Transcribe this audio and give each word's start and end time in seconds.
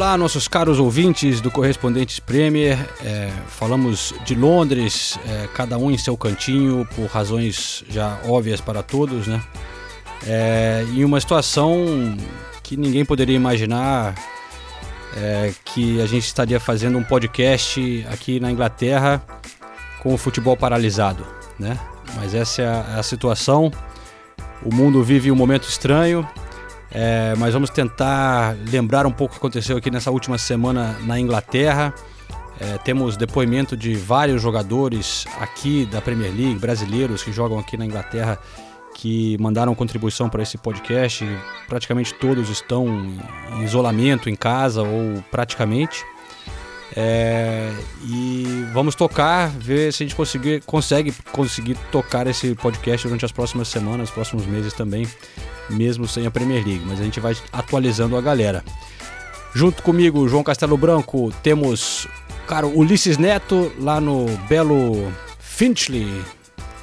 Olá, 0.00 0.16
nossos 0.16 0.48
caros 0.48 0.78
ouvintes 0.78 1.42
do 1.42 1.50
Correspondentes 1.50 2.18
Premier. 2.18 2.78
É, 3.04 3.30
falamos 3.48 4.14
de 4.24 4.34
Londres, 4.34 5.18
é, 5.28 5.46
cada 5.48 5.76
um 5.76 5.90
em 5.90 5.98
seu 5.98 6.16
cantinho, 6.16 6.88
por 6.96 7.04
razões 7.04 7.84
já 7.86 8.18
óbvias 8.24 8.62
para 8.62 8.82
todos, 8.82 9.26
né? 9.26 9.42
É, 10.26 10.86
em 10.90 11.04
uma 11.04 11.20
situação 11.20 12.16
que 12.62 12.78
ninguém 12.78 13.04
poderia 13.04 13.36
imaginar 13.36 14.14
é, 15.18 15.52
que 15.66 16.00
a 16.00 16.06
gente 16.06 16.24
estaria 16.24 16.58
fazendo 16.58 16.96
um 16.96 17.04
podcast 17.04 18.06
aqui 18.10 18.40
na 18.40 18.50
Inglaterra 18.50 19.22
com 20.02 20.14
o 20.14 20.16
futebol 20.16 20.56
paralisado, 20.56 21.26
né? 21.58 21.78
Mas 22.16 22.34
essa 22.34 22.62
é 22.62 22.66
a, 22.66 23.00
a 23.00 23.02
situação. 23.02 23.70
O 24.64 24.74
mundo 24.74 25.04
vive 25.04 25.30
um 25.30 25.36
momento 25.36 25.68
estranho. 25.68 26.26
É, 26.92 27.34
mas 27.38 27.54
vamos 27.54 27.70
tentar 27.70 28.56
lembrar 28.70 29.06
um 29.06 29.12
pouco 29.12 29.34
o 29.34 29.36
que 29.36 29.40
aconteceu 29.40 29.76
aqui 29.76 29.90
nessa 29.90 30.10
última 30.10 30.38
semana 30.38 30.96
na 31.04 31.18
Inglaterra. 31.18 31.94
É, 32.58 32.76
temos 32.78 33.16
depoimento 33.16 33.76
de 33.76 33.94
vários 33.94 34.42
jogadores 34.42 35.24
aqui 35.40 35.86
da 35.86 36.00
Premier 36.00 36.32
League, 36.32 36.58
brasileiros 36.58 37.22
que 37.22 37.32
jogam 37.32 37.58
aqui 37.58 37.76
na 37.76 37.86
Inglaterra, 37.86 38.38
que 38.94 39.38
mandaram 39.38 39.74
contribuição 39.74 40.28
para 40.28 40.42
esse 40.42 40.58
podcast. 40.58 41.24
Praticamente 41.68 42.12
todos 42.12 42.50
estão 42.50 42.86
em 43.56 43.64
isolamento 43.64 44.28
em 44.28 44.34
casa 44.34 44.82
ou 44.82 45.22
praticamente. 45.30 46.04
É, 46.96 47.72
e 48.04 48.66
vamos 48.72 48.94
tocar, 48.94 49.48
ver 49.48 49.92
se 49.92 50.02
a 50.02 50.06
gente 50.06 50.16
conseguir, 50.16 50.62
consegue 50.66 51.12
conseguir 51.32 51.76
tocar 51.92 52.26
esse 52.26 52.54
podcast 52.56 53.06
durante 53.06 53.24
as 53.24 53.32
próximas 53.32 53.68
semanas, 53.68 54.08
os 54.08 54.14
próximos 54.14 54.44
meses 54.44 54.72
também, 54.72 55.06
mesmo 55.70 56.06
sem 56.06 56.26
a 56.26 56.30
Premier 56.30 56.64
League. 56.64 56.84
Mas 56.86 57.00
a 57.00 57.04
gente 57.04 57.20
vai 57.20 57.36
atualizando 57.52 58.16
a 58.16 58.20
galera. 58.20 58.64
Junto 59.54 59.82
comigo, 59.82 60.28
João 60.28 60.44
Castelo 60.44 60.76
Branco, 60.76 61.32
temos 61.42 62.06
cara, 62.46 62.66
Ulisses 62.66 63.18
Neto 63.18 63.72
lá 63.78 64.00
no 64.00 64.26
belo 64.48 65.12
Finchley. 65.38 66.22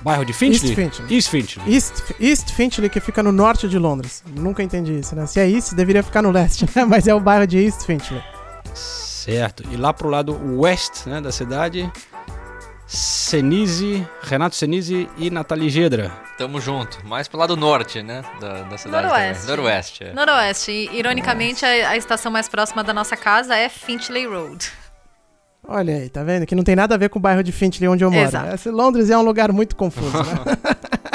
Bairro 0.02 0.24
de 0.24 0.32
Finchley? 0.32 0.72
East 0.72 0.76
Finchley. 0.76 1.16
East 1.16 1.30
Finchley. 1.30 1.74
East, 1.74 2.04
East 2.20 2.52
Finchley, 2.52 2.90
que 2.90 3.00
fica 3.00 3.22
no 3.24 3.32
norte 3.32 3.68
de 3.68 3.78
Londres. 3.78 4.24
Nunca 4.36 4.64
entendi 4.64 5.00
isso, 5.00 5.16
né? 5.16 5.26
Se 5.26 5.40
é 5.40 5.50
East, 5.50 5.74
deveria 5.74 6.04
ficar 6.04 6.22
no 6.22 6.32
leste, 6.32 6.66
né? 6.76 6.86
Mas 6.86 7.08
é 7.08 7.14
o 7.14 7.20
bairro 7.20 7.48
de 7.48 7.58
East 7.58 7.86
Finchley. 7.86 8.22
Certo. 8.74 9.64
E 9.70 9.76
lá 9.76 9.92
pro 9.92 10.08
lado 10.08 10.40
west 10.62 11.06
né, 11.06 11.20
da 11.20 11.32
cidade, 11.32 11.92
Senise, 12.88 14.08
Renato 14.24 14.56
Senise 14.56 15.10
e 15.18 15.30
Nathalie 15.30 15.70
Gedra. 15.70 16.10
Tamo 16.38 16.62
junto. 16.62 17.06
Mais 17.06 17.28
pro 17.28 17.38
lado 17.38 17.58
norte, 17.58 18.02
né? 18.02 18.24
Da, 18.40 18.64
da 18.64 18.78
cidade 18.78 19.06
Noroeste. 19.06 19.42
também. 19.42 19.58
Noroeste. 19.58 20.04
É. 20.06 20.14
Noroeste. 20.14 20.72
E, 20.72 20.98
ironicamente, 20.98 21.66
a, 21.66 21.90
a 21.90 21.98
estação 21.98 22.32
mais 22.32 22.48
próxima 22.48 22.84
da 22.86 22.94
nossa 22.94 23.18
casa 23.18 23.56
é 23.56 23.68
Finchley 23.68 24.26
Road. 24.26 24.72
Olha 25.68 25.96
aí, 25.96 26.10
tá 26.10 26.24
vendo? 26.24 26.46
Que 26.46 26.56
não 26.56 26.64
tem 26.64 26.78
nada 26.78 26.96
a 26.96 26.98
ver 26.98 27.10
com 27.10 27.20
o 27.20 27.22
bairro 27.22 27.44
de 27.44 27.52
Finchley 27.52 27.90
onde 27.90 28.06
eu 28.06 28.10
moro. 28.10 28.26
Exato. 28.26 28.56
Esse 28.56 28.70
Londres 28.70 29.10
é 29.10 29.18
um 29.18 29.22
lugar 29.22 29.52
muito 29.52 29.76
confuso, 29.76 30.18
né? 30.24 30.58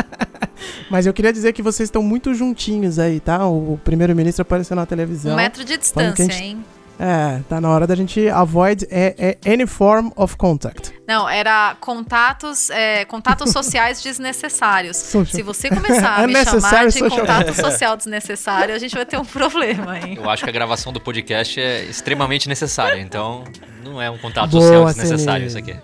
Mas 0.91 1.07
eu 1.07 1.15
queria 1.15 1.33
dizer 1.33 1.55
que 1.55 1.63
vocês 1.63 1.87
estão 1.87 2.03
muito 2.03 2.35
juntinhos 2.35 2.99
aí, 2.99 3.19
tá? 3.19 3.47
O, 3.47 3.81
primeiro-ministro 3.83 4.43
apareceu 4.43 4.77
na 4.77 4.85
televisão. 4.85 5.33
Um 5.33 5.37
metro 5.37 5.65
de 5.65 5.79
distância, 5.79 6.25
gente- 6.27 6.43
hein? 6.43 6.65
É, 7.01 7.41
tá 7.49 7.61
na 7.61 7.69
hora 7.69 7.85
da 7.87 7.97
gente 7.97 8.29
avoid 8.29 8.87
é, 8.91 9.37
é, 9.45 9.53
any 9.53 9.67
form 9.67 10.11
of 10.15 10.37
contact. 10.37 10.93
Não, 11.09 11.29
era 11.29 11.75
contatos, 11.81 12.71
é, 12.71 13.05
contatos 13.07 13.51
sociais 13.53 14.01
desnecessários. 14.01 14.97
Social. 14.99 15.27
Se 15.27 15.43
você 15.43 15.69
começar 15.69 16.17
a 16.23 16.27
me 16.29 16.33
chamar 16.35 16.53
Unnecessary 16.53 16.87
de 16.93 16.99
social. 17.01 17.21
contato 17.21 17.55
social 17.61 17.97
desnecessário, 17.97 18.75
a 18.75 18.79
gente 18.79 18.95
vai 18.95 19.05
ter 19.05 19.17
um 19.19 19.25
problema, 19.25 19.99
hein? 19.99 20.15
Eu 20.17 20.31
acho 20.31 20.45
que 20.45 20.51
a 20.51 20.53
gravação 20.53 20.93
do 20.93 21.01
podcast 21.01 21.61
é 21.61 21.83
extremamente 21.85 22.49
necessária, 22.49 23.01
então 23.01 23.43
não 23.83 24.01
é 24.01 24.09
um 24.09 24.19
contato 24.19 24.51
Boa, 24.51 24.63
social 24.63 24.85
desnecessário 24.87 25.47
isso 25.47 25.59
aqui. 25.59 25.75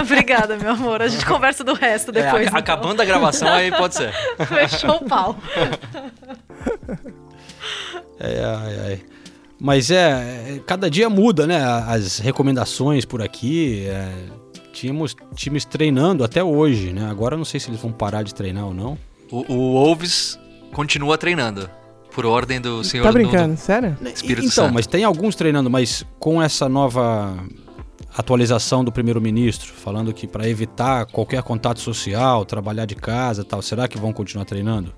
Obrigada, 0.00 0.56
meu 0.56 0.70
amor. 0.70 1.02
A 1.02 1.08
gente 1.08 1.26
conversa 1.26 1.62
do 1.64 1.74
resto 1.74 2.10
É, 2.10 2.22
depois. 2.22 2.34
ac- 2.46 2.46
então. 2.46 2.58
acabando 2.58 3.02
a 3.02 3.04
gravação 3.04 3.48
aí 3.52 3.70
pode 3.70 3.96
ser. 3.96 4.12
Fechou 4.46 4.96
o 4.96 5.04
pau. 5.04 5.36
É, 8.20 8.44
ai, 8.44 8.80
ai. 8.86 9.02
Mas 9.60 9.90
é, 9.90 9.96
é, 10.56 10.62
cada 10.64 10.88
dia 10.88 11.10
muda, 11.10 11.46
né? 11.46 11.62
As 11.62 12.18
recomendações 12.18 13.04
por 13.04 13.20
aqui. 13.20 13.86
é, 13.86 14.12
tínhamos 14.72 15.16
times 15.34 15.64
treinando 15.64 16.22
até 16.22 16.42
hoje, 16.42 16.92
né? 16.92 17.08
Agora 17.10 17.34
eu 17.34 17.38
não 17.38 17.44
sei 17.44 17.58
se 17.58 17.68
eles 17.68 17.80
vão 17.80 17.90
parar 17.90 18.22
de 18.22 18.32
treinar 18.32 18.66
ou 18.66 18.74
não. 18.74 18.96
O, 19.30 19.52
o 19.52 19.72
Wolves 19.72 20.38
continua 20.72 21.18
treinando. 21.18 21.68
Por 22.14 22.24
ordem 22.24 22.60
do 22.60 22.82
senhor 22.82 23.02
tá 23.02 23.12
Nuno. 23.12 23.28
brincando? 23.28 23.56
Sério? 23.56 23.96
Espírito 24.14 24.46
então, 24.46 24.64
Santo. 24.64 24.74
mas 24.74 24.86
tem 24.86 25.04
alguns 25.04 25.34
treinando, 25.34 25.68
mas 25.68 26.04
com 26.18 26.42
essa 26.42 26.68
nova 26.68 27.36
atualização 28.16 28.82
do 28.82 28.90
primeiro-ministro, 28.90 29.72
falando 29.72 30.12
que 30.12 30.26
para 30.26 30.48
evitar 30.48 31.06
qualquer 31.06 31.42
contato 31.42 31.80
social, 31.80 32.44
trabalhar 32.44 32.86
de 32.86 32.94
casa 32.94 33.42
e 33.42 33.44
tal, 33.44 33.62
será 33.62 33.86
que 33.86 33.98
vão 33.98 34.12
continuar 34.12 34.44
treinando? 34.44 34.92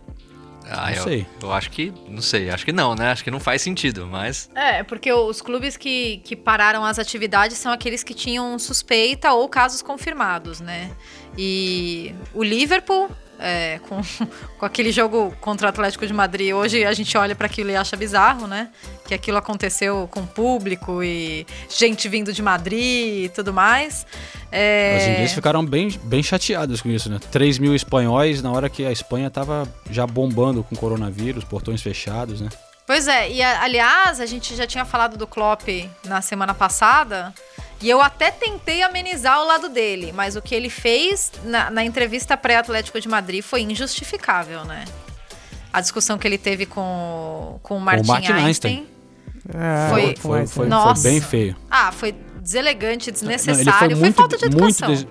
Ah, 0.68 0.90
Não 0.90 0.96
eu, 0.96 1.02
sei. 1.04 1.26
eu 1.42 1.52
acho 1.52 1.70
que. 1.70 1.92
Não 2.08 2.22
sei, 2.22 2.50
acho 2.50 2.64
que 2.64 2.72
não, 2.72 2.94
né? 2.94 3.10
Acho 3.10 3.24
que 3.24 3.30
não 3.30 3.40
faz 3.40 3.62
sentido, 3.62 4.06
mas. 4.06 4.48
É, 4.54 4.82
porque 4.82 5.12
os 5.12 5.40
clubes 5.42 5.76
que, 5.76 6.18
que 6.24 6.36
pararam 6.36 6.84
as 6.84 6.98
atividades 6.98 7.58
são 7.58 7.72
aqueles 7.72 8.02
que 8.04 8.14
tinham 8.14 8.58
suspeita 8.58 9.32
ou 9.32 9.48
casos 9.48 9.82
confirmados, 9.82 10.60
né? 10.60 10.90
E 11.36 12.14
o 12.34 12.42
Liverpool, 12.42 13.08
é, 13.40 13.80
com, 13.88 14.00
com 14.58 14.66
aquele 14.66 14.92
jogo 14.92 15.34
contra 15.40 15.66
o 15.66 15.70
Atlético 15.70 16.06
de 16.06 16.12
Madrid, 16.12 16.52
hoje 16.52 16.84
a 16.84 16.92
gente 16.92 17.16
olha 17.16 17.34
para 17.34 17.46
aquilo 17.46 17.70
e 17.70 17.76
acha 17.76 17.96
bizarro, 17.96 18.46
né? 18.46 18.68
Que 19.06 19.14
aquilo 19.14 19.38
aconteceu 19.38 20.06
com 20.10 20.24
público 20.26 21.02
e 21.02 21.46
gente 21.68 22.08
vindo 22.08 22.32
de 22.32 22.42
Madrid 22.42 23.24
e 23.24 23.28
tudo 23.34 23.52
mais. 23.52 24.06
É, 24.52 24.96
Os 24.98 25.08
ingleses 25.08 25.32
ficaram 25.32 25.64
bem, 25.64 25.88
bem 26.04 26.22
chateados 26.22 26.80
com 26.82 26.88
isso, 26.88 27.08
né? 27.08 27.18
3 27.30 27.58
mil 27.58 27.74
espanhóis 27.74 28.42
na 28.42 28.52
hora 28.52 28.68
que 28.68 28.84
a 28.84 28.92
Espanha 28.92 29.30
tava 29.30 29.66
já 29.90 30.06
bombando 30.06 30.62
com 30.62 30.76
coronavírus, 30.76 31.42
portões 31.44 31.80
fechados, 31.82 32.40
né? 32.40 32.48
Pois 32.86 33.06
é, 33.06 33.30
e 33.30 33.40
aliás, 33.40 34.20
a 34.20 34.26
gente 34.26 34.56
já 34.56 34.66
tinha 34.66 34.84
falado 34.84 35.16
do 35.16 35.24
Klopp 35.24 35.68
na 36.04 36.20
semana 36.20 36.52
passada, 36.52 37.32
e 37.80 37.88
eu 37.88 38.00
até 38.00 38.30
tentei 38.30 38.82
amenizar 38.82 39.40
o 39.40 39.46
lado 39.46 39.68
dele, 39.68 40.12
mas 40.12 40.36
o 40.36 40.42
que 40.42 40.54
ele 40.54 40.68
fez 40.70 41.32
na, 41.44 41.70
na 41.70 41.84
entrevista 41.84 42.36
pré-Atlético 42.36 43.00
de 43.00 43.08
Madrid 43.08 43.42
foi 43.42 43.62
injustificável, 43.62 44.64
né? 44.64 44.84
A 45.72 45.80
discussão 45.80 46.18
que 46.18 46.26
ele 46.26 46.38
teve 46.38 46.66
com, 46.66 47.58
com 47.62 47.76
o 47.76 47.80
Martin, 47.80 48.06
Martin 48.08 48.32
Einstein. 48.32 48.46
Einstein. 48.78 48.86
É, 49.54 49.88
Foi- 49.90 50.16
Foi, 50.16 50.46
foi, 50.46 50.66
Nossa. 50.68 51.00
foi 51.02 51.10
bem 51.12 51.20
feio. 51.20 51.56
Ah, 51.70 51.90
foi 51.92 52.12
deselegante, 52.40 53.08
Não, 53.08 53.12
desnecessário, 53.14 53.96
foi, 53.96 54.12
falta 54.12 54.36
de 54.36 54.44
educação. 54.46 54.88
des- 54.88 55.06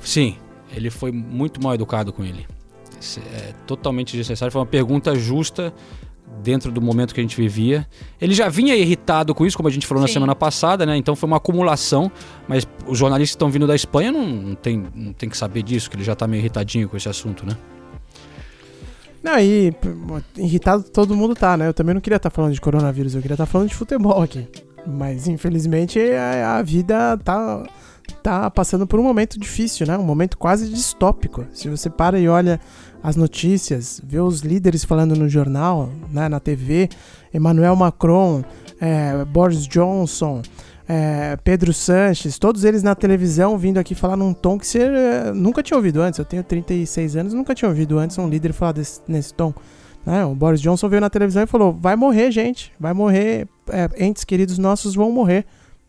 Sim, 0.00 0.36
ele 0.74 0.90
foi 0.90 1.10
muito 1.12 1.62
mal 1.62 1.74
educado 1.74 2.12
com 2.12 2.24
ele. 2.24 2.46
É 3.34 3.54
totalmente 3.66 4.10
desnecessário. 4.16 4.52
Foi 4.52 4.60
uma 4.60 4.66
pergunta 4.66 5.14
justa 5.16 5.72
dentro 6.42 6.72
do 6.72 6.80
momento 6.80 7.14
que 7.14 7.20
a 7.20 7.22
gente 7.22 7.36
vivia. 7.36 7.86
Ele 8.20 8.34
já 8.34 8.48
vinha 8.48 8.74
irritado 8.74 9.34
com 9.34 9.44
isso, 9.44 9.56
como 9.56 9.68
a 9.68 9.72
gente 9.72 9.86
falou 9.86 10.00
na 10.00 10.08
Sim. 10.08 10.14
semana 10.14 10.34
passada, 10.34 10.86
né? 10.86 10.96
Então 10.96 11.14
foi 11.14 11.26
uma 11.26 11.36
acumulação. 11.36 12.10
Mas 12.48 12.66
os 12.86 12.98
jornalistas 12.98 13.34
que 13.34 13.36
estão 13.36 13.50
vindo 13.50 13.66
da 13.66 13.74
Espanha 13.74 14.10
não, 14.10 14.26
não, 14.26 14.54
tem, 14.54 14.84
não 14.94 15.12
tem 15.12 15.28
que 15.28 15.36
saber 15.36 15.62
disso, 15.62 15.90
que 15.90 15.96
ele 15.96 16.04
já 16.04 16.14
tá 16.14 16.26
meio 16.26 16.40
irritadinho 16.40 16.88
com 16.88 16.96
esse 16.96 17.08
assunto, 17.08 17.44
né? 17.46 17.56
Não, 19.22 19.38
e 19.38 19.74
irritado 20.36 20.82
todo 20.84 21.14
mundo 21.14 21.34
tá, 21.34 21.56
né? 21.56 21.68
Eu 21.68 21.74
também 21.74 21.94
não 21.94 22.00
queria 22.00 22.16
estar 22.16 22.30
falando 22.30 22.54
de 22.54 22.60
coronavírus, 22.60 23.14
eu 23.14 23.20
queria 23.20 23.34
estar 23.34 23.46
falando 23.46 23.68
de 23.68 23.74
futebol 23.74 24.22
aqui. 24.22 24.48
Mas 24.86 25.28
infelizmente 25.28 26.00
a, 26.00 26.56
a 26.56 26.62
vida 26.62 27.18
tá, 27.18 27.66
tá 28.22 28.50
passando 28.50 28.86
por 28.86 28.98
um 28.98 29.02
momento 29.02 29.38
difícil, 29.38 29.86
né? 29.86 29.98
Um 29.98 30.04
momento 30.04 30.38
quase 30.38 30.70
distópico. 30.70 31.46
Se 31.52 31.68
você 31.68 31.90
para 31.90 32.18
e 32.18 32.28
olha 32.28 32.58
as 33.02 33.16
notícias, 33.16 34.00
vê 34.04 34.18
os 34.20 34.40
líderes 34.40 34.84
falando 34.84 35.16
no 35.16 35.28
jornal, 35.28 35.88
né, 36.10 36.28
na 36.28 36.38
TV, 36.38 36.88
Emmanuel 37.32 37.74
Macron, 37.76 38.42
é, 38.80 39.24
Boris 39.24 39.66
Johnson, 39.66 40.42
é, 40.88 41.36
Pedro 41.44 41.72
Sanches, 41.72 42.38
todos 42.38 42.64
eles 42.64 42.82
na 42.82 42.94
televisão 42.94 43.56
vindo 43.56 43.78
aqui 43.78 43.94
falar 43.94 44.16
num 44.16 44.34
tom 44.34 44.58
que 44.58 44.66
você 44.66 44.80
é, 44.82 45.32
nunca 45.32 45.62
tinha 45.62 45.76
ouvido 45.76 46.02
antes. 46.02 46.18
Eu 46.18 46.24
tenho 46.24 46.42
36 46.42 47.16
anos, 47.16 47.32
nunca 47.32 47.54
tinha 47.54 47.68
ouvido 47.68 47.98
antes 47.98 48.18
um 48.18 48.28
líder 48.28 48.52
falar 48.52 48.72
desse- 48.72 49.00
nesse 49.06 49.32
tom. 49.32 49.54
né? 50.04 50.24
o 50.24 50.34
Boris 50.34 50.60
Johnson 50.60 50.88
veio 50.88 51.00
na 51.00 51.08
televisão 51.10 51.42
e 51.42 51.46
falou: 51.46 51.72
vai 51.72 51.94
morrer, 51.94 52.30
gente, 52.32 52.72
vai 52.78 52.92
morrer, 52.92 53.46
é, 53.68 53.88
entes 54.04 54.24
queridos 54.24 54.58
nossos 54.58 54.94
vão 54.94 55.10
morrer 55.12 55.46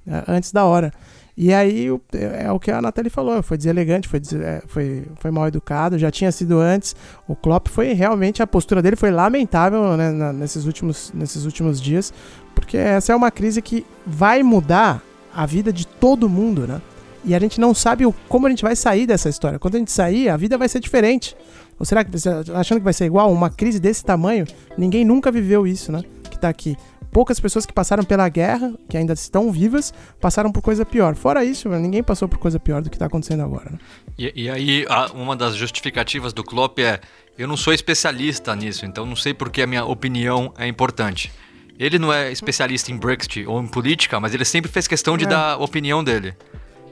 é, 0.08 0.24
antes 0.28 0.52
da 0.52 0.66
hora. 0.66 0.94
E 1.38 1.54
aí 1.54 1.90
o- 1.90 2.02
é 2.14 2.52
o 2.52 2.60
que 2.60 2.70
a 2.72 2.82
Nathalie 2.82 3.10
falou, 3.10 3.42
foi 3.42 3.58
deselegante, 3.58 4.08
foi, 4.08 4.22
é, 4.42 4.62
foi, 4.68 5.06
foi 5.18 5.32
mal 5.32 5.48
educado, 5.48 5.98
já 5.98 6.12
tinha 6.12 6.32
sido 6.32 6.60
antes. 6.60 6.96
O 7.28 7.36
Klopp 7.36 7.68
foi 7.70 7.94
realmente, 7.94 8.42
a 8.44 8.48
postura 8.48 8.82
dele 8.82 8.96
foi 8.96 9.12
lamentável 9.12 9.96
né, 9.98 10.32
nesses, 10.34 10.66
últimos, 10.66 11.12
nesses 11.14 11.46
últimos 11.46 11.82
dias, 11.82 12.14
porque 12.54 12.78
essa 12.78 13.14
é 13.14 13.16
uma 13.16 13.32
crise 13.32 13.62
que 13.62 13.86
vai 14.06 14.44
mudar 14.44 15.02
a 15.34 15.46
vida 15.46 15.72
de 15.72 15.88
todo 15.88 16.28
mundo, 16.30 16.68
né? 16.68 16.82
E 17.24 17.34
a 17.36 17.40
gente 17.40 17.62
não 17.62 17.74
sabe 17.74 18.06
o, 18.06 18.14
como 18.28 18.48
a 18.48 18.50
gente 18.50 18.64
vai 18.64 18.76
sair 18.76 19.06
dessa 19.06 19.30
história. 19.30 19.60
Quando 19.60 19.76
a 19.76 19.78
gente 19.78 19.92
sair, 19.92 20.28
a 20.28 20.36
vida 20.36 20.58
vai 20.58 20.68
ser 20.68 20.80
diferente. 20.80 21.38
Ou 21.80 21.86
será 21.86 22.04
que 22.04 22.12
achando 22.56 22.80
que 22.80 22.84
vai 22.84 22.94
ser 22.94 23.06
igual? 23.06 23.32
Uma 23.32 23.50
crise 23.50 23.80
desse 23.80 24.04
tamanho? 24.04 24.46
Ninguém 24.78 25.06
nunca 25.06 25.32
viveu 25.32 25.66
isso, 25.68 25.92
né? 25.92 26.02
Que 26.30 26.38
tá 26.40 26.50
aqui. 26.50 26.76
Poucas 27.12 27.40
pessoas 27.40 27.66
que 27.66 27.74
passaram 27.74 28.04
pela 28.04 28.28
guerra, 28.30 28.74
que 28.88 28.96
ainda 28.98 29.14
estão 29.14 29.52
vivas, 29.52 29.94
passaram 30.20 30.52
por 30.52 30.62
coisa 30.62 30.86
pior. 30.86 31.14
Fora 31.16 31.44
isso, 31.44 31.68
ninguém 31.70 32.02
passou 32.02 32.28
por 32.28 32.38
coisa 32.40 32.60
pior 32.60 32.82
do 32.82 32.90
que 32.90 32.98
tá 32.98 33.06
acontecendo 33.08 33.44
agora, 33.44 33.72
né? 33.72 33.80
E, 34.18 34.44
e 34.44 34.50
aí, 34.50 34.86
uma 35.14 35.36
das 35.36 35.56
justificativas 35.56 36.32
do 36.32 36.44
Klopp 36.44 36.80
é: 36.80 37.02
eu 37.38 37.48
não 37.48 37.58
sou 37.58 37.74
especialista 37.74 38.56
nisso, 38.56 38.86
então 38.86 39.06
não 39.06 39.16
sei 39.16 39.34
porque 39.34 39.62
a 39.62 39.68
minha 39.68 39.84
opinião 39.86 40.54
é 40.58 40.68
importante. 40.68 41.32
Ele 41.78 41.98
não 41.98 42.14
é 42.14 42.32
especialista 42.32 42.92
em 42.92 42.98
Brexit 42.98 43.46
ou 43.46 43.60
em 43.62 43.68
política, 43.68 44.20
mas 44.20 44.34
ele 44.34 44.46
sempre 44.46 44.72
fez 44.72 44.88
questão 44.88 45.18
de 45.18 45.26
É. 45.26 45.28
dar 45.28 45.54
a 45.54 45.58
opinião 45.58 46.04
dele. 46.04 46.36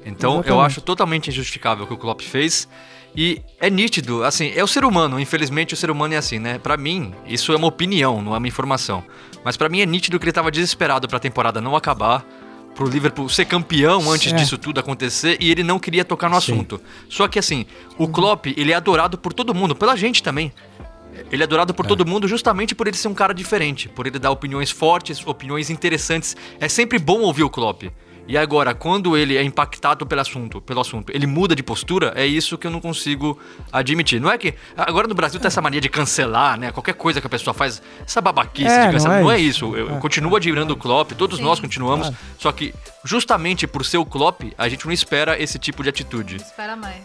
Então, 0.05 0.35
eu 0.35 0.39
Exatamente. 0.39 0.65
acho 0.65 0.81
totalmente 0.81 1.27
injustificável 1.29 1.83
o 1.83 1.87
que 1.87 1.93
o 1.93 1.97
Klopp 1.97 2.21
fez. 2.21 2.67
E 3.15 3.41
é 3.59 3.69
nítido, 3.69 4.23
assim, 4.23 4.51
é 4.55 4.63
o 4.63 4.67
ser 4.67 4.85
humano, 4.85 5.19
infelizmente 5.19 5.73
o 5.73 5.77
ser 5.77 5.89
humano 5.91 6.13
é 6.13 6.17
assim, 6.17 6.39
né? 6.39 6.57
Pra 6.59 6.77
mim, 6.77 7.13
isso 7.27 7.51
é 7.51 7.55
uma 7.55 7.67
opinião, 7.67 8.21
não 8.21 8.33
é 8.35 8.37
uma 8.37 8.47
informação. 8.47 9.03
Mas 9.43 9.55
pra 9.57 9.69
mim 9.69 9.81
é 9.81 9.85
nítido 9.85 10.19
que 10.19 10.25
ele 10.25 10.31
tava 10.31 10.51
desesperado 10.51 11.07
pra 11.07 11.19
temporada 11.19 11.61
não 11.61 11.75
acabar, 11.75 12.25
pro 12.75 12.87
Liverpool 12.87 13.27
ser 13.29 13.45
campeão 13.45 14.11
antes 14.11 14.31
É. 14.31 14.35
disso 14.35 14.57
tudo 14.57 14.79
acontecer 14.79 15.37
e 15.39 15.49
ele 15.51 15.63
não 15.63 15.79
queria 15.79 16.05
tocar 16.05 16.29
no 16.29 16.39
Sim. 16.39 16.53
assunto. 16.53 16.81
Só 17.09 17.27
que 17.27 17.39
assim, 17.39 17.65
o 17.97 18.07
Klopp, 18.07 18.47
ele 18.47 18.71
é 18.71 18.75
adorado 18.75 19.17
por 19.17 19.33
todo 19.33 19.53
mundo, 19.53 19.75
pela 19.75 19.95
gente 19.95 20.21
também. 20.23 20.51
Ele 21.31 21.43
é 21.43 21.45
adorado 21.45 21.73
por 21.73 21.85
todo 21.85 22.05
mundo 22.05 22.27
justamente 22.27 22.73
por 22.73 22.87
ele 22.87 22.95
ser 22.95 23.07
um 23.09 23.13
cara 23.13 23.33
diferente, 23.33 23.89
por 23.89 24.07
ele 24.07 24.17
dar 24.19 24.31
opiniões 24.31 24.71
fortes, 24.71 25.25
opiniões 25.25 25.69
interessantes. 25.69 26.37
É 26.59 26.69
sempre 26.69 26.97
bom 26.97 27.19
ouvir 27.21 27.43
o 27.43 27.49
Klopp. 27.49 27.83
E 28.29 28.37
agora, 28.37 28.75
quando 28.75 29.17
ele 29.17 29.35
é 29.35 29.41
impactado 29.41 30.05
pelo 30.05 30.21
assunto, 30.21 30.61
pelo 30.61 30.79
assunto, 30.79 31.11
ele 31.11 31.25
muda 31.25 31.55
de 31.55 31.63
postura, 31.63 32.13
é 32.15 32.27
isso 32.27 32.59
que 32.59 32.67
eu 32.67 32.69
não 32.69 32.79
consigo 32.79 33.39
admitir. 33.71 34.21
Não 34.21 34.29
é 34.29 34.37
que 34.37 34.53
agora 34.77 35.07
no 35.07 35.15
Brasil 35.15 35.39
tem 35.39 35.47
essa 35.47 35.59
mania 35.63 35.81
de 35.81 35.89
cancelar, 35.89 36.55
né? 36.59 36.71
Qualquer 36.71 36.93
coisa 36.93 37.19
que 37.19 37.25
a 37.25 37.29
pessoa 37.29 37.55
faz, 37.55 37.81
essa 38.05 38.21
babaquice 38.21 38.67
É, 38.69 38.81
de 38.81 38.85
não 38.85 38.91
cancelar, 38.93 39.17
é 39.17 39.21
não 39.23 39.31
é 39.31 39.39
isso. 39.39 39.65
isso. 39.65 39.75
Eu, 39.75 39.89
eu 39.89 39.95
É. 39.97 39.99
continuo 39.99 40.35
admirando 40.35 40.73
o 40.75 40.77
Klopp, 40.77 41.13
todos 41.13 41.37
Sim. 41.39 41.43
nós 41.43 41.59
continuamos, 41.59 42.07
Claro. 42.09 42.23
só 42.37 42.51
que 42.51 42.71
justamente 43.03 43.65
por 43.65 43.83
ser 43.83 43.97
o 43.97 44.05
Klopp, 44.05 44.43
a 44.59 44.69
gente 44.69 44.85
não 44.85 44.93
espera 44.93 45.35
esse 45.41 45.57
tipo 45.57 45.81
de 45.81 45.89
atitude. 45.89 46.35
Espera 46.35 46.75
mais. 46.75 47.01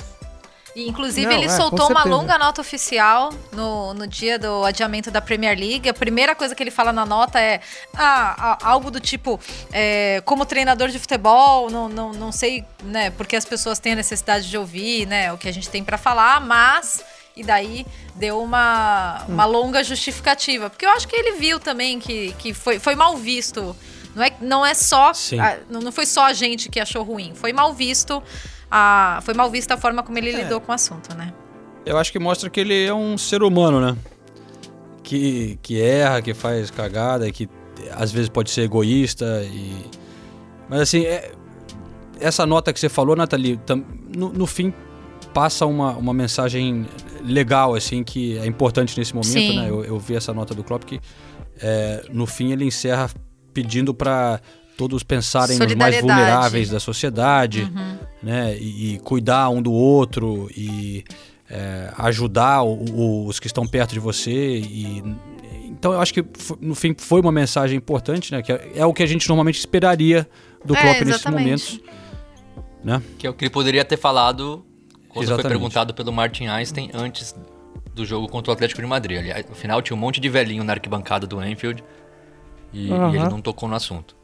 E, 0.75 0.88
inclusive, 0.88 1.26
Não, 1.26 1.37
ele 1.37 1.44
é, 1.44 1.49
soltou 1.49 1.88
uma 1.88 2.03
longa 2.05 2.37
nota 2.37 2.61
oficial 2.61 3.32
no, 3.53 3.94
no 3.94 4.06
dia 4.09 4.38
do 4.38 4.65
adiamento 4.65 5.11
da 5.11 5.21
Premier 5.21 5.56
League. 5.56 5.88
A 5.88 5.94
primeira 5.94 6.35
coisa 6.35 6.55
que 6.55 6.62
ele 6.62 6.71
fala 6.71 6.93
na 6.93 7.06
nota 7.06 7.41
é 7.41 7.61
ah, 7.94 8.59
algo 8.62 8.91
do 8.91 8.99
tipo, 8.99 9.38
é, 9.73 10.21
como 10.25 10.44
treinador 10.44 10.88
de 10.88 10.99
futebol, 10.99 11.71
não, 11.71 11.88
não, 11.88 12.12
não 12.12 12.32
sei 12.32 12.65
né, 12.82 13.11
porque 13.11 13.37
as 13.37 13.44
pessoas 13.44 13.79
têm 13.79 13.93
a 13.93 13.97
necessidade 13.97 14.50
de 14.50 14.59
ouvir 14.59 15.06
né, 15.06 15.32
o 15.32 15.38
que 15.38 15.49
a 15.49 15.53
gente 15.53 15.69
tem 15.71 15.85
pra 15.85 15.97
falar, 15.97 16.41
mas. 16.41 17.05
E 17.37 17.43
daí 17.43 17.85
deu 18.15 18.41
uma, 18.41 19.25
uma 19.29 19.44
longa 19.44 19.82
justificativa. 19.82 20.70
Porque 20.70 20.87
eu 20.87 20.91
acho 20.91 21.09
que 21.09 21.17
ele 21.17 21.32
viu 21.32 21.59
também 21.59 21.99
que, 21.99 22.32
que 22.38 22.55
foi, 22.55 22.79
foi 22.79 22.94
mal 22.94 23.17
visto. 23.17 23.75
Não 24.15 24.23
é, 24.23 24.32
não 24.41 24.65
é 24.67 24.73
só. 24.73 25.11
A- 25.41 25.56
não 25.69 25.81
não 25.81 25.91
foi 25.91 26.06
só 26.06 26.27
a 26.27 26.32
gente 26.32 26.69
que 26.69 26.79
achou 26.79 27.03
ruim. 27.03 27.32
Foi 27.35 27.53
mal 27.53 27.73
visto. 27.73 28.23
A, 28.71 29.21
foi 29.23 29.35
mal 29.35 29.51
vista 29.51 29.75
a 29.75 29.77
forma 29.77 30.03
como 30.03 30.19
ele 30.19 30.33
lidou 30.33 30.61
com 30.61 30.73
o 30.73 30.75
assunto, 30.75 31.15
né? 31.17 31.33
Eu 31.87 31.99
acho 31.99 32.11
que 32.11 32.19
mostra 32.19 32.49
que 32.49 32.61
ele 32.61 32.85
é 32.87 32.95
um 32.95 33.17
ser 33.19 33.43
humano, 33.43 33.81
né? 33.81 33.97
Que, 35.03 35.59
que 35.63 35.81
erra, 35.81 36.23
que 36.23 36.33
faz 36.33 36.71
cagada, 36.71 37.31
que 37.31 37.49
às 37.93 38.11
vezes 38.11 38.29
pode 38.29 38.51
ser 38.51 38.63
egoísta 38.63 39.43
e... 39.45 39.85
Mas 40.69 40.81
assim, 40.81 41.05
é- 41.05 41.33
essa 42.19 42.47
nota 42.47 42.73
que 42.73 42.81
você 42.81 42.89
falou, 42.89 43.15
Nathalie, 43.15 43.57
tam- 43.59 43.85
no, 44.17 44.33
no 44.33 44.47
fim 44.47 44.73
passa 45.35 45.67
uma, 45.67 45.91
uma 45.93 46.15
mensagem 46.15 46.87
legal, 47.23 47.75
assim, 47.75 48.03
que 48.03 48.39
é 48.39 48.47
importante 48.47 48.97
nesse 48.99 49.15
momento, 49.15 49.31
Sim. 49.33 49.57
né? 49.57 49.69
Eu, 49.69 49.85
eu 49.85 49.99
vi 49.99 50.15
essa 50.17 50.33
nota 50.33 50.55
do 50.55 50.65
Klopp 50.65 50.85
que 50.85 51.01
é, 51.61 52.05
no 52.11 52.27
fim 52.27 52.51
ele 52.53 52.65
encerra 52.65 53.11
pedindo 53.53 53.93
para 53.93 54.41
todos 54.76 55.03
pensarem 55.03 55.59
nos 55.59 55.75
mais 55.75 56.00
vulneráveis 56.00 56.71
da 56.71 56.81
sociedade, 56.81 57.71
né? 58.23 58.56
E, 58.59 58.94
e 58.94 58.99
cuidar 59.00 59.49
um 59.50 59.62
do 59.62 59.73
outro 59.73 60.50
e 60.56 61.05
é, 61.49 61.93
ajudar 61.99 62.62
o- 62.62 62.85
o- 62.93 63.26
os 63.26 63.38
que 63.38 63.47
estão 63.47 63.67
perto 63.67 63.93
de 63.93 64.00
você 64.00 64.59
e 64.59 65.03
então 65.71 65.93
eu 65.93 66.00
acho 66.00 66.15
que 66.15 66.25
no 66.61 66.75
fim 66.75 66.94
foi 66.97 67.21
uma 67.21 67.31
mensagem 67.32 67.76
importante, 67.76 68.32
né? 68.32 68.43
Que 68.43 68.53
é, 68.53 68.73
é 68.76 68.87
o 68.87 68.93
que 68.94 69.03
a 69.03 69.06
gente 69.06 69.29
normalmente 69.29 69.59
esperaria 69.59 70.26
do 70.65 70.75
É, 70.75 70.81
Klopp 70.81 71.00
nesses 71.03 71.25
momentos, 71.27 71.81
né? 72.82 73.03
Que 73.19 73.27
é 73.27 73.31
o 73.31 73.35
que 73.35 73.44
ele 73.44 73.50
poderia 73.50 73.85
ter 73.85 73.97
falado 73.99 74.65
quando 75.09 75.25
Exatamente. 75.25 75.43
foi 75.43 75.50
perguntado 75.50 75.93
pelo 75.94 76.12
Martin 76.12 76.47
Einstein 76.47 76.91
antes 76.94 77.35
do 77.94 78.05
jogo 78.05 78.27
contra 78.29 78.50
o 78.50 78.55
Atlético 78.55 78.81
de 78.81 78.87
Madrid. 78.88 79.19
Aliás, 79.19 79.44
no 79.49 79.55
final 79.55 79.81
tinha 79.82 79.97
um 79.97 80.00
monte 80.00 80.20
de 80.20 80.29
velhinho 80.29 80.65
na 80.65 80.73
arquibancada 80.73 81.27
do 81.27 81.38
Anfield 81.38 81.85
e, 82.73 82.88
e 82.88 82.93
Aham. 82.93 83.15
ele 83.15 83.29
não 83.29 83.41
tocou 83.41 83.69
no 83.69 83.75
assunto. 83.77 84.17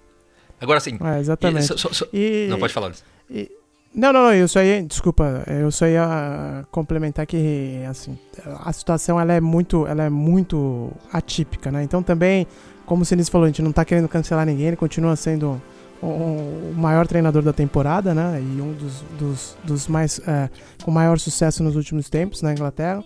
Agora 0.60 0.78
assim. 0.78 0.98
É, 1.02 1.18
exatamente. 1.20 1.64
e- 1.72 1.78
só- 1.78 1.92
só- 1.92 2.06
E- 2.12 2.46
Não, 2.50 2.58
pode 2.58 2.72
falar. 2.72 2.88
Luiz. 2.88 3.48
Não, 3.92 4.12
não, 4.12 4.22
não, 4.24 4.34
eu 4.34 4.46
só 4.46 4.62
ia, 4.62 4.80
desculpa, 4.84 5.42
eu 5.48 5.68
só 5.72 5.84
ia 5.86 6.64
complementar 6.70 7.26
que, 7.26 7.82
assim, 7.88 8.16
a 8.64 8.72
situação 8.72 9.18
ela 9.20 9.32
é 9.32 9.40
muito, 9.40 9.84
ela 9.84 10.04
é 10.04 10.08
muito 10.10 10.92
atípica, 11.12 11.72
né? 11.72 11.82
Então 11.82 12.00
também, 12.00 12.46
como 12.86 13.02
o 13.02 13.04
Sinistro 13.04 13.32
falou, 13.32 13.46
a 13.46 13.48
gente 13.48 13.62
não 13.62 13.72
tá 13.72 13.84
querendo 13.84 14.08
cancelar 14.08 14.46
ninguém, 14.46 14.66
ele 14.68 14.76
continua 14.76 15.16
sendo 15.16 15.60
o, 16.00 16.06
o 16.06 16.74
maior 16.76 17.04
treinador 17.04 17.42
da 17.42 17.52
temporada, 17.52 18.14
né? 18.14 18.40
E 18.40 18.60
um 18.60 18.72
dos, 18.74 19.00
dos, 19.18 19.56
dos 19.64 19.88
mais, 19.88 20.20
é, 20.20 20.48
com 20.84 20.92
maior 20.92 21.18
sucesso 21.18 21.60
nos 21.64 21.74
últimos 21.74 22.08
tempos 22.08 22.42
na 22.42 22.52
Inglaterra. 22.52 23.02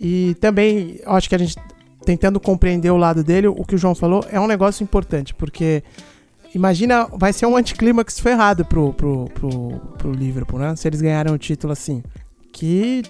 E 0.00 0.34
também, 0.40 0.98
eu 1.04 1.12
acho 1.12 1.28
que 1.28 1.36
a 1.36 1.38
gente, 1.38 1.54
tentando 2.04 2.40
compreender 2.40 2.90
o 2.90 2.96
lado 2.96 3.22
dele, 3.22 3.46
o 3.46 3.64
que 3.64 3.76
o 3.76 3.78
João 3.78 3.94
falou 3.94 4.24
é 4.28 4.40
um 4.40 4.48
negócio 4.48 4.82
importante, 4.82 5.32
porque 5.34 5.84
Imagina, 6.54 7.06
vai 7.12 7.32
ser 7.32 7.46
um 7.46 7.56
anticlímax 7.56 8.18
ferrado 8.18 8.64
pro, 8.64 8.92
pro, 8.92 9.26
pro, 9.34 9.50
pro 9.98 10.12
Liverpool, 10.12 10.58
né? 10.58 10.74
Se 10.76 10.88
eles 10.88 11.00
ganharem 11.00 11.32
o 11.32 11.38
título 11.38 11.72
assim. 11.72 12.02
Que, 12.52 13.02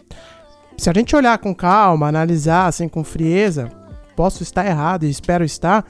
se 0.76 0.90
a 0.90 0.92
gente 0.92 1.14
olhar 1.14 1.38
com 1.38 1.54
calma, 1.54 2.08
analisar 2.08 2.66
assim 2.66 2.88
com 2.88 3.04
frieza, 3.04 3.70
posso 4.16 4.42
estar 4.42 4.66
errado 4.66 5.04
e 5.04 5.10
espero 5.10 5.44
estar, 5.44 5.84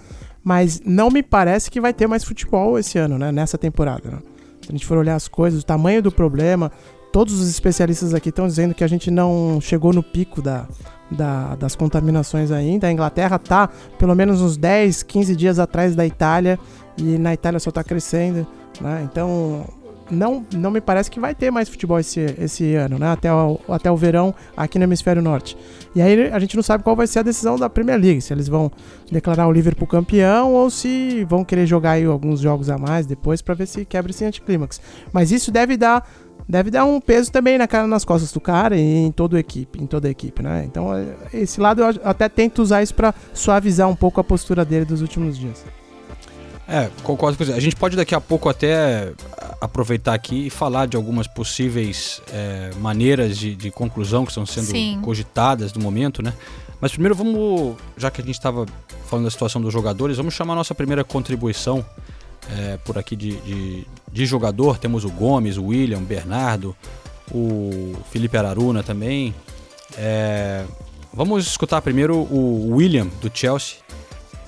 mas 0.44 0.80
não 0.84 1.08
me 1.10 1.22
parece 1.22 1.70
que 1.70 1.80
vai 1.80 1.94
ter 1.94 2.06
mais 2.06 2.24
futebol 2.24 2.78
esse 2.78 2.98
ano, 2.98 3.18
né? 3.18 3.32
Nessa 3.32 3.56
temporada, 3.56 4.10
né? 4.10 4.18
Se 4.62 4.68
a 4.70 4.72
gente 4.72 4.84
for 4.86 4.98
olhar 4.98 5.14
as 5.14 5.28
coisas, 5.28 5.62
o 5.62 5.66
tamanho 5.66 6.02
do 6.02 6.12
problema, 6.12 6.70
todos 7.12 7.40
os 7.40 7.48
especialistas 7.48 8.12
aqui 8.12 8.28
estão 8.28 8.46
dizendo 8.46 8.74
que 8.74 8.84
a 8.84 8.88
gente 8.88 9.10
não 9.10 9.58
chegou 9.60 9.92
no 9.92 10.02
pico 10.02 10.42
da, 10.42 10.66
da- 11.10 11.54
das 11.54 11.74
contaminações 11.76 12.50
ainda. 12.50 12.88
A 12.88 12.92
Inglaterra 12.92 13.38
tá 13.38 13.68
pelo 13.98 14.14
menos 14.14 14.40
uns 14.42 14.56
10, 14.56 15.02
15 15.04 15.34
dias 15.36 15.58
atrás 15.58 15.94
da 15.94 16.04
Itália 16.04 16.58
e 16.98 17.18
na 17.18 17.34
Itália 17.34 17.60
só 17.60 17.70
tá 17.70 17.84
crescendo, 17.84 18.46
né? 18.80 19.06
Então, 19.10 19.66
não, 20.10 20.46
não 20.52 20.70
me 20.70 20.80
parece 20.80 21.10
que 21.10 21.18
vai 21.18 21.34
ter 21.34 21.50
mais 21.50 21.68
futebol 21.68 21.98
esse, 21.98 22.20
esse 22.38 22.74
ano, 22.74 22.98
né? 22.98 23.10
Até 23.10 23.32
o, 23.32 23.58
até 23.68 23.90
o 23.90 23.96
verão 23.96 24.34
aqui 24.56 24.78
no 24.78 24.84
Hemisfério 24.84 25.22
Norte. 25.22 25.56
E 25.94 26.02
aí 26.02 26.30
a 26.30 26.38
gente 26.38 26.54
não 26.56 26.62
sabe 26.62 26.84
qual 26.84 26.94
vai 26.94 27.06
ser 27.06 27.20
a 27.20 27.22
decisão 27.22 27.56
da 27.56 27.68
Premier 27.68 27.98
League, 27.98 28.20
se 28.20 28.32
eles 28.32 28.48
vão 28.48 28.70
declarar 29.10 29.46
o 29.48 29.52
Liverpool 29.52 29.86
campeão 29.86 30.52
ou 30.52 30.70
se 30.70 31.24
vão 31.24 31.44
querer 31.44 31.66
jogar 31.66 31.92
aí 31.92 32.04
alguns 32.04 32.40
jogos 32.40 32.70
a 32.70 32.78
mais 32.78 33.06
depois 33.06 33.42
para 33.42 33.54
ver 33.54 33.66
se 33.66 33.84
quebra 33.84 34.10
esse 34.10 34.24
anticlímax. 34.24 34.80
Mas 35.12 35.30
isso 35.32 35.50
deve 35.50 35.76
dar 35.76 36.08
deve 36.48 36.70
dar 36.70 36.84
um 36.84 37.00
peso 37.00 37.32
também 37.32 37.58
na 37.58 37.66
cara, 37.66 37.88
nas 37.88 38.04
costas 38.04 38.30
do 38.30 38.40
cara 38.40 38.76
e 38.76 38.80
em 38.80 39.10
toda 39.10 39.36
a 39.36 39.40
equipe, 39.40 39.82
em 39.82 39.86
toda 39.86 40.06
a 40.06 40.10
equipe, 40.10 40.42
né? 40.42 40.64
Então, 40.64 40.94
é, 40.94 41.04
esse 41.34 41.60
lado 41.60 41.82
eu 41.82 42.00
até 42.04 42.28
tento 42.28 42.62
usar 42.62 42.82
isso 42.82 42.94
para 42.94 43.12
suavizar 43.34 43.88
um 43.88 43.96
pouco 43.96 44.20
a 44.20 44.24
postura 44.24 44.64
dele 44.64 44.84
dos 44.84 45.00
últimos 45.00 45.36
dias. 45.36 45.64
É, 46.68 46.90
concordo 47.02 47.38
com 47.38 47.44
você. 47.44 47.52
A 47.52 47.60
gente 47.60 47.76
pode 47.76 47.96
daqui 47.96 48.14
a 48.14 48.20
pouco 48.20 48.48
até 48.48 49.12
aproveitar 49.60 50.14
aqui 50.14 50.46
e 50.46 50.50
falar 50.50 50.86
de 50.86 50.96
algumas 50.96 51.26
possíveis 51.26 52.20
é, 52.32 52.70
maneiras 52.78 53.38
de, 53.38 53.54
de 53.54 53.70
conclusão 53.70 54.24
que 54.24 54.32
estão 54.32 54.44
sendo 54.44 54.66
Sim. 54.66 54.98
cogitadas 55.02 55.72
no 55.72 55.80
momento, 55.80 56.22
né? 56.22 56.32
Mas 56.80 56.92
primeiro 56.92 57.14
vamos, 57.14 57.76
já 57.96 58.10
que 58.10 58.20
a 58.20 58.24
gente 58.24 58.34
estava 58.34 58.66
falando 59.06 59.24
da 59.24 59.30
situação 59.30 59.62
dos 59.62 59.72
jogadores, 59.72 60.16
vamos 60.16 60.34
chamar 60.34 60.54
a 60.54 60.56
nossa 60.56 60.74
primeira 60.74 61.04
contribuição 61.04 61.84
é, 62.50 62.76
por 62.84 62.98
aqui 62.98 63.16
de, 63.16 63.36
de, 63.42 63.86
de 64.12 64.26
jogador. 64.26 64.78
Temos 64.78 65.04
o 65.04 65.10
Gomes, 65.10 65.56
o 65.56 65.66
William, 65.66 65.98
o 65.98 66.02
Bernardo, 66.02 66.76
o 67.30 67.94
Felipe 68.10 68.36
Araruna 68.36 68.82
também. 68.82 69.34
É, 69.96 70.64
vamos 71.14 71.46
escutar 71.46 71.80
primeiro 71.80 72.16
o 72.16 72.74
William, 72.74 73.06
do 73.22 73.30
Chelsea, 73.32 73.78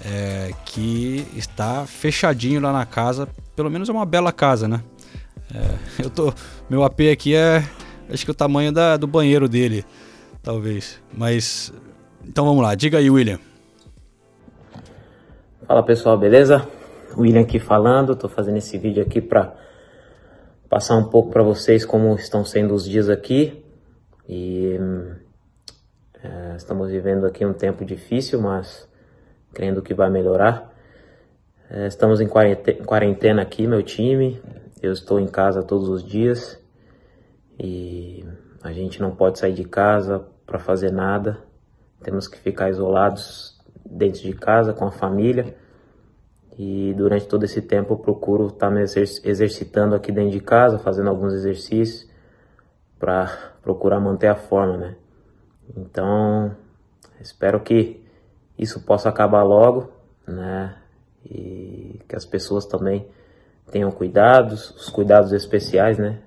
é, 0.05 0.53
que 0.65 1.27
está 1.35 1.87
fechadinho 1.87 2.61
lá 2.61 2.73
na 2.73 2.87
casa 2.87 3.29
pelo 3.59 3.73
menos 3.73 3.89
é 3.89 3.93
uma 3.93 4.07
bela 4.07 4.31
casa, 4.31 4.69
né? 4.69 4.85
É, 5.53 5.79
eu 6.07 6.09
tô, 6.09 6.33
meu 6.71 6.85
AP 6.85 7.01
aqui 7.13 7.35
é, 7.35 7.65
acho 8.09 8.25
que 8.25 8.31
o 8.31 8.35
tamanho 8.35 8.71
da, 8.71 8.97
do 8.97 9.09
banheiro 9.09 9.49
dele, 9.49 9.85
talvez. 10.41 11.03
Mas, 11.13 11.73
então 12.25 12.45
vamos 12.45 12.63
lá, 12.63 12.77
diga 12.77 12.99
aí, 12.99 13.11
William. 13.11 13.41
Fala 15.67 15.83
pessoal, 15.83 16.17
beleza? 16.17 16.69
William 17.17 17.41
aqui 17.41 17.59
falando, 17.59 18.15
tô 18.15 18.29
fazendo 18.29 18.59
esse 18.59 18.79
vídeo 18.79 19.03
aqui 19.03 19.21
para 19.21 19.53
passar 20.69 20.97
um 20.97 21.05
pouco 21.11 21.33
para 21.33 21.43
vocês 21.43 21.85
como 21.85 22.15
estão 22.15 22.45
sendo 22.45 22.73
os 22.75 22.85
dias 22.85 23.11
aqui. 23.11 23.65
E 24.29 24.79
é, 26.23 26.55
estamos 26.57 26.93
vivendo 26.93 27.27
aqui 27.27 27.45
um 27.45 27.53
tempo 27.53 27.85
difícil, 27.85 28.41
mas 28.41 28.88
crendo 29.53 29.83
que 29.83 29.95
vai 29.95 30.11
melhorar. 30.11 30.73
É, 31.71 31.87
estamos 31.87 32.21
em 32.21 32.29
quarentena, 32.29 33.43
aqui, 33.43 33.67
meu 33.67 33.83
time. 33.83 34.41
Eu 34.81 34.93
estou 34.93 35.19
em 35.19 35.27
casa 35.27 35.63
todos 35.63 35.89
os 35.89 36.05
dias 36.05 36.59
e 37.59 38.25
a 38.63 38.73
gente 38.73 39.01
não 39.01 39.11
pode 39.15 39.39
sair 39.39 39.53
de 39.53 39.65
casa 39.65 40.25
para 40.47 40.59
fazer 40.59 40.93
nada. 40.93 41.39
Temos 42.03 42.29
que 42.29 42.39
ficar 42.39 42.71
isolados 42.71 43.59
dentro 43.85 44.23
de 44.23 44.33
casa 44.33 44.73
com 44.73 44.87
a 44.87 44.91
família. 44.91 45.57
E 46.57 46.95
durante 46.95 47.27
todo 47.27 47.45
esse 47.45 47.63
tempo 47.63 47.95
eu 47.95 47.99
procuro 47.99 48.47
estar 48.47 48.69
tá 48.69 48.71
me 48.71 48.83
exercitando 48.83 49.95
aqui 49.95 50.11
dentro 50.11 50.31
de 50.31 50.41
casa, 50.41 50.79
fazendo 50.79 51.09
alguns 51.09 51.33
exercícios 51.35 52.09
para 52.99 53.53
procurar 53.63 54.01
manter 54.01 54.27
a 54.27 54.35
forma, 54.35 54.77
né? 54.77 54.97
Então, 55.77 56.57
espero 57.21 57.61
que 57.61 58.08
isso 58.59 58.81
possa 58.81 59.09
acabar 59.09 59.43
logo, 59.43 59.91
né? 60.27 60.75
E 61.25 62.01
que 62.09 62.17
as 62.17 62.25
pessoas 62.25 62.67
também 62.67 63.07
tenham 63.71 63.91
cuidados, 63.91 64.71
os 64.71 64.89
cuidados 64.89 65.33
especiais, 65.33 65.99
né? 65.99 66.21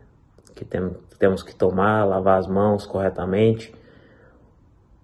Que 0.56 0.64
tem, 0.64 0.96
temos 1.20 1.44
que 1.44 1.54
tomar, 1.54 2.06
lavar 2.06 2.40
as 2.40 2.48
mãos 2.48 2.86
corretamente, 2.86 3.74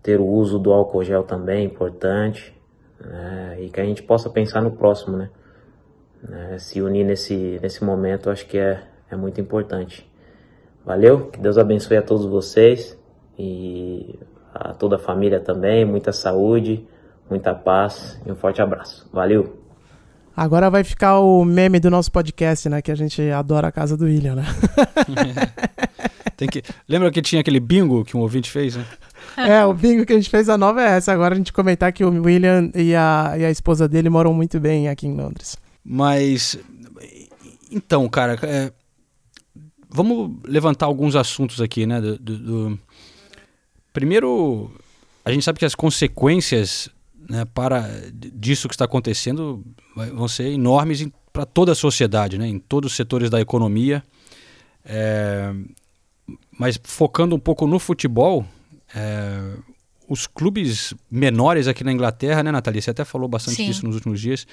ter 0.01 0.19
o 0.19 0.25
uso 0.25 0.57
do 0.57 0.71
álcool 0.71 1.03
gel 1.03 1.23
também 1.23 1.59
é 1.59 1.63
importante, 1.63 2.55
né? 2.99 3.57
e 3.59 3.69
que 3.69 3.81
a 3.81 3.83
gente 3.83 4.01
possa 4.01 4.29
pensar 4.29 4.61
no 4.61 4.71
próximo, 4.71 5.17
né? 5.17 5.29
né? 6.23 6.57
Se 6.59 6.81
unir 6.81 7.03
nesse, 7.03 7.59
nesse 7.61 7.83
momento, 7.83 8.29
acho 8.29 8.47
que 8.47 8.57
é, 8.57 8.83
é 9.11 9.15
muito 9.15 9.41
importante. 9.41 10.09
Valeu, 10.85 11.27
que 11.27 11.39
Deus 11.39 11.57
abençoe 11.57 11.97
a 11.97 12.01
todos 12.01 12.25
vocês 12.25 12.97
e 13.37 14.17
a 14.53 14.73
toda 14.73 14.95
a 14.95 14.99
família 14.99 15.39
também, 15.39 15.83
muita 15.83 16.11
saúde, 16.11 16.87
muita 17.29 17.53
paz 17.53 18.19
e 18.25 18.31
um 18.31 18.35
forte 18.35 18.61
abraço. 18.61 19.07
Valeu! 19.11 19.63
Agora 20.35 20.69
vai 20.69 20.83
ficar 20.83 21.19
o 21.19 21.43
meme 21.43 21.79
do 21.79 21.89
nosso 21.89 22.11
podcast, 22.11 22.69
né? 22.69 22.79
Que 22.79 22.91
a 22.91 22.95
gente 22.95 23.21
adora 23.31 23.69
a 23.69 23.71
casa 23.71 23.97
do 23.97 24.05
William, 24.05 24.35
né? 24.35 24.45
Tem 26.37 26.47
que... 26.47 26.61
Lembra 26.87 27.09
que 27.09 27.23
tinha 27.23 27.41
aquele 27.41 27.59
bingo 27.59 28.05
que 28.05 28.15
um 28.15 28.19
ouvinte 28.19 28.51
fez, 28.51 28.75
né? 28.75 28.85
É, 29.35 29.65
o 29.65 29.73
bingo 29.73 30.05
que 30.05 30.13
a 30.13 30.15
gente 30.15 30.29
fez, 30.29 30.47
a 30.47 30.55
nova 30.55 30.79
é 30.81 30.97
essa. 30.97 31.11
Agora 31.11 31.33
a 31.33 31.37
gente 31.37 31.51
comentar 31.51 31.91
que 31.91 32.05
o 32.05 32.11
William 32.21 32.69
e 32.75 32.93
a, 32.93 33.33
e 33.35 33.45
a 33.45 33.49
esposa 33.49 33.87
dele 33.87 34.09
moram 34.09 34.31
muito 34.31 34.59
bem 34.59 34.87
aqui 34.87 35.07
em 35.07 35.15
Londres. 35.15 35.57
Mas, 35.83 36.59
então, 37.71 38.07
cara, 38.07 38.37
é, 38.43 38.71
vamos 39.89 40.37
levantar 40.45 40.85
alguns 40.85 41.15
assuntos 41.15 41.59
aqui, 41.61 41.87
né? 41.87 41.99
Do, 41.99 42.17
do, 42.19 42.37
do... 42.37 42.79
Primeiro, 43.91 44.69
a 45.25 45.31
gente 45.31 45.43
sabe 45.43 45.57
que 45.57 45.65
as 45.65 45.73
consequências 45.73 46.89
né, 47.29 47.45
para 47.45 47.87
disso 48.13 48.67
que 48.67 48.73
está 48.73 48.85
acontecendo 48.85 49.63
vão 49.95 50.27
ser 50.27 50.51
enormes 50.51 51.07
para 51.31 51.45
toda 51.45 51.71
a 51.71 51.75
sociedade, 51.75 52.37
né, 52.37 52.47
em 52.47 52.59
todos 52.59 52.91
os 52.91 52.95
setores 52.95 53.29
da 53.29 53.39
economia. 53.39 54.03
É, 54.83 55.53
mas 56.57 56.79
focando 56.83 57.35
um 57.35 57.39
pouco 57.39 57.67
no 57.67 57.77
futebol, 57.79 58.45
é, 58.95 59.53
os 60.07 60.25
clubes 60.25 60.93
menores 61.11 61.67
aqui 61.67 61.83
na 61.83 61.91
Inglaterra, 61.91 62.41
né, 62.41 62.51
Nathalie? 62.51 62.81
Você 62.81 62.91
até 62.91 63.03
falou 63.03 63.27
bastante 63.27 63.57
Sim. 63.57 63.65
disso 63.65 63.85
nos 63.85 63.95
últimos 63.95 64.19
dias. 64.21 64.47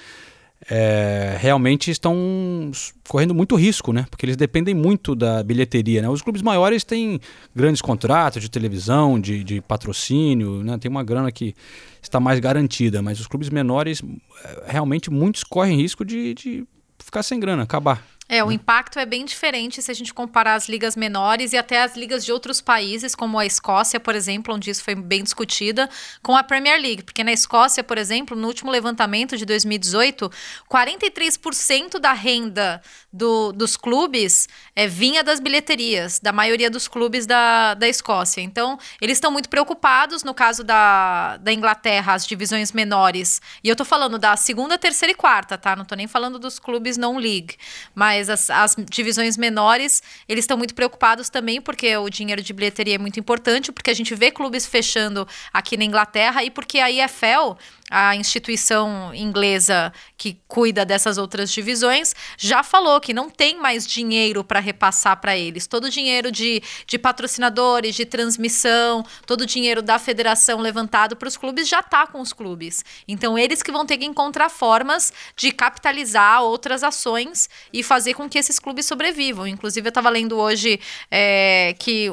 É, 0.69 1.37
realmente 1.39 1.91
estão 1.91 2.71
correndo 3.07 3.35
muito 3.35 3.55
risco, 3.55 3.93
né? 3.93 4.07
Porque 4.09 4.25
eles 4.25 4.35
dependem 4.35 4.73
muito 4.73 5.13
da 5.13 5.43
bilheteria, 5.43 6.01
né? 6.01 6.09
Os 6.09 6.21
clubes 6.21 6.41
maiores 6.41 6.83
têm 6.83 7.19
grandes 7.55 7.81
contratos 7.81 8.41
de 8.41 8.49
televisão, 8.49 9.19
de, 9.19 9.43
de 9.43 9.61
patrocínio, 9.61 10.63
né? 10.63 10.77
Tem 10.77 10.89
uma 10.89 11.03
grana 11.03 11.31
que 11.31 11.53
está 12.01 12.19
mais 12.19 12.39
garantida, 12.39 13.01
mas 13.01 13.19
os 13.19 13.27
clubes 13.27 13.49
menores, 13.49 14.01
é, 14.43 14.71
realmente, 14.71 15.11
muitos 15.11 15.43
correm 15.43 15.77
risco 15.77 16.03
de, 16.03 16.33
de 16.33 16.67
ficar 16.97 17.21
sem 17.21 17.39
grana, 17.39 17.63
acabar. 17.63 18.03
É, 18.27 18.43
o 18.43 18.51
impacto 18.51 18.97
é 18.97 19.05
bem 19.05 19.23
diferente 19.23 19.83
se 19.83 19.91
a 19.91 19.93
gente 19.93 20.11
comparar 20.11 20.55
as 20.55 20.67
ligas 20.67 20.95
menores 20.95 21.53
e 21.53 21.57
até 21.57 21.83
as 21.83 21.95
ligas 21.95 22.25
de 22.25 22.31
outros 22.31 22.59
países, 22.59 23.13
como 23.13 23.37
a 23.37 23.45
Escócia, 23.45 23.99
por 23.99 24.15
exemplo, 24.15 24.55
onde 24.55 24.71
isso 24.71 24.83
foi 24.83 24.95
bem 24.95 25.23
discutida, 25.23 25.87
com 26.23 26.35
a 26.35 26.41
Premier 26.41 26.81
League. 26.81 27.03
Porque 27.03 27.23
na 27.23 27.31
Escócia, 27.31 27.83
por 27.83 27.99
exemplo, 27.99 28.35
no 28.35 28.47
último 28.47 28.71
levantamento 28.71 29.37
de 29.37 29.45
2018, 29.45 30.31
43% 30.67 31.99
da 31.99 32.13
renda 32.13 32.81
do, 33.13 33.51
dos 33.51 33.77
clubes 33.77 34.49
é, 34.75 34.87
vinha 34.87 35.23
das 35.23 35.39
bilheterias, 35.39 36.19
da 36.19 36.33
maioria 36.33 36.69
dos 36.69 36.87
clubes 36.87 37.27
da, 37.27 37.75
da 37.75 37.87
Escócia. 37.87 38.41
Então, 38.41 38.79
eles 38.99 39.17
estão 39.17 39.29
muito 39.29 39.49
preocupados, 39.49 40.23
no 40.23 40.33
caso 40.33 40.63
da, 40.63 41.37
da 41.37 41.53
Inglaterra, 41.53 42.15
as 42.15 42.25
divisões 42.25 42.71
menores. 42.71 43.39
E 43.63 43.69
eu 43.69 43.75
tô 43.75 43.85
falando 43.85 44.17
da 44.17 44.35
segunda, 44.35 44.79
terceira 44.79 45.11
e 45.11 45.15
quarta, 45.15 45.59
tá? 45.59 45.75
Não 45.75 45.85
tô 45.85 45.93
nem 45.93 46.07
falando 46.07 46.39
dos 46.39 46.57
clubes 46.57 46.97
não-league. 46.97 47.55
Mas 47.93 48.14
mas 48.15 48.29
as, 48.29 48.49
as 48.49 48.75
divisões 48.89 49.37
menores, 49.37 50.01
eles 50.27 50.43
estão 50.43 50.57
muito 50.57 50.73
preocupados 50.73 51.29
também, 51.29 51.59
porque 51.61 51.95
o 51.97 52.09
dinheiro 52.09 52.41
de 52.41 52.53
bilheteria 52.53 52.95
é 52.95 52.97
muito 52.97 53.19
importante, 53.19 53.71
porque 53.71 53.89
a 53.89 53.93
gente 53.93 54.15
vê 54.15 54.31
clubes 54.31 54.65
fechando 54.65 55.27
aqui 55.51 55.75
na 55.75 55.83
Inglaterra 55.83 56.43
e 56.43 56.49
porque 56.49 56.79
a 56.79 56.89
IFL 56.89 57.57
a 57.89 58.15
instituição 58.15 59.13
inglesa 59.13 59.93
que 60.17 60.39
cuida 60.47 60.83
dessas 60.83 61.17
outras 61.17 61.51
divisões, 61.51 62.15
já 62.37 62.63
falou 62.63 62.99
que 62.99 63.13
não 63.13 63.29
tem 63.29 63.59
mais 63.59 63.85
dinheiro 63.85 64.43
para 64.43 64.59
repassar 64.59 65.19
para 65.21 65.37
eles. 65.37 65.67
Todo 65.67 65.85
o 65.85 65.89
dinheiro 65.89 66.31
de, 66.31 66.63
de 66.87 66.97
patrocinadores, 66.97 67.95
de 67.95 68.05
transmissão, 68.05 69.05
todo 69.27 69.41
o 69.41 69.45
dinheiro 69.45 69.81
da 69.81 69.99
federação 69.99 70.59
levantado 70.59 71.15
para 71.15 71.27
os 71.27 71.37
clubes 71.37 71.67
já 71.67 71.79
está 71.79 72.07
com 72.07 72.21
os 72.21 72.33
clubes. 72.33 72.83
Então, 73.07 73.37
eles 73.37 73.61
que 73.61 73.71
vão 73.71 73.85
ter 73.85 73.97
que 73.97 74.05
encontrar 74.05 74.49
formas 74.49 75.13
de 75.35 75.51
capitalizar 75.51 76.41
outras 76.41 76.83
ações 76.83 77.49
e 77.71 77.83
fazer 77.83 78.15
com 78.15 78.27
que 78.27 78.39
esses 78.39 78.57
clubes 78.57 78.85
sobrevivam. 78.85 79.45
Inclusive, 79.45 79.87
eu 79.87 79.89
estava 79.89 80.09
lendo 80.09 80.37
hoje 80.37 80.79
é, 81.11 81.75
que 81.77 82.09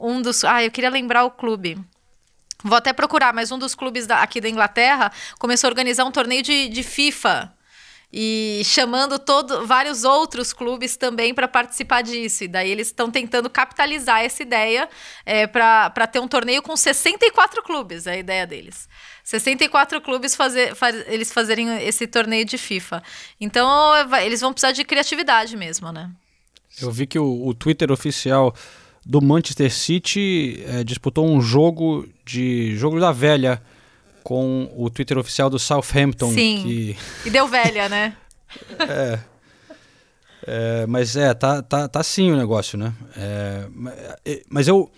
um 0.00 0.20
dos. 0.20 0.44
Ah, 0.44 0.62
eu 0.62 0.70
queria 0.70 0.90
lembrar 0.90 1.24
o 1.24 1.30
clube. 1.30 1.78
Vou 2.64 2.78
até 2.78 2.94
procurar, 2.94 3.34
mas 3.34 3.52
um 3.52 3.58
dos 3.58 3.74
clubes 3.74 4.06
da, 4.06 4.22
aqui 4.22 4.40
da 4.40 4.48
Inglaterra 4.48 5.12
começou 5.38 5.68
a 5.68 5.70
organizar 5.70 6.06
um 6.06 6.10
torneio 6.10 6.42
de, 6.42 6.70
de 6.70 6.82
FIFA 6.82 7.54
e 8.16 8.62
chamando 8.64 9.18
todo, 9.18 9.66
vários 9.66 10.04
outros 10.04 10.52
clubes 10.52 10.96
também 10.96 11.34
para 11.34 11.48
participar 11.48 12.00
disso. 12.00 12.44
E 12.44 12.48
daí 12.48 12.70
eles 12.70 12.86
estão 12.86 13.10
tentando 13.10 13.50
capitalizar 13.50 14.22
essa 14.22 14.40
ideia 14.40 14.88
é, 15.26 15.48
para 15.48 16.06
ter 16.06 16.20
um 16.20 16.28
torneio 16.28 16.62
com 16.62 16.76
64 16.76 17.62
clubes, 17.62 18.06
é 18.06 18.12
a 18.12 18.16
ideia 18.16 18.46
deles. 18.46 18.88
64 19.24 20.00
clubes 20.00 20.36
fazer, 20.36 20.76
faz, 20.76 20.94
eles 21.08 21.32
fazerem 21.32 21.84
esse 21.84 22.06
torneio 22.06 22.44
de 22.44 22.56
FIFA. 22.56 23.02
Então 23.40 23.68
eles 24.22 24.40
vão 24.40 24.52
precisar 24.52 24.72
de 24.72 24.84
criatividade 24.84 25.56
mesmo, 25.56 25.90
né? 25.90 26.08
Eu 26.80 26.90
vi 26.90 27.06
que 27.06 27.18
o, 27.18 27.46
o 27.46 27.52
Twitter 27.52 27.90
oficial 27.90 28.54
do 29.04 29.20
Manchester 29.20 29.72
City 29.72 30.64
é, 30.66 30.82
disputou 30.82 31.26
um 31.26 31.40
jogo 31.40 32.08
de 32.24 32.76
jogo 32.76 32.98
da 32.98 33.12
velha 33.12 33.60
com 34.22 34.72
o 34.74 34.88
Twitter 34.88 35.18
oficial 35.18 35.50
do 35.50 35.58
Southampton. 35.58 36.32
Sim. 36.32 36.62
Que... 36.62 36.96
E 37.26 37.30
deu 37.30 37.46
velha, 37.46 37.88
né? 37.88 38.16
é. 38.80 39.18
é. 40.46 40.86
Mas 40.86 41.14
é, 41.14 41.34
tá, 41.34 41.62
tá, 41.62 41.86
tá 41.86 42.02
sim 42.02 42.30
o 42.32 42.36
negócio, 42.36 42.78
né? 42.78 42.92
É, 43.16 43.68
mas 44.48 44.66
eu. 44.66 44.90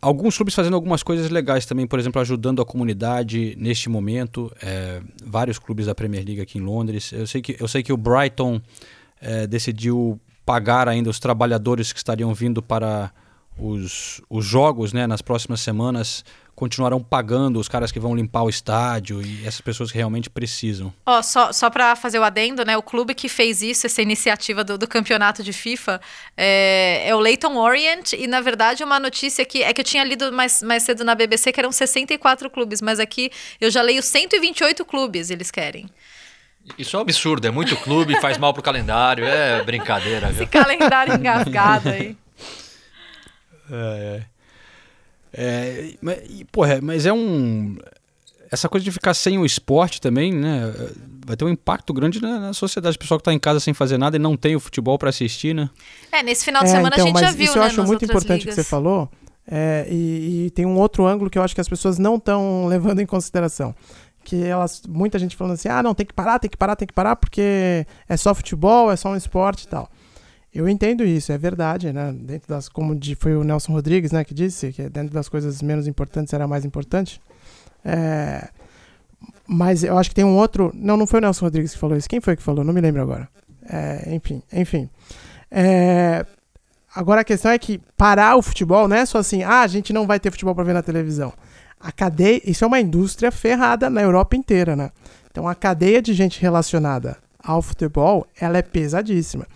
Alguns 0.00 0.34
clubes 0.34 0.52
fazendo 0.52 0.74
algumas 0.74 1.00
coisas 1.00 1.30
legais 1.30 1.64
também, 1.64 1.86
por 1.86 1.96
exemplo, 1.96 2.20
ajudando 2.20 2.60
a 2.60 2.64
comunidade 2.64 3.54
neste 3.56 3.88
momento. 3.88 4.52
É, 4.60 5.00
vários 5.24 5.60
clubes 5.60 5.86
da 5.86 5.94
Premier 5.94 6.24
League 6.24 6.40
aqui 6.40 6.58
em 6.58 6.60
Londres. 6.60 7.12
Eu 7.12 7.24
sei 7.24 7.40
que, 7.40 7.56
eu 7.60 7.68
sei 7.68 7.84
que 7.84 7.92
o 7.92 7.96
Brighton 7.96 8.60
é, 9.20 9.46
decidiu 9.46 10.20
pagar 10.44 10.88
ainda 10.88 11.08
os 11.08 11.20
trabalhadores 11.20 11.92
que 11.92 11.98
estariam 11.98 12.34
vindo 12.34 12.60
para 12.60 13.12
os, 13.58 14.20
os 14.28 14.44
jogos 14.44 14.92
né, 14.92 15.06
nas 15.06 15.22
próximas 15.22 15.60
semanas 15.60 16.24
continuarão 16.54 17.02
pagando 17.02 17.58
os 17.58 17.68
caras 17.68 17.90
que 17.90 17.98
vão 17.98 18.14
limpar 18.14 18.42
o 18.42 18.48
estádio 18.48 19.22
e 19.22 19.46
essas 19.46 19.60
pessoas 19.60 19.90
que 19.90 19.96
realmente 19.96 20.28
precisam. 20.28 20.92
Ó, 21.04 21.18
oh, 21.18 21.22
só, 21.22 21.52
só 21.52 21.70
para 21.70 21.96
fazer 21.96 22.18
o 22.18 22.22
adendo, 22.22 22.64
né? 22.64 22.76
O 22.76 22.82
clube 22.82 23.14
que 23.14 23.28
fez 23.28 23.62
isso, 23.62 23.86
essa 23.86 24.02
iniciativa 24.02 24.62
do, 24.62 24.76
do 24.76 24.86
campeonato 24.86 25.42
de 25.42 25.52
FIFA, 25.52 26.00
é, 26.36 27.08
é, 27.08 27.14
o 27.14 27.18
Leighton 27.18 27.56
Orient, 27.56 28.12
e 28.12 28.26
na 28.26 28.40
verdade 28.40 28.84
uma 28.84 29.00
notícia 29.00 29.44
que 29.44 29.62
é 29.62 29.72
que 29.72 29.80
eu 29.80 29.84
tinha 29.84 30.04
lido 30.04 30.30
mais, 30.32 30.62
mais 30.62 30.82
cedo 30.82 31.04
na 31.04 31.14
BBC 31.14 31.52
que 31.52 31.60
eram 31.60 31.72
64 31.72 32.50
clubes, 32.50 32.82
mas 32.82 33.00
aqui 33.00 33.30
eu 33.60 33.70
já 33.70 33.80
leio 33.82 34.02
128 34.02 34.84
clubes 34.84 35.30
eles 35.30 35.50
querem. 35.50 35.88
Isso 36.78 36.94
é 36.94 36.98
um 36.98 37.02
absurdo, 37.02 37.46
é 37.46 37.50
muito 37.50 37.76
clube, 37.76 38.20
faz 38.20 38.38
mal 38.38 38.54
pro 38.54 38.62
calendário, 38.62 39.24
é 39.24 39.64
brincadeira, 39.64 40.28
viu? 40.30 40.44
Esse 40.44 40.46
calendário 40.46 41.14
engasgado 41.14 41.88
aí. 41.88 42.16
É, 43.70 44.26
é. 44.28 44.32
É, 45.34 45.94
mas, 46.02 46.18
e, 46.28 46.44
porra, 46.44 46.80
mas 46.82 47.06
é 47.06 47.12
um. 47.12 47.76
Essa 48.50 48.68
coisa 48.68 48.84
de 48.84 48.92
ficar 48.92 49.14
sem 49.14 49.38
o 49.38 49.46
esporte 49.46 49.98
também, 49.98 50.30
né? 50.30 50.70
Vai 51.24 51.36
ter 51.36 51.44
um 51.44 51.48
impacto 51.48 51.92
grande 51.94 52.20
na, 52.20 52.38
na 52.38 52.52
sociedade. 52.52 52.96
O 52.96 52.98
pessoal 52.98 53.18
que 53.18 53.24
tá 53.24 53.32
em 53.32 53.38
casa 53.38 53.58
sem 53.60 53.72
fazer 53.72 53.96
nada 53.96 54.16
e 54.16 54.18
não 54.18 54.36
tem 54.36 54.54
o 54.54 54.60
futebol 54.60 54.98
para 54.98 55.08
assistir, 55.08 55.54
né? 55.54 55.70
É, 56.10 56.22
nesse 56.22 56.44
final 56.44 56.62
de 56.62 56.68
É, 56.68 56.72
semana 56.72 56.94
então, 56.94 57.04
a 57.06 57.08
gente 57.08 57.14
mas 57.14 57.22
já 57.22 57.32
viu, 57.32 57.44
isso 57.46 57.54
né? 57.54 57.60
eu 57.60 57.66
acho 57.66 57.76
nas 57.78 57.86
muito 57.86 58.04
importante 58.04 58.40
ligas. 58.40 58.54
que 58.54 58.62
você 58.62 58.68
falou. 58.68 59.10
é, 59.50 59.86
e, 59.90 60.46
e 60.46 60.50
tem 60.50 60.66
um 60.66 60.76
outro 60.78 61.06
ângulo 61.06 61.30
que 61.30 61.38
eu 61.38 61.42
acho 61.42 61.54
que 61.54 61.60
as 61.62 61.68
pessoas 61.68 61.98
não 61.98 62.16
estão 62.16 62.66
levando 62.66 63.00
em 63.00 63.06
consideração. 63.06 63.74
Que 64.24 64.44
elas, 64.44 64.82
muita 64.86 65.18
gente 65.18 65.34
falando 65.34 65.54
assim, 65.54 65.68
ah, 65.68 65.82
não, 65.82 65.94
tem 65.94 66.04
que 66.04 66.12
parar, 66.12 66.38
tem 66.38 66.50
que 66.50 66.56
parar, 66.56 66.76
tem 66.76 66.86
que 66.86 66.92
parar, 66.94 67.16
porque 67.16 67.86
é 68.06 68.16
só 68.18 68.34
futebol, 68.34 68.92
é 68.92 68.96
só 68.96 69.08
um 69.08 69.16
esporte 69.16 69.62
e 69.64 69.68
tal. 69.68 69.90
Eu 70.54 70.68
entendo 70.68 71.02
isso, 71.02 71.32
é 71.32 71.38
verdade, 71.38 71.92
né? 71.92 72.12
Dentro 72.12 72.46
das, 72.48 72.68
como 72.68 72.94
de, 72.94 73.14
foi 73.14 73.34
o 73.34 73.42
Nelson 73.42 73.72
Rodrigues, 73.72 74.12
né, 74.12 74.22
que 74.22 74.34
disse 74.34 74.70
que 74.70 74.86
dentro 74.88 75.14
das 75.14 75.28
coisas 75.28 75.62
menos 75.62 75.86
importantes 75.86 76.32
era 76.34 76.46
mais 76.46 76.64
importante. 76.64 77.22
É, 77.82 78.50
mas 79.46 79.82
eu 79.82 79.96
acho 79.96 80.10
que 80.10 80.14
tem 80.14 80.24
um 80.24 80.36
outro. 80.36 80.70
Não, 80.74 80.96
não 80.96 81.06
foi 81.06 81.20
o 81.20 81.22
Nelson 81.22 81.46
Rodrigues 81.46 81.72
que 81.72 81.78
falou 81.78 81.96
isso. 81.96 82.08
Quem 82.08 82.20
foi 82.20 82.36
que 82.36 82.42
falou? 82.42 82.62
Não 82.64 82.74
me 82.74 82.82
lembro 82.82 83.00
agora. 83.00 83.28
É, 83.66 84.14
enfim, 84.14 84.42
enfim. 84.52 84.90
É, 85.50 86.26
agora 86.94 87.22
a 87.22 87.24
questão 87.24 87.50
é 87.50 87.58
que 87.58 87.80
parar 87.96 88.36
o 88.36 88.42
futebol 88.42 88.86
não 88.86 88.96
é 88.96 89.06
só 89.06 89.18
assim, 89.18 89.42
ah, 89.42 89.62
a 89.62 89.66
gente 89.66 89.92
não 89.92 90.06
vai 90.06 90.20
ter 90.20 90.30
futebol 90.30 90.54
para 90.54 90.64
ver 90.64 90.74
na 90.74 90.82
televisão. 90.82 91.32
A 91.80 91.90
cadeia, 91.90 92.42
isso 92.44 92.62
é 92.62 92.66
uma 92.66 92.80
indústria 92.80 93.32
ferrada 93.32 93.88
na 93.88 94.02
Europa 94.02 94.36
inteira, 94.36 94.76
né? 94.76 94.90
Então 95.30 95.48
a 95.48 95.54
cadeia 95.54 96.02
de 96.02 96.12
gente 96.12 96.40
relacionada 96.40 97.16
ao 97.42 97.60
futebol, 97.62 98.26
ela 98.40 98.58
é 98.58 98.62
pesadíssima. 98.62 99.46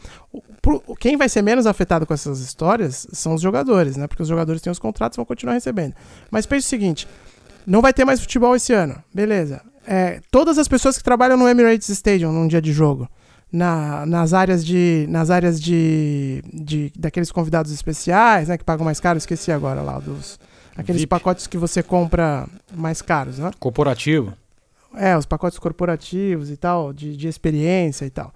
Quem 0.99 1.17
vai 1.17 1.29
ser 1.29 1.43
menos 1.43 1.67
afetado 1.67 2.05
com 2.07 2.13
essas 2.15 2.41
histórias 2.41 3.07
são 3.13 3.35
os 3.35 3.41
jogadores, 3.43 3.97
né? 3.97 4.07
Porque 4.07 4.23
os 4.23 4.29
jogadores 4.29 4.61
têm 4.61 4.71
os 4.71 4.79
contratos 4.79 5.17
e 5.17 5.19
vão 5.19 5.25
continuar 5.25 5.55
recebendo. 5.55 5.95
Mas 6.31 6.45
pense 6.47 6.67
o 6.67 6.69
seguinte, 6.69 7.07
não 7.67 7.81
vai 7.81 7.93
ter 7.93 8.05
mais 8.05 8.21
futebol 8.21 8.55
esse 8.57 8.73
ano, 8.73 9.01
beleza. 9.15 9.61
É, 9.87 10.21
todas 10.33 10.59
as 10.59 10.67
pessoas 10.67 10.99
que 10.99 11.05
trabalham 11.05 11.37
no 11.37 11.49
Emirates 11.49 11.89
Stadium 11.89 12.33
num 12.33 12.49
dia 12.49 12.61
de 12.61 12.73
jogo, 12.73 13.09
na- 13.53 14.05
nas 14.05 14.33
áreas 14.35 14.65
de. 14.67 15.07
Nas 15.09 15.31
áreas 15.31 15.61
de, 15.61 16.43
de. 16.53 16.93
daqueles 16.99 17.31
convidados 17.31 17.71
especiais, 17.71 18.49
né? 18.49 18.59
Que 18.59 18.65
pagam 18.65 18.85
mais 18.85 18.99
caro, 18.99 19.17
esqueci 19.17 19.53
agora 19.53 19.81
lá, 19.83 20.01
dos. 20.01 20.41
Aqueles 20.77 21.01
VIP. 21.03 21.09
pacotes 21.11 21.47
que 21.47 21.57
você 21.57 21.83
compra 21.83 22.47
mais 22.75 23.01
caros, 23.01 23.39
né? 23.39 23.51
Corporativo. 23.61 24.33
É, 24.97 25.17
os 25.17 25.27
pacotes 25.27 25.59
corporativos 25.59 26.51
e 26.51 26.57
tal, 26.57 26.93
de, 26.93 27.17
de 27.17 27.29
experiência 27.29 28.05
e 28.05 28.11
tal. 28.11 28.33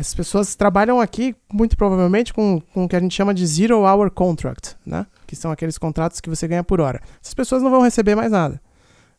Essas 0.00 0.14
pessoas 0.14 0.54
trabalham 0.54 0.98
aqui, 0.98 1.36
muito 1.52 1.76
provavelmente, 1.76 2.32
com, 2.32 2.58
com 2.72 2.84
o 2.84 2.88
que 2.88 2.96
a 2.96 3.00
gente 3.00 3.14
chama 3.14 3.34
de 3.34 3.46
Zero 3.46 3.80
Hour 3.80 4.10
Contract, 4.10 4.74
né? 4.86 5.06
Que 5.26 5.36
são 5.36 5.50
aqueles 5.50 5.76
contratos 5.76 6.20
que 6.20 6.30
você 6.30 6.48
ganha 6.48 6.64
por 6.64 6.80
hora. 6.80 7.02
Essas 7.22 7.34
pessoas 7.34 7.62
não 7.62 7.70
vão 7.70 7.82
receber 7.82 8.14
mais 8.14 8.32
nada. 8.32 8.58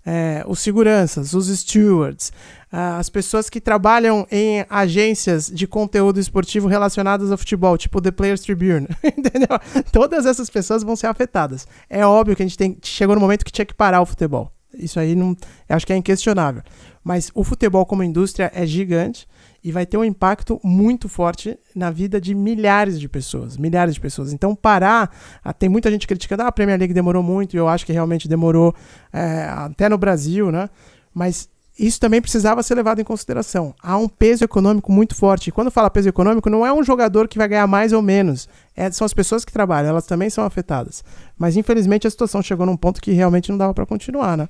É, 0.03 0.43
os 0.47 0.59
seguranças, 0.59 1.35
os 1.35 1.45
stewards, 1.55 2.33
as 2.71 3.09
pessoas 3.09 3.47
que 3.47 3.61
trabalham 3.61 4.25
em 4.31 4.65
agências 4.67 5.45
de 5.45 5.67
conteúdo 5.67 6.19
esportivo 6.19 6.67
relacionadas 6.67 7.31
ao 7.31 7.37
futebol, 7.37 7.77
tipo 7.77 8.01
The 8.01 8.09
Players 8.09 8.41
Tribune, 8.41 8.87
entendeu? 9.05 9.59
Todas 9.91 10.25
essas 10.25 10.49
pessoas 10.49 10.81
vão 10.81 10.95
ser 10.95 11.05
afetadas. 11.05 11.67
É 11.87 12.03
óbvio 12.03 12.35
que 12.35 12.41
a 12.41 12.45
gente 12.47 12.57
tem, 12.57 12.75
chegou 12.81 13.13
no 13.13 13.21
momento 13.21 13.45
que 13.45 13.51
tinha 13.51 13.65
que 13.65 13.75
parar 13.75 14.01
o 14.01 14.05
futebol. 14.07 14.51
Isso 14.73 14.99
aí 14.99 15.15
não, 15.15 15.35
acho 15.67 15.85
que 15.85 15.93
é 15.93 15.97
inquestionável. 15.97 16.63
Mas 17.03 17.31
o 17.33 17.43
futebol 17.43 17.85
como 17.85 18.03
indústria 18.03 18.51
é 18.53 18.65
gigante 18.65 19.27
e 19.63 19.71
vai 19.71 19.85
ter 19.85 19.97
um 19.97 20.03
impacto 20.03 20.59
muito 20.63 21.07
forte 21.07 21.57
na 21.75 21.91
vida 21.91 22.19
de 22.19 22.33
milhares 22.33 22.99
de 22.99 23.07
pessoas, 23.07 23.57
milhares 23.57 23.93
de 23.93 24.01
pessoas. 24.01 24.33
Então 24.33 24.55
parar, 24.55 25.11
ah, 25.43 25.53
tem 25.53 25.69
muita 25.69 25.91
gente 25.91 26.07
criticando, 26.07 26.43
ah, 26.43 26.47
a 26.47 26.51
Premier 26.51 26.79
League 26.79 26.93
demorou 26.93 27.21
muito, 27.21 27.55
e 27.55 27.57
eu 27.57 27.67
acho 27.67 27.85
que 27.85 27.93
realmente 27.93 28.27
demorou 28.27 28.73
é, 29.13 29.43
até 29.43 29.87
no 29.87 29.97
Brasil, 29.97 30.51
né? 30.51 30.69
Mas 31.13 31.49
isso 31.87 31.99
também 31.99 32.21
precisava 32.21 32.61
ser 32.61 32.75
levado 32.75 33.01
em 33.01 33.03
consideração. 33.03 33.73
Há 33.81 33.97
um 33.97 34.07
peso 34.07 34.43
econômico 34.43 34.91
muito 34.91 35.15
forte. 35.15 35.47
E 35.47 35.51
quando 35.51 35.71
fala 35.71 35.89
peso 35.89 36.07
econômico, 36.07 36.49
não 36.49 36.63
é 36.63 36.71
um 36.71 36.83
jogador 36.83 37.27
que 37.27 37.39
vai 37.39 37.47
ganhar 37.47 37.65
mais 37.65 37.91
ou 37.91 38.01
menos. 38.03 38.47
É, 38.75 38.91
são 38.91 39.03
as 39.03 39.13
pessoas 39.13 39.43
que 39.43 39.51
trabalham, 39.51 39.89
elas 39.89 40.05
também 40.05 40.29
são 40.29 40.45
afetadas. 40.45 41.03
Mas 41.37 41.57
infelizmente 41.57 42.05
a 42.05 42.09
situação 42.11 42.41
chegou 42.41 42.65
num 42.65 42.77
ponto 42.77 43.01
que 43.01 43.11
realmente 43.11 43.49
não 43.49 43.57
dava 43.57 43.73
para 43.73 43.85
continuar, 43.85 44.37
né? 44.37 44.47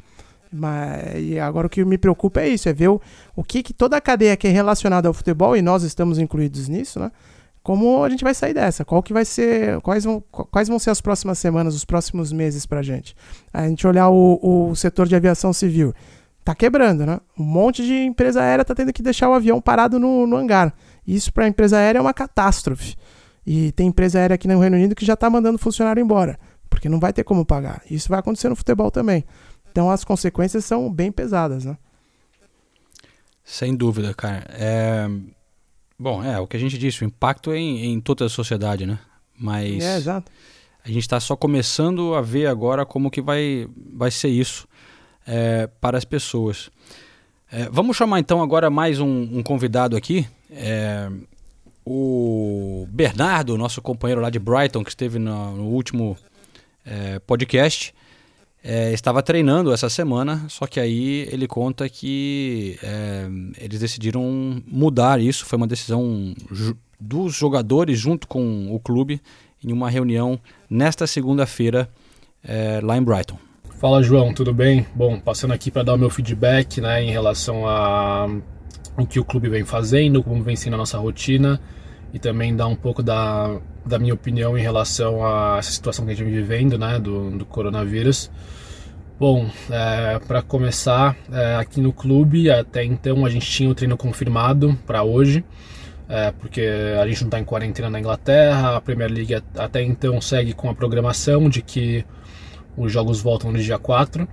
Mas, 0.51 1.13
e 1.17 1.39
agora 1.39 1.67
o 1.67 1.69
que 1.69 1.85
me 1.85 1.97
preocupa 1.97 2.41
é 2.41 2.49
isso, 2.49 2.67
é 2.67 2.73
ver 2.73 2.89
o, 2.89 2.99
o 3.33 3.43
que, 3.43 3.63
que 3.63 3.73
toda 3.73 3.95
a 3.95 4.01
cadeia 4.01 4.35
que 4.35 4.47
é 4.47 4.51
relacionada 4.51 5.07
ao 5.07 5.13
futebol, 5.13 5.55
e 5.55 5.61
nós 5.61 5.83
estamos 5.83 6.19
incluídos 6.19 6.67
nisso, 6.67 6.99
né? 6.99 7.09
Como 7.63 8.03
a 8.03 8.09
gente 8.09 8.23
vai 8.23 8.33
sair 8.33 8.53
dessa? 8.53 8.83
Qual 8.83 9.03
que 9.03 9.13
vai 9.13 9.23
ser. 9.23 9.79
Quais 9.81 10.03
vão, 10.03 10.21
quais 10.29 10.67
vão 10.67 10.79
ser 10.79 10.89
as 10.89 10.99
próximas 10.99 11.37
semanas, 11.37 11.75
os 11.75 11.85
próximos 11.85 12.33
meses 12.33 12.65
pra 12.65 12.81
gente? 12.81 13.15
A 13.53 13.67
gente 13.67 13.85
olhar 13.85 14.09
o, 14.09 14.69
o 14.71 14.75
setor 14.75 15.07
de 15.07 15.15
aviação 15.15 15.53
civil. 15.53 15.93
Tá 16.43 16.55
quebrando, 16.55 17.05
né? 17.05 17.19
Um 17.37 17.43
monte 17.43 17.83
de 17.85 17.93
empresa 17.93 18.41
aérea 18.41 18.65
tá 18.65 18.73
tendo 18.73 18.91
que 18.91 19.03
deixar 19.03 19.29
o 19.29 19.33
avião 19.33 19.61
parado 19.61 19.99
no, 19.99 20.25
no 20.25 20.35
hangar. 20.35 20.73
Isso 21.05 21.31
para 21.31 21.45
a 21.45 21.47
empresa 21.47 21.77
aérea 21.77 21.99
é 21.99 22.01
uma 22.01 22.13
catástrofe. 22.13 22.95
E 23.45 23.71
tem 23.73 23.87
empresa 23.87 24.19
aérea 24.19 24.35
aqui 24.35 24.47
no 24.47 24.59
Reino 24.59 24.75
Unido 24.75 24.95
que 24.95 25.05
já 25.05 25.15
tá 25.15 25.29
mandando 25.29 25.57
funcionário 25.57 26.01
embora, 26.01 26.39
porque 26.69 26.89
não 26.89 26.99
vai 26.99 27.13
ter 27.13 27.23
como 27.23 27.45
pagar. 27.45 27.81
Isso 27.89 28.09
vai 28.09 28.19
acontecer 28.19 28.49
no 28.49 28.55
futebol 28.55 28.89
também. 28.89 29.23
Então 29.71 29.89
as 29.89 30.03
consequências 30.03 30.65
são 30.65 30.91
bem 30.91 31.11
pesadas, 31.11 31.63
né? 31.65 31.77
Sem 33.43 33.75
dúvida, 33.75 34.13
cara. 34.13 34.45
É... 34.49 35.07
Bom, 35.97 36.23
é 36.23 36.39
o 36.39 36.47
que 36.47 36.57
a 36.57 36.59
gente 36.59 36.77
disse, 36.77 37.03
o 37.03 37.05
impacto 37.05 37.51
é 37.51 37.57
em, 37.57 37.93
em 37.93 38.01
toda 38.01 38.25
a 38.25 38.29
sociedade, 38.29 38.85
né? 38.85 38.97
Mas 39.37 39.83
É, 39.83 39.97
exato. 39.97 40.31
a 40.83 40.87
gente 40.87 41.01
está 41.01 41.19
só 41.19 41.35
começando 41.35 42.15
a 42.15 42.21
ver 42.21 42.47
agora 42.47 42.85
como 42.85 43.11
que 43.11 43.21
vai, 43.21 43.67
vai 43.93 44.09
ser 44.09 44.29
isso 44.29 44.67
é, 45.25 45.67
para 45.79 45.97
as 45.97 46.05
pessoas. 46.05 46.69
É, 47.51 47.67
vamos 47.69 47.97
chamar 47.97 48.19
então 48.19 48.41
agora 48.41 48.69
mais 48.69 48.99
um, 48.99 49.27
um 49.39 49.43
convidado 49.43 49.95
aqui. 49.95 50.25
É, 50.49 51.09
o 51.85 52.87
Bernardo, 52.89 53.57
nosso 53.57 53.81
companheiro 53.81 54.21
lá 54.21 54.29
de 54.29 54.39
Brighton, 54.39 54.83
que 54.83 54.89
esteve 54.89 55.19
no, 55.19 55.57
no 55.57 55.63
último 55.65 56.17
é, 56.85 57.19
podcast, 57.19 57.93
é, 58.63 58.93
estava 58.93 59.21
treinando 59.21 59.73
essa 59.73 59.89
semana, 59.89 60.45
só 60.47 60.67
que 60.67 60.79
aí 60.79 61.27
ele 61.31 61.47
conta 61.47 61.89
que 61.89 62.77
é, 62.81 63.27
eles 63.57 63.79
decidiram 63.79 64.61
mudar 64.65 65.19
isso. 65.19 65.45
Foi 65.45 65.57
uma 65.57 65.67
decisão 65.67 66.33
dos 66.99 67.35
jogadores 67.35 67.99
junto 67.99 68.27
com 68.27 68.73
o 68.73 68.79
clube 68.79 69.19
em 69.63 69.73
uma 69.73 69.89
reunião 69.89 70.39
nesta 70.69 71.05
segunda-feira 71.05 71.89
lá 72.81 72.97
em 72.97 73.03
Brighton. 73.03 73.37
Fala 73.81 74.03
João, 74.03 74.31
tudo 74.31 74.53
bem? 74.53 74.85
Bom, 74.93 75.19
passando 75.19 75.55
aqui 75.55 75.71
para 75.71 75.81
dar 75.81 75.95
o 75.95 75.97
meu 75.97 76.11
feedback 76.11 76.79
né, 76.79 77.03
em 77.03 77.09
relação 77.09 77.67
a 77.67 78.29
o 78.95 79.07
que 79.07 79.19
o 79.19 79.25
clube 79.25 79.49
vem 79.49 79.65
fazendo, 79.65 80.21
como 80.21 80.43
vem 80.43 80.55
sendo 80.55 80.75
a 80.75 80.77
nossa 80.77 80.99
rotina 80.99 81.59
e 82.13 82.19
também 82.19 82.55
dar 82.55 82.67
um 82.67 82.75
pouco 82.75 83.01
da, 83.01 83.59
da 83.83 83.97
minha 83.97 84.13
opinião 84.13 84.55
em 84.55 84.61
relação 84.61 85.25
a 85.25 85.55
essa 85.57 85.71
situação 85.71 86.05
que 86.05 86.11
a 86.11 86.13
gente 86.13 86.23
vem 86.25 86.31
vivendo 86.31 86.77
né, 86.77 86.99
do, 86.99 87.31
do 87.31 87.43
coronavírus. 87.43 88.29
Bom, 89.19 89.49
para 90.27 90.43
começar, 90.43 91.17
é, 91.31 91.55
aqui 91.55 91.81
no 91.81 91.91
clube, 91.91 92.51
até 92.51 92.83
então 92.83 93.25
a 93.25 93.31
gente 93.31 93.49
tinha 93.49 93.67
o 93.67 93.73
treino 93.73 93.97
confirmado 93.97 94.77
para 94.85 95.01
hoje, 95.01 95.43
é, 96.07 96.31
porque 96.39 96.69
a 97.01 97.07
gente 97.07 97.21
não 97.21 97.29
está 97.29 97.39
em 97.39 97.43
quarentena 97.43 97.89
na 97.89 97.99
Inglaterra, 97.99 98.75
a 98.75 98.81
Premier 98.81 99.11
League 99.11 99.33
at- 99.33 99.57
até 99.57 99.81
então 99.81 100.21
segue 100.21 100.53
com 100.53 100.69
a 100.69 100.75
programação 100.75 101.49
de 101.49 101.63
que 101.63 102.05
os 102.77 102.91
jogos 102.91 103.21
voltam 103.21 103.51
no 103.51 103.59
dia 103.59 103.77
4, 103.77 104.27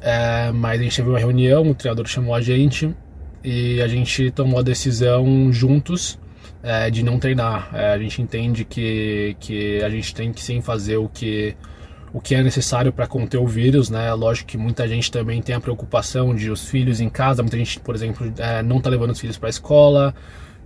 é, 0.00 0.50
mas 0.52 0.80
a 0.80 0.82
gente 0.82 0.96
teve 0.96 1.08
uma 1.08 1.18
reunião, 1.18 1.70
o 1.70 1.74
treinador 1.74 2.06
chamou 2.06 2.34
a 2.34 2.40
gente 2.40 2.94
e 3.42 3.80
a 3.80 3.88
gente 3.88 4.30
tomou 4.30 4.58
a 4.58 4.62
decisão 4.62 5.52
juntos 5.52 6.18
é, 6.62 6.90
de 6.90 7.02
não 7.02 7.18
treinar. 7.18 7.70
É, 7.72 7.92
a 7.92 7.98
gente 7.98 8.20
entende 8.20 8.64
que, 8.64 9.36
que 9.38 9.82
a 9.82 9.88
gente 9.88 10.14
tem 10.14 10.32
que 10.32 10.42
sim 10.42 10.60
fazer 10.60 10.96
o 10.96 11.08
que 11.08 11.56
o 12.12 12.20
que 12.20 12.34
é 12.34 12.42
necessário 12.42 12.92
para 12.92 13.06
conter 13.06 13.36
o 13.36 13.46
vírus, 13.46 13.90
né? 13.90 14.10
Lógico 14.14 14.48
que 14.48 14.56
muita 14.56 14.88
gente 14.88 15.10
também 15.10 15.42
tem 15.42 15.54
a 15.54 15.60
preocupação 15.60 16.34
de 16.34 16.50
os 16.50 16.66
filhos 16.66 16.98
em 16.98 17.10
casa, 17.10 17.42
muita 17.42 17.58
gente, 17.58 17.78
por 17.80 17.94
exemplo, 17.94 18.32
é, 18.38 18.62
não 18.62 18.78
está 18.78 18.88
levando 18.88 19.10
os 19.10 19.20
filhos 19.20 19.36
para 19.36 19.48
a 19.48 19.50
escola. 19.50 20.14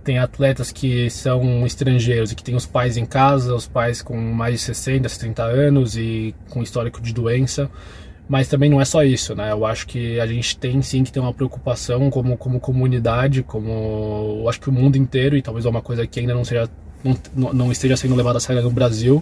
Tem 0.03 0.17
atletas 0.17 0.71
que 0.71 1.09
são 1.09 1.65
estrangeiros 1.65 2.31
e 2.31 2.35
que 2.35 2.43
têm 2.43 2.55
os 2.55 2.65
pais 2.65 2.97
em 2.97 3.05
casa, 3.05 3.53
os 3.53 3.67
pais 3.67 4.01
com 4.01 4.17
mais 4.17 4.55
de 4.55 4.59
60, 4.59 5.07
70 5.07 5.43
anos 5.43 5.95
e 5.95 6.33
com 6.49 6.63
histórico 6.63 7.01
de 7.01 7.13
doença. 7.13 7.69
Mas 8.27 8.47
também 8.47 8.69
não 8.69 8.79
é 8.79 8.85
só 8.85 9.03
isso, 9.03 9.35
né? 9.35 9.51
Eu 9.51 9.65
acho 9.65 9.85
que 9.85 10.19
a 10.19 10.25
gente 10.25 10.57
tem 10.57 10.81
sim 10.81 11.03
que 11.03 11.11
ter 11.11 11.19
uma 11.19 11.33
preocupação 11.33 12.09
como, 12.09 12.37
como 12.37 12.59
comunidade, 12.59 13.43
como 13.43 14.39
eu 14.41 14.49
acho 14.49 14.59
que 14.59 14.69
o 14.69 14.71
mundo 14.71 14.95
inteiro, 14.95 15.35
e 15.35 15.41
talvez 15.41 15.65
é 15.65 15.69
uma 15.69 15.81
coisa 15.81 16.07
que 16.07 16.19
ainda 16.19 16.33
não 16.33 16.45
seja 16.45 16.69
não, 17.35 17.53
não 17.53 17.71
esteja 17.71 17.97
sendo 17.97 18.15
levada 18.15 18.37
a 18.37 18.41
sério 18.41 18.61
no 18.61 18.71
Brasil, 18.71 19.21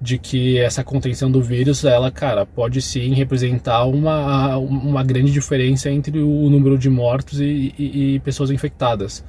de 0.00 0.16
que 0.16 0.58
essa 0.58 0.82
contenção 0.82 1.30
do 1.30 1.42
vírus, 1.42 1.84
ela, 1.84 2.10
cara, 2.10 2.46
pode 2.46 2.80
sim 2.80 3.12
representar 3.12 3.84
uma, 3.84 4.56
uma 4.56 5.02
grande 5.02 5.30
diferença 5.30 5.90
entre 5.90 6.18
o 6.20 6.48
número 6.48 6.78
de 6.78 6.88
mortos 6.88 7.40
e, 7.40 7.74
e, 7.78 8.14
e 8.14 8.20
pessoas 8.20 8.50
infectadas. 8.50 9.22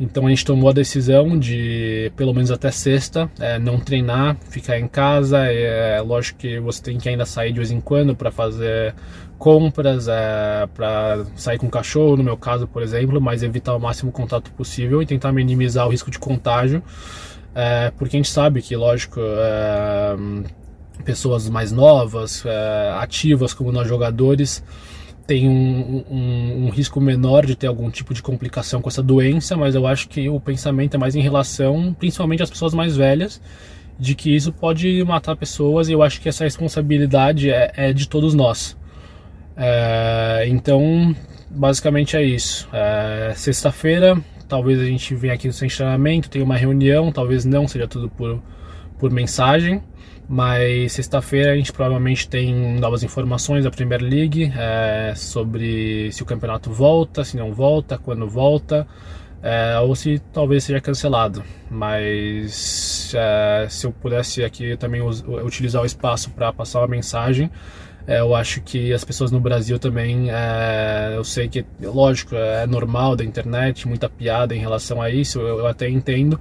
Então 0.00 0.26
a 0.26 0.30
gente 0.30 0.46
tomou 0.46 0.70
a 0.70 0.72
decisão 0.72 1.38
de, 1.38 2.10
pelo 2.16 2.32
menos 2.32 2.50
até 2.50 2.70
sexta, 2.70 3.30
é, 3.38 3.58
não 3.58 3.78
treinar, 3.78 4.34
ficar 4.48 4.78
em 4.78 4.88
casa. 4.88 5.44
É 5.44 6.00
lógico 6.00 6.38
que 6.38 6.58
você 6.58 6.82
tem 6.82 6.96
que 6.96 7.06
ainda 7.06 7.26
sair 7.26 7.52
de 7.52 7.58
vez 7.58 7.70
em 7.70 7.82
quando 7.82 8.16
para 8.16 8.30
fazer 8.30 8.94
compras, 9.38 10.08
é, 10.08 10.66
para 10.74 11.26
sair 11.36 11.58
com 11.58 11.66
o 11.66 11.70
cachorro, 11.70 12.16
no 12.16 12.24
meu 12.24 12.36
caso, 12.36 12.66
por 12.66 12.82
exemplo, 12.82 13.20
mas 13.20 13.42
evitar 13.42 13.74
o 13.74 13.78
máximo 13.78 14.10
contato 14.10 14.50
possível 14.52 15.02
e 15.02 15.06
tentar 15.06 15.32
minimizar 15.32 15.86
o 15.86 15.90
risco 15.90 16.10
de 16.10 16.18
contágio. 16.18 16.82
É, 17.54 17.90
porque 17.90 18.16
a 18.16 18.18
gente 18.18 18.30
sabe 18.30 18.62
que, 18.62 18.74
lógico, 18.74 19.20
é, 19.20 20.16
pessoas 21.04 21.46
mais 21.48 21.72
novas, 21.72 22.42
é, 22.46 22.90
ativas 22.98 23.52
como 23.52 23.70
nós 23.70 23.86
jogadores, 23.86 24.62
tem 25.30 25.48
um, 25.48 26.04
um, 26.10 26.64
um, 26.64 26.70
risco 26.70 27.00
menor 27.00 27.46
de 27.46 27.54
ter 27.54 27.68
algum 27.68 27.88
tipo 27.88 28.12
de 28.12 28.20
complicação 28.20 28.82
com 28.82 28.88
essa 28.88 29.00
doença, 29.00 29.56
mas 29.56 29.76
eu 29.76 29.86
acho 29.86 30.08
que 30.08 30.28
o 30.28 30.40
pensamento 30.40 30.96
é 30.96 30.98
mais 30.98 31.14
em 31.14 31.20
relação, 31.20 31.94
principalmente 31.96 32.42
às 32.42 32.50
pessoas 32.50 32.74
mais 32.74 32.96
velhas, 32.96 33.40
de 33.96 34.16
que 34.16 34.34
isso 34.34 34.52
pode 34.52 35.04
matar 35.04 35.36
pessoas 35.36 35.88
e 35.88 35.92
eu 35.92 36.02
acho 36.02 36.20
que 36.20 36.28
essa 36.28 36.42
responsabilidade 36.42 37.48
é, 37.48 37.72
é 37.76 37.92
de 37.92 38.08
todos 38.08 38.34
nós. 38.34 38.76
É, 39.56 40.46
então, 40.48 41.14
basicamente 41.48 42.16
é 42.16 42.24
isso. 42.24 42.68
É, 42.72 43.32
Sexta-feira, 43.36 44.20
talvez 44.48 44.80
a 44.80 44.84
gente 44.84 45.14
venha 45.14 45.34
aqui 45.34 45.46
no 45.46 45.52
de 45.52 45.76
treinamento, 45.76 46.28
tenha 46.28 46.44
uma 46.44 46.56
reunião, 46.56 47.12
talvez 47.12 47.44
não 47.44 47.68
seja 47.68 47.86
tudo 47.86 48.10
por, 48.10 48.42
por 48.98 49.12
mensagem. 49.12 49.80
Mas 50.32 50.92
sexta-feira 50.92 51.50
a 51.50 51.56
gente 51.56 51.72
provavelmente 51.72 52.28
tem 52.28 52.78
novas 52.78 53.02
informações 53.02 53.64
da 53.64 53.70
Premier 53.70 54.00
League 54.00 54.52
é, 54.56 55.12
sobre 55.16 56.12
se 56.12 56.22
o 56.22 56.24
campeonato 56.24 56.70
volta, 56.70 57.24
se 57.24 57.36
não 57.36 57.52
volta, 57.52 57.98
quando 57.98 58.28
volta, 58.28 58.86
é, 59.42 59.76
ou 59.80 59.96
se 59.96 60.22
talvez 60.32 60.62
seja 60.62 60.80
cancelado. 60.80 61.42
Mas 61.68 63.12
é, 63.12 63.66
se 63.68 63.88
eu 63.88 63.90
pudesse 63.90 64.44
aqui 64.44 64.76
também 64.76 65.02
utilizar 65.02 65.82
o 65.82 65.84
espaço 65.84 66.30
para 66.30 66.52
passar 66.52 66.78
uma 66.78 66.86
mensagem, 66.86 67.50
é, 68.06 68.20
eu 68.20 68.32
acho 68.32 68.60
que 68.60 68.92
as 68.92 69.02
pessoas 69.02 69.32
no 69.32 69.40
Brasil 69.40 69.80
também, 69.80 70.30
é, 70.30 71.14
eu 71.16 71.24
sei 71.24 71.48
que, 71.48 71.66
lógico, 71.82 72.36
é 72.36 72.68
normal 72.68 73.16
da 73.16 73.24
internet, 73.24 73.88
muita 73.88 74.08
piada 74.08 74.54
em 74.54 74.60
relação 74.60 75.02
a 75.02 75.10
isso, 75.10 75.40
eu, 75.40 75.58
eu 75.58 75.66
até 75.66 75.88
entendo 75.88 76.38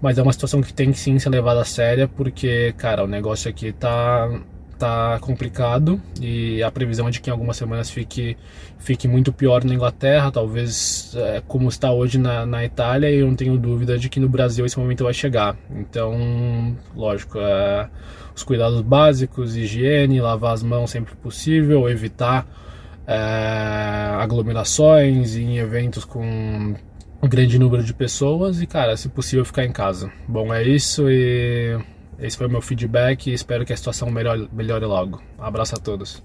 mas 0.00 0.18
é 0.18 0.22
uma 0.22 0.32
situação 0.32 0.60
que 0.60 0.72
tem 0.72 0.92
que 0.92 0.98
sim 0.98 1.18
ser 1.18 1.30
levada 1.30 1.60
a 1.60 1.64
séria, 1.64 2.06
porque, 2.08 2.74
cara, 2.76 3.04
o 3.04 3.06
negócio 3.06 3.48
aqui 3.48 3.72
tá, 3.72 4.30
tá 4.78 5.18
complicado 5.20 6.00
e 6.20 6.62
a 6.62 6.70
previsão 6.70 7.08
é 7.08 7.10
de 7.10 7.20
que 7.20 7.30
em 7.30 7.32
algumas 7.32 7.56
semanas 7.56 7.90
fique, 7.90 8.36
fique 8.78 9.08
muito 9.08 9.32
pior 9.32 9.64
na 9.64 9.74
Inglaterra, 9.74 10.30
talvez 10.30 11.14
é, 11.16 11.42
como 11.46 11.68
está 11.68 11.92
hoje 11.92 12.18
na, 12.18 12.44
na 12.44 12.64
Itália, 12.64 13.10
e 13.10 13.18
eu 13.18 13.26
não 13.26 13.34
tenho 13.34 13.56
dúvida 13.58 13.98
de 13.98 14.08
que 14.08 14.20
no 14.20 14.28
Brasil 14.28 14.66
esse 14.66 14.78
momento 14.78 15.04
vai 15.04 15.14
chegar. 15.14 15.56
Então, 15.70 16.76
lógico, 16.94 17.38
é, 17.38 17.88
os 18.34 18.42
cuidados 18.42 18.82
básicos, 18.82 19.56
higiene, 19.56 20.20
lavar 20.20 20.52
as 20.52 20.62
mãos 20.62 20.90
sempre 20.90 21.14
possível, 21.16 21.88
evitar 21.88 22.46
é, 23.06 23.16
aglomerações 24.20 25.36
em 25.36 25.58
eventos 25.58 26.04
com 26.04 26.74
grande 27.28 27.58
número 27.58 27.82
de 27.82 27.92
pessoas 27.92 28.60
e, 28.60 28.66
cara, 28.66 28.96
se 28.96 29.08
possível, 29.08 29.44
ficar 29.44 29.64
em 29.64 29.72
casa. 29.72 30.10
Bom, 30.28 30.52
é 30.52 30.62
isso 30.62 31.08
e 31.10 31.78
esse 32.18 32.36
foi 32.36 32.46
o 32.46 32.50
meu 32.50 32.62
feedback 32.62 33.28
e 33.28 33.34
espero 33.34 33.64
que 33.64 33.72
a 33.72 33.76
situação 33.76 34.10
melhore, 34.10 34.48
melhore 34.52 34.84
logo. 34.84 35.20
Abraço 35.38 35.74
a 35.74 35.78
todos. 35.78 36.22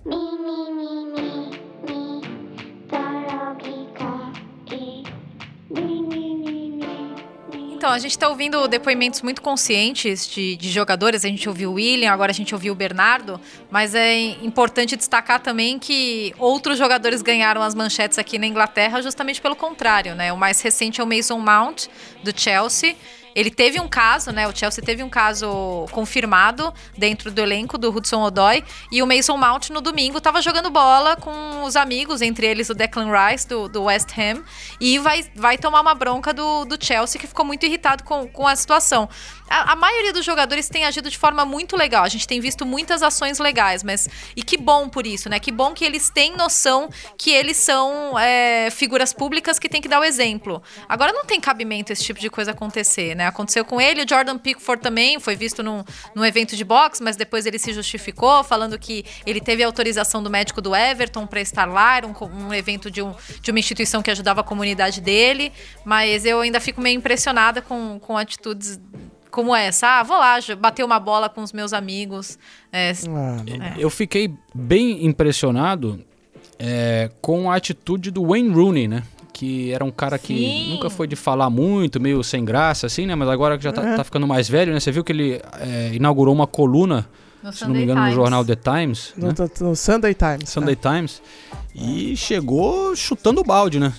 Então, 7.81 7.89
a 7.89 7.97
gente 7.97 8.11
está 8.11 8.29
ouvindo 8.29 8.67
depoimentos 8.67 9.23
muito 9.23 9.41
conscientes 9.41 10.29
de, 10.29 10.55
de, 10.55 10.69
jogadores. 10.69 11.25
A 11.25 11.27
gente 11.27 11.49
ouviu 11.49 11.71
o 11.71 11.73
William, 11.73 12.11
agora 12.11 12.29
a 12.29 12.33
gente 12.33 12.53
ouviu 12.53 12.73
o 12.73 12.75
Bernardo. 12.75 13.41
Mas 13.71 13.95
é 13.95 14.19
importante 14.19 14.95
destacar 14.95 15.39
também 15.39 15.79
que 15.79 16.31
outros 16.37 16.77
jogadores 16.77 17.23
ganharam 17.23 17.59
as 17.59 17.73
manchetes 17.73 18.19
aqui 18.19 18.37
na 18.37 18.45
Inglaterra 18.45 19.01
justamente 19.01 19.41
pelo 19.41 19.55
contrário, 19.55 20.13
né? 20.13 20.31
O 20.31 20.37
mais 20.37 20.61
recente 20.61 21.01
é 21.01 21.03
o 21.03 21.07
Mason 21.07 21.39
Mount, 21.39 21.87
do 22.23 22.31
Chelsea. 22.39 22.95
Ele 23.35 23.49
teve 23.49 23.79
um 23.79 23.87
caso, 23.87 24.31
né? 24.31 24.47
O 24.47 24.55
Chelsea 24.55 24.83
teve 24.83 25.03
um 25.03 25.09
caso 25.09 25.85
confirmado 25.91 26.73
dentro 26.97 27.31
do 27.31 27.39
elenco 27.41 27.77
do 27.77 27.89
Hudson 27.89 28.21
Odoi. 28.21 28.63
E 28.91 29.01
o 29.01 29.07
Mason 29.07 29.37
Mount, 29.37 29.69
no 29.69 29.81
domingo, 29.81 30.17
estava 30.17 30.41
jogando 30.41 30.69
bola 30.69 31.15
com 31.15 31.63
os 31.63 31.75
amigos, 31.75 32.21
entre 32.21 32.47
eles 32.47 32.69
o 32.69 32.73
Declan 32.73 33.11
Rice, 33.11 33.47
do, 33.47 33.67
do 33.67 33.83
West 33.83 34.09
Ham. 34.17 34.43
E 34.79 34.99
vai, 34.99 35.25
vai 35.35 35.57
tomar 35.57 35.81
uma 35.81 35.93
bronca 35.93 36.33
do, 36.33 36.65
do 36.65 36.83
Chelsea, 36.83 37.19
que 37.19 37.27
ficou 37.27 37.45
muito 37.45 37.65
irritado 37.65 38.03
com, 38.03 38.27
com 38.27 38.47
a 38.47 38.55
situação 38.55 39.09
a, 39.51 39.75
maioria 39.75 40.13
dos 40.13 40.25
jogadores 40.25 40.69
tem 40.69 40.85
agido 40.85 41.09
de 41.09 41.17
forma 41.17 41.45
muito 41.45 41.75
legal. 41.75 42.03
A 42.03 42.09
gente 42.09 42.27
tem 42.27 42.39
visto 42.39 42.65
muitas 42.65 43.03
ações 43.03 43.39
legais, 43.39 43.83
mas. 43.83 44.07
E 44.35 44.43
que 44.43 44.57
bom 44.57 44.87
por 44.89 45.05
isso, 45.05 45.29
né? 45.29 45.39
Que 45.39 45.51
bom 45.51 45.73
que 45.73 45.83
eles 45.83 46.09
têm 46.09 46.35
noção 46.35 46.89
que 47.17 47.31
eles 47.31 47.57
são 47.57 48.17
é, 48.17 48.69
figuras 48.71 49.13
públicas 49.13 49.59
que 49.59 49.67
tem 49.67 49.81
que 49.81 49.87
dar 49.87 49.99
o 49.99 50.03
exemplo. 50.03 50.61
Agora 50.87 51.11
não 51.11 51.25
tem 51.25 51.39
cabimento 51.39 51.91
esse 51.91 52.03
tipo 52.03 52.19
de 52.19 52.29
coisa 52.29 52.51
acontecer, 52.51 53.15
né? 53.15 53.27
Aconteceu 53.27 53.65
com 53.65 53.79
ele, 53.81 54.03
o 54.03 54.09
Jordan 54.09 54.37
Pickford 54.37 54.81
também 54.81 55.19
foi 55.19 55.35
visto 55.35 55.61
num, 55.61 55.83
num 56.15 56.23
evento 56.23 56.55
de 56.55 56.63
boxe, 56.63 57.03
mas 57.03 57.15
depois 57.15 57.45
ele 57.45 57.59
se 57.59 57.73
justificou, 57.73 58.43
falando 58.43 58.77
que 58.79 59.03
ele 59.25 59.41
teve 59.41 59.63
autorização 59.63 60.23
do 60.23 60.29
médico 60.29 60.61
do 60.61 60.75
Everton 60.75 61.27
para 61.27 61.41
estar 61.41 61.65
lá, 61.65 61.97
era 61.97 62.07
um, 62.07 62.13
um 62.47 62.53
evento 62.53 62.89
de, 62.89 63.01
um, 63.01 63.13
de 63.41 63.51
uma 63.51 63.59
instituição 63.59 64.01
que 64.01 64.11
ajudava 64.11 64.41
a 64.41 64.43
comunidade 64.43 65.01
dele. 65.01 65.51
Mas 65.83 66.25
eu 66.25 66.39
ainda 66.41 66.59
fico 66.59 66.79
meio 66.79 66.97
impressionada 66.97 67.61
com, 67.61 67.99
com 67.99 68.17
atitudes 68.17 68.79
como 69.31 69.55
essa. 69.55 69.99
Ah, 69.99 70.03
vou 70.03 70.17
lá 70.17 70.37
bater 70.59 70.83
uma 70.83 70.99
bola 70.99 71.29
com 71.29 71.41
os 71.41 71.53
meus 71.53 71.73
amigos. 71.73 72.37
É, 72.71 72.91
ah, 72.91 73.73
é. 73.77 73.83
Eu 73.83 73.89
fiquei 73.89 74.33
bem 74.53 75.05
impressionado 75.05 76.03
é, 76.59 77.09
com 77.21 77.49
a 77.49 77.55
atitude 77.55 78.11
do 78.11 78.27
Wayne 78.27 78.53
Rooney, 78.53 78.87
né? 78.87 79.03
Que 79.33 79.71
era 79.71 79.83
um 79.83 79.89
cara 79.89 80.19
que 80.19 80.35
Sim. 80.37 80.73
nunca 80.73 80.89
foi 80.89 81.07
de 81.07 81.15
falar 81.15 81.49
muito, 81.49 81.99
meio 81.99 82.23
sem 82.23 82.45
graça, 82.45 82.85
assim, 82.85 83.07
né? 83.07 83.15
Mas 83.15 83.29
agora 83.29 83.57
que 83.57 83.63
já 83.63 83.71
tá, 83.71 83.95
tá 83.95 84.03
ficando 84.03 84.27
mais 84.27 84.47
velho, 84.47 84.73
né? 84.73 84.79
Você 84.79 84.91
viu 84.91 85.03
que 85.03 85.11
ele 85.11 85.41
é, 85.59 85.91
inaugurou 85.93 86.33
uma 86.35 86.45
coluna, 86.45 87.07
no 87.41 87.51
se 87.51 87.59
Sunday 87.59 87.67
não 87.67 87.77
me 87.77 87.83
engano, 87.83 88.01
Times. 88.01 88.15
no 88.15 88.21
jornal 88.21 88.45
The 88.45 88.55
Times. 88.55 89.13
No, 89.17 89.27
né? 89.29 89.33
no 89.61 89.75
Sunday 89.75 90.13
Times. 90.13 90.49
Sunday 90.49 90.75
tá. 90.75 90.93
Times. 90.93 91.21
E 91.73 92.15
chegou 92.15 92.95
chutando 92.95 93.41
o 93.41 93.43
balde, 93.43 93.79
né? 93.79 93.93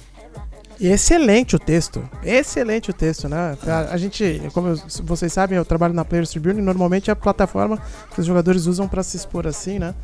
Excelente 0.88 1.56
o 1.56 1.58
texto. 1.58 2.08
Excelente 2.22 2.90
o 2.90 2.92
texto, 2.92 3.28
né? 3.28 3.56
A, 3.66 3.94
a 3.94 3.96
gente, 3.96 4.42
como 4.52 4.68
eu, 4.68 4.76
vocês 5.02 5.32
sabem, 5.32 5.56
eu 5.56 5.64
trabalho 5.64 5.94
na 5.94 6.04
Players 6.04 6.30
Tribune 6.30 6.60
e 6.60 6.62
normalmente 6.62 7.10
é 7.10 7.12
a 7.12 7.16
plataforma 7.16 7.80
que 8.12 8.20
os 8.20 8.26
jogadores 8.26 8.66
usam 8.66 8.88
para 8.88 9.02
se 9.02 9.16
expor 9.16 9.46
assim, 9.46 9.78
né? 9.78 9.94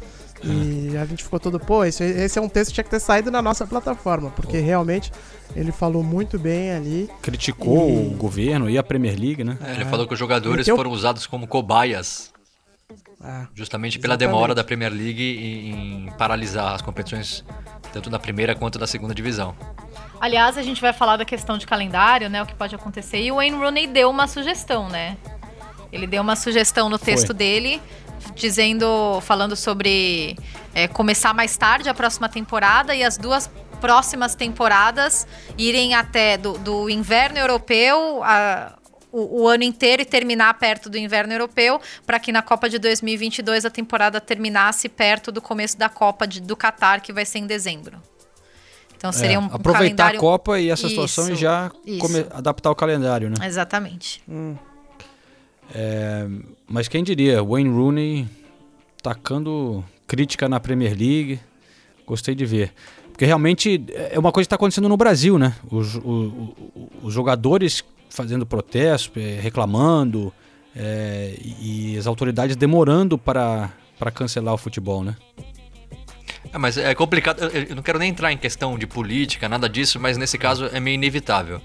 E 0.42 0.96
a 0.96 1.04
gente 1.04 1.24
ficou 1.24 1.40
todo, 1.40 1.58
pô, 1.58 1.84
esse, 1.84 2.04
esse 2.04 2.38
é 2.38 2.42
um 2.42 2.48
texto 2.48 2.68
que 2.68 2.74
tinha 2.74 2.84
que 2.84 2.90
ter 2.90 3.00
saído 3.00 3.30
na 3.30 3.42
nossa 3.42 3.66
plataforma, 3.66 4.30
porque 4.30 4.58
realmente 4.58 5.10
ele 5.56 5.72
falou 5.72 6.02
muito 6.02 6.38
bem 6.38 6.70
ali. 6.70 7.10
Criticou 7.22 7.90
e... 7.90 8.06
o 8.06 8.10
governo 8.10 8.70
e 8.70 8.78
a 8.78 8.82
Premier 8.82 9.18
League, 9.18 9.42
né? 9.42 9.58
É, 9.64 9.72
ele 9.72 9.84
falou 9.86 10.06
que 10.06 10.12
os 10.12 10.18
jogadores 10.18 10.66
então... 10.66 10.76
foram 10.76 10.92
usados 10.92 11.26
como 11.26 11.46
cobaias. 11.46 12.30
Ah, 13.20 13.48
justamente 13.52 13.98
pela 13.98 14.14
exatamente. 14.14 14.32
demora 14.32 14.54
da 14.54 14.62
Premier 14.62 14.92
League 14.92 15.20
em, 15.20 16.06
em 16.06 16.12
paralisar 16.12 16.74
as 16.74 16.82
competições, 16.82 17.44
tanto 17.92 18.08
da 18.08 18.18
primeira 18.18 18.54
quanto 18.54 18.78
da 18.78 18.86
segunda 18.86 19.12
divisão. 19.12 19.56
Aliás, 20.20 20.58
a 20.58 20.62
gente 20.62 20.80
vai 20.80 20.92
falar 20.92 21.16
da 21.16 21.24
questão 21.24 21.56
de 21.56 21.66
calendário, 21.66 22.28
né? 22.28 22.42
O 22.42 22.46
que 22.46 22.54
pode 22.54 22.74
acontecer. 22.74 23.20
E 23.22 23.30
o 23.30 23.36
Wayne 23.36 23.56
Rooney 23.56 23.86
deu 23.86 24.10
uma 24.10 24.26
sugestão, 24.26 24.88
né? 24.88 25.16
Ele 25.92 26.06
deu 26.06 26.22
uma 26.22 26.36
sugestão 26.36 26.88
no 26.88 26.98
texto 26.98 27.28
Foi. 27.28 27.36
dele, 27.36 27.80
dizendo, 28.34 29.20
falando 29.22 29.56
sobre 29.56 30.36
é, 30.74 30.88
começar 30.88 31.32
mais 31.32 31.56
tarde 31.56 31.88
a 31.88 31.94
próxima 31.94 32.28
temporada 32.28 32.94
e 32.94 33.02
as 33.02 33.16
duas 33.16 33.50
próximas 33.80 34.34
temporadas 34.34 35.26
irem 35.56 35.94
até 35.94 36.36
do, 36.36 36.58
do 36.58 36.90
inverno 36.90 37.38
europeu 37.38 38.22
a, 38.24 38.76
o, 39.10 39.42
o, 39.42 39.48
ano 39.48 39.62
inteiro 39.62 40.02
e 40.02 40.04
terminar 40.04 40.52
perto 40.54 40.90
do 40.90 40.98
inverno 40.98 41.32
europeu, 41.32 41.80
para 42.04 42.18
que 42.18 42.32
na 42.32 42.42
Copa 42.42 42.68
de 42.68 42.78
2022 42.78 43.64
a 43.64 43.70
temporada 43.70 44.20
terminasse 44.20 44.88
perto 44.88 45.32
do 45.32 45.40
começo 45.40 45.78
da 45.78 45.88
Copa 45.88 46.26
de, 46.26 46.40
do 46.40 46.56
Qatar, 46.56 47.00
que 47.00 47.12
vai 47.12 47.24
ser 47.24 47.38
em 47.38 47.46
dezembro. 47.46 48.02
Então 48.98 49.12
seria 49.12 49.36
é, 49.36 49.38
um, 49.38 49.44
aproveitar 49.46 49.78
calendário... 49.78 50.18
a 50.18 50.20
Copa 50.20 50.58
e 50.58 50.70
essa 50.70 50.88
situação 50.88 51.24
isso, 51.24 51.34
e 51.34 51.36
já 51.36 51.70
come... 52.00 52.26
adaptar 52.32 52.70
o 52.70 52.74
calendário, 52.74 53.30
né? 53.30 53.36
Exatamente. 53.46 54.20
Hum. 54.28 54.56
É, 55.72 56.26
mas 56.68 56.88
quem 56.88 57.04
diria, 57.04 57.42
Wayne 57.42 57.70
Rooney 57.70 58.28
tacando 59.00 59.84
crítica 60.06 60.48
na 60.48 60.58
Premier 60.58 60.90
League, 60.90 61.38
gostei 62.04 62.34
de 62.34 62.44
ver. 62.44 62.72
Porque 63.12 63.24
realmente 63.24 63.84
é 64.10 64.18
uma 64.18 64.32
coisa 64.32 64.44
que 64.44 64.46
está 64.46 64.56
acontecendo 64.56 64.88
no 64.88 64.96
Brasil, 64.96 65.38
né? 65.38 65.54
Os, 65.70 65.94
os, 65.94 66.32
os 67.02 67.14
jogadores 67.14 67.84
fazendo 68.10 68.44
protesto, 68.44 69.18
é, 69.18 69.38
reclamando, 69.40 70.32
é, 70.74 71.34
e, 71.40 71.94
e 71.94 71.98
as 71.98 72.06
autoridades 72.06 72.56
demorando 72.56 73.16
para, 73.16 73.70
para 73.98 74.10
cancelar 74.10 74.54
o 74.54 74.58
futebol, 74.58 75.04
né? 75.04 75.16
É, 76.52 76.58
mas 76.58 76.76
é 76.76 76.94
complicado. 76.94 77.42
Eu, 77.42 77.64
eu 77.64 77.76
não 77.76 77.82
quero 77.82 77.98
nem 77.98 78.10
entrar 78.10 78.32
em 78.32 78.36
questão 78.36 78.78
de 78.78 78.86
política, 78.86 79.48
nada 79.48 79.68
disso, 79.68 79.98
mas 80.00 80.16
nesse 80.16 80.38
caso 80.38 80.66
é 80.72 80.80
meio 80.80 80.94
inevitável. 80.94 81.60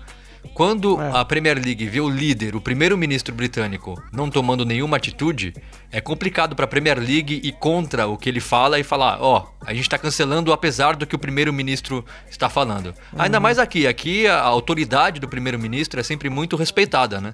Quando 0.53 1.01
É. 1.01 1.11
a 1.13 1.25
Premier 1.25 1.55
League 1.57 1.85
vê 1.87 2.01
o 2.01 2.09
líder, 2.09 2.53
o 2.55 2.61
primeiro-ministro 2.61 3.33
britânico, 3.33 4.01
não 4.11 4.29
tomando 4.29 4.65
nenhuma 4.65 4.97
atitude, 4.97 5.53
é 5.89 6.01
complicado 6.01 6.53
para 6.55 6.65
a 6.65 6.67
Premier 6.67 6.99
League 6.99 7.39
ir 7.43 7.53
contra 7.53 8.07
o 8.07 8.17
que 8.17 8.27
ele 8.27 8.41
fala 8.41 8.77
e 8.77 8.83
falar: 8.83 9.19
ó, 9.21 9.47
a 9.65 9.73
gente 9.73 9.83
está 9.83 9.97
cancelando 9.97 10.51
apesar 10.51 10.95
do 10.97 11.07
que 11.07 11.15
o 11.15 11.19
primeiro-ministro 11.19 12.05
está 12.29 12.49
falando. 12.49 12.93
Ainda 13.17 13.39
mais 13.39 13.57
aqui. 13.57 13.87
Aqui 13.87 14.27
a 14.27 14.41
autoridade 14.41 15.19
do 15.19 15.29
primeiro-ministro 15.29 15.99
é 15.99 16.03
sempre 16.03 16.29
muito 16.29 16.57
respeitada, 16.57 17.21
né? 17.21 17.33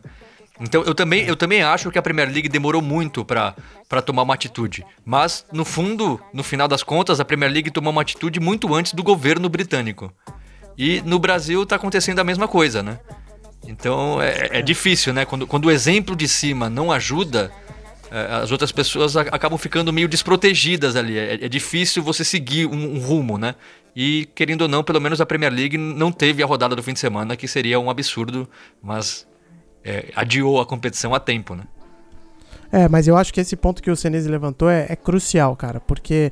Então 0.59 0.83
eu 0.83 0.93
também, 0.93 1.23
eu 1.25 1.35
também 1.35 1.61
acho 1.61 1.89
que 1.89 1.97
a 1.97 2.01
Premier 2.01 2.29
League 2.29 2.49
demorou 2.49 2.81
muito 2.81 3.23
para 3.23 3.53
tomar 4.05 4.23
uma 4.23 4.33
atitude. 4.33 4.85
Mas, 5.05 5.45
no 5.51 5.63
fundo, 5.63 6.19
no 6.33 6.43
final 6.43 6.67
das 6.67 6.83
contas, 6.83 7.19
a 7.19 7.25
Premier 7.25 7.51
League 7.51 7.71
tomou 7.71 7.91
uma 7.91 8.01
atitude 8.01 8.39
muito 8.39 8.73
antes 8.73 8.93
do 8.93 9.03
governo 9.03 9.47
britânico. 9.47 10.13
E 10.77 11.01
no 11.01 11.19
Brasil 11.19 11.65
tá 11.65 11.75
acontecendo 11.75 12.19
a 12.19 12.23
mesma 12.23 12.47
coisa, 12.47 12.83
né? 12.83 12.99
Então 13.67 14.21
é, 14.21 14.59
é 14.59 14.61
difícil, 14.61 15.13
né? 15.13 15.25
Quando, 15.25 15.45
quando 15.45 15.65
o 15.65 15.71
exemplo 15.71 16.15
de 16.15 16.27
cima 16.27 16.69
não 16.69 16.91
ajuda, 16.91 17.51
é, 18.11 18.35
as 18.35 18.51
outras 18.51 18.71
pessoas 18.71 19.15
acabam 19.15 19.57
ficando 19.57 19.93
meio 19.93 20.07
desprotegidas 20.07 20.95
ali. 20.95 21.17
É, 21.17 21.45
é 21.45 21.49
difícil 21.49 22.01
você 22.01 22.23
seguir 22.23 22.65
um, 22.65 22.95
um 22.95 22.99
rumo, 22.99 23.37
né? 23.37 23.55
E, 23.95 24.29
querendo 24.33 24.61
ou 24.61 24.67
não, 24.67 24.83
pelo 24.83 25.01
menos 25.01 25.19
a 25.19 25.25
Premier 25.25 25.51
League 25.51 25.77
não 25.77 26.11
teve 26.11 26.41
a 26.41 26.45
rodada 26.45 26.75
do 26.75 26.81
fim 26.81 26.93
de 26.93 26.99
semana, 26.99 27.35
que 27.35 27.47
seria 27.47 27.79
um 27.79 27.89
absurdo, 27.89 28.47
mas 28.81 29.27
é, 29.83 30.11
adiou 30.15 30.59
a 30.59 30.65
competição 30.65 31.13
a 31.13 31.19
tempo, 31.19 31.55
né? 31.55 31.63
É, 32.71 32.87
mas 32.87 33.07
eu 33.07 33.17
acho 33.17 33.33
que 33.33 33.41
esse 33.41 33.55
ponto 33.55 33.81
que 33.81 33.89
o 33.89 33.95
Senise 33.95 34.29
levantou 34.29 34.69
é, 34.69 34.85
é 34.89 34.95
crucial, 34.95 35.55
cara, 35.55 35.79
porque 35.79 36.31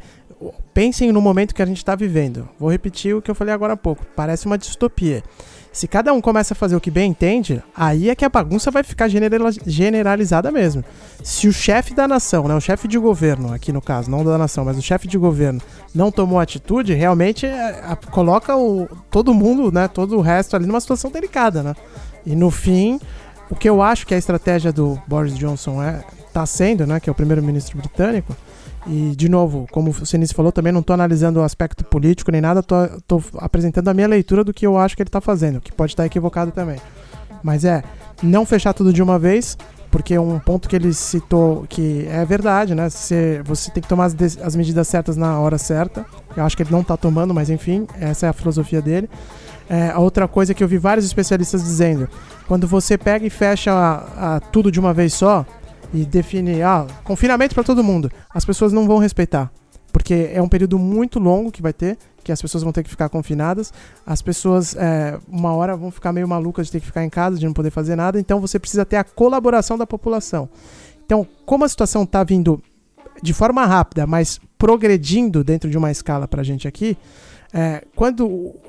pensem 0.71 1.11
no 1.11 1.19
momento 1.19 1.55
que 1.55 1.63
a 1.63 1.65
gente 1.65 1.83
tá 1.83 1.95
vivendo. 1.95 2.47
Vou 2.59 2.69
repetir 2.69 3.15
o 3.15 3.21
que 3.21 3.31
eu 3.31 3.35
falei 3.35 3.53
agora 3.53 3.73
há 3.73 3.77
pouco. 3.77 4.05
Parece 4.15 4.45
uma 4.45 4.57
distopia. 4.57 5.23
Se 5.71 5.87
cada 5.87 6.13
um 6.13 6.21
começa 6.21 6.53
a 6.53 6.55
fazer 6.55 6.75
o 6.75 6.81
que 6.81 6.89
bem 6.91 7.09
entende, 7.11 7.61
aí 7.75 8.09
é 8.09 8.15
que 8.15 8.25
a 8.25 8.29
bagunça 8.29 8.69
vai 8.71 8.83
ficar 8.83 9.07
generalizada 9.65 10.51
mesmo. 10.51 10.83
Se 11.23 11.47
o 11.47 11.53
chefe 11.53 11.93
da 11.93 12.07
nação, 12.07 12.47
né, 12.47 12.55
o 12.55 12.61
chefe 12.61 12.87
de 12.87 12.97
governo, 12.97 13.53
aqui 13.53 13.71
no 13.71 13.81
caso, 13.81 14.09
não 14.09 14.23
da 14.23 14.37
nação, 14.37 14.65
mas 14.65 14.77
o 14.77 14.81
chefe 14.81 15.07
de 15.07 15.17
governo 15.17 15.61
não 15.93 16.11
tomou 16.11 16.39
atitude, 16.39 16.93
realmente 16.93 17.45
é, 17.45 17.81
a- 17.83 17.95
coloca 17.95 18.55
o, 18.55 18.87
todo 19.11 19.33
mundo, 19.33 19.71
né, 19.71 19.87
todo 19.87 20.17
o 20.17 20.21
resto 20.21 20.55
ali 20.55 20.65
numa 20.65 20.81
situação 20.81 21.11
delicada, 21.11 21.61
né? 21.61 21.75
E 22.25 22.35
no 22.35 22.49
fim, 22.49 22.99
o 23.49 23.55
que 23.55 23.69
eu 23.69 23.81
acho 23.81 24.05
que 24.05 24.13
a 24.13 24.17
estratégia 24.17 24.71
do 24.71 24.99
Boris 25.07 25.37
Johnson 25.37 25.81
é 25.81 26.03
tá 26.33 26.45
sendo, 26.45 26.85
né, 26.85 26.99
que 26.99 27.09
é 27.09 27.11
o 27.11 27.15
primeiro-ministro 27.15 27.77
britânico. 27.77 28.35
E 28.85 29.13
de 29.15 29.27
novo, 29.27 29.67
como 29.71 29.91
o 29.91 30.05
Sinise 30.05 30.33
falou, 30.33 30.51
também 30.51 30.71
não 30.71 30.81
tô 30.81 30.93
analisando 30.93 31.39
o 31.39 31.43
aspecto 31.43 31.83
político 31.83 32.31
nem 32.31 32.39
nada, 32.39 32.63
tô 32.63 33.21
apresentando 33.37 33.89
a 33.89 33.93
minha 33.93 34.07
leitura 34.07 34.43
do 34.43 34.53
que 34.53 34.65
eu 34.65 34.77
acho 34.77 34.95
que 34.95 35.03
ele 35.03 35.09
tá 35.09 35.19
fazendo, 35.19 35.59
que 35.59 35.73
pode 35.73 35.91
estar 35.91 36.05
equivocado 36.05 36.51
também. 36.51 36.77
Mas 37.43 37.65
é 37.65 37.83
não 38.23 38.45
fechar 38.45 38.73
tudo 38.73 38.93
de 38.93 39.03
uma 39.03 39.19
vez, 39.19 39.57
porque 39.91 40.17
um 40.17 40.39
ponto 40.39 40.69
que 40.69 40.75
ele 40.75 40.93
citou 40.93 41.65
que 41.67 42.07
é 42.09 42.23
verdade, 42.23 42.75
né? 42.75 42.89
Você, 42.89 43.41
você 43.43 43.71
tem 43.71 43.81
que 43.81 43.89
tomar 43.89 44.05
as, 44.05 44.15
as 44.41 44.55
medidas 44.55 44.87
certas 44.87 45.17
na 45.17 45.39
hora 45.39 45.57
certa. 45.57 46.05
Eu 46.35 46.43
acho 46.43 46.55
que 46.55 46.63
ele 46.63 46.71
não 46.71 46.83
tá 46.83 46.95
tomando, 46.95 47.33
mas 47.33 47.49
enfim, 47.49 47.87
essa 47.99 48.25
é 48.25 48.29
a 48.29 48.33
filosofia 48.33 48.81
dele. 48.81 49.09
É, 49.69 49.89
a 49.89 49.99
outra 49.99 50.27
coisa 50.27 50.53
que 50.53 50.63
eu 50.63 50.67
vi 50.67 50.77
vários 50.77 51.05
especialistas 51.05 51.63
dizendo, 51.63 52.07
quando 52.47 52.67
você 52.67 52.97
pega 52.97 53.25
e 53.25 53.29
fecha 53.29 53.71
a- 53.73 54.35
a 54.35 54.39
tudo 54.39 54.71
de 54.71 54.79
uma 54.79 54.93
vez 54.93 55.13
só 55.13 55.45
e 55.93 56.05
define, 56.05 56.61
ah, 56.61 56.87
confinamento 57.03 57.53
para 57.53 57.63
todo 57.63 57.83
mundo, 57.83 58.11
as 58.33 58.45
pessoas 58.45 58.71
não 58.71 58.87
vão 58.87 58.97
respeitar. 58.97 59.51
Porque 59.91 60.29
é 60.31 60.41
um 60.41 60.47
período 60.47 60.77
muito 60.77 61.19
longo 61.19 61.51
que 61.51 61.61
vai 61.61 61.73
ter, 61.73 61.97
que 62.23 62.31
as 62.31 62.41
pessoas 62.41 62.63
vão 62.63 62.71
ter 62.71 62.83
que 62.83 62.89
ficar 62.89 63.09
confinadas. 63.09 63.73
As 64.05 64.21
pessoas, 64.21 64.75
é, 64.75 65.17
uma 65.27 65.53
hora, 65.53 65.75
vão 65.75 65.89
ficar 65.89 66.13
meio 66.13 66.27
malucas 66.27 66.67
de 66.67 66.73
ter 66.73 66.79
que 66.81 66.85
ficar 66.85 67.03
em 67.03 67.09
casa, 67.09 67.37
de 67.37 67.45
não 67.45 67.53
poder 67.53 67.71
fazer 67.71 67.95
nada. 67.95 68.19
Então 68.19 68.39
você 68.39 68.59
precisa 68.59 68.85
ter 68.85 68.97
a 68.97 69.03
colaboração 69.03 69.77
da 69.77 69.87
população. 69.87 70.49
Então, 71.05 71.25
como 71.45 71.63
a 71.65 71.69
situação 71.69 72.03
está 72.03 72.23
vindo 72.23 72.61
de 73.23 73.33
forma 73.33 73.65
rápida, 73.65 74.05
mas 74.05 74.39
progredindo 74.57 75.43
dentro 75.43 75.69
de 75.69 75.77
uma 75.77 75.89
escala 75.89 76.27
para 76.27 76.41
a 76.41 76.43
gente 76.43 76.67
aqui, 76.67 76.97
é, 77.53 77.83
quando 77.95 78.25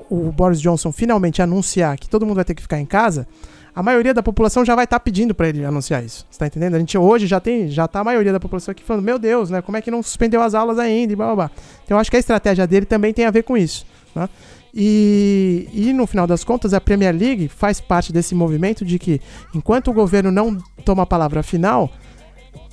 o, 0.09 0.31
Boris 0.31 0.61
Johnson 0.61 0.91
finalmente 0.91 1.41
anunciar 1.41 1.97
que 1.97 2.09
todo 2.09 2.25
mundo 2.25 2.35
vai 2.35 2.45
ter 2.45 2.53
que 2.53 2.61
ficar 2.61 2.79
em 2.79 2.85
casa, 2.85 3.27
a 3.75 3.83
maioria 3.83 4.13
da 4.13 4.23
população 4.23 4.65
já 4.65 4.75
vai 4.75 4.85
estar 4.85 4.99
pedindo 4.99 5.33
para 5.33 5.47
ele 5.47 5.63
anunciar 5.63 6.03
isso. 6.03 6.25
Você 6.29 6.39
tá 6.39 6.47
entendendo? 6.47 6.75
A 6.75 6.79
gente 6.79 6.97
hoje 6.97 7.27
já 7.27 7.39
tem, 7.39 7.69
já 7.69 7.87
tá 7.87 7.99
a 7.99 8.03
maioria 8.03 8.31
da 8.31 8.39
população 8.39 8.71
aqui 8.71 8.83
falando, 8.83 9.03
meu 9.03 9.19
Deus, 9.19 9.49
né? 9.49 9.61
Como 9.61 9.77
é 9.77 9.81
que 9.81 9.91
não 9.91 10.01
suspendeu 10.01 10.41
as 10.41 10.53
aulas 10.53 10.79
ainda 10.79 11.13
e 11.13 11.15
blá 11.15 11.27
blá 11.27 11.35
blá. 11.35 11.51
Então 11.85 11.95
eu 11.95 12.01
acho 12.01 12.09
que 12.09 12.17
a 12.17 12.19
estratégia 12.19 12.65
dele 12.65 12.85
também 12.85 13.13
tem 13.13 13.25
a 13.25 13.31
ver 13.31 13.43
com 13.43 13.55
isso. 13.55 13.85
Né? 14.15 14.27
E, 14.73 15.67
e 15.73 15.93
no 15.93 16.05
final 16.05 16.27
das 16.27 16.43
contas, 16.43 16.73
a 16.73 16.81
Premier 16.81 17.15
League 17.15 17.47
faz 17.47 17.79
parte 17.79 18.13
desse 18.13 18.35
movimento 18.35 18.85
de 18.85 18.99
que 18.99 19.21
enquanto 19.53 19.89
o 19.89 19.93
governo 19.93 20.31
não 20.31 20.57
toma 20.83 21.03
a 21.03 21.05
palavra 21.05 21.41
final, 21.41 21.91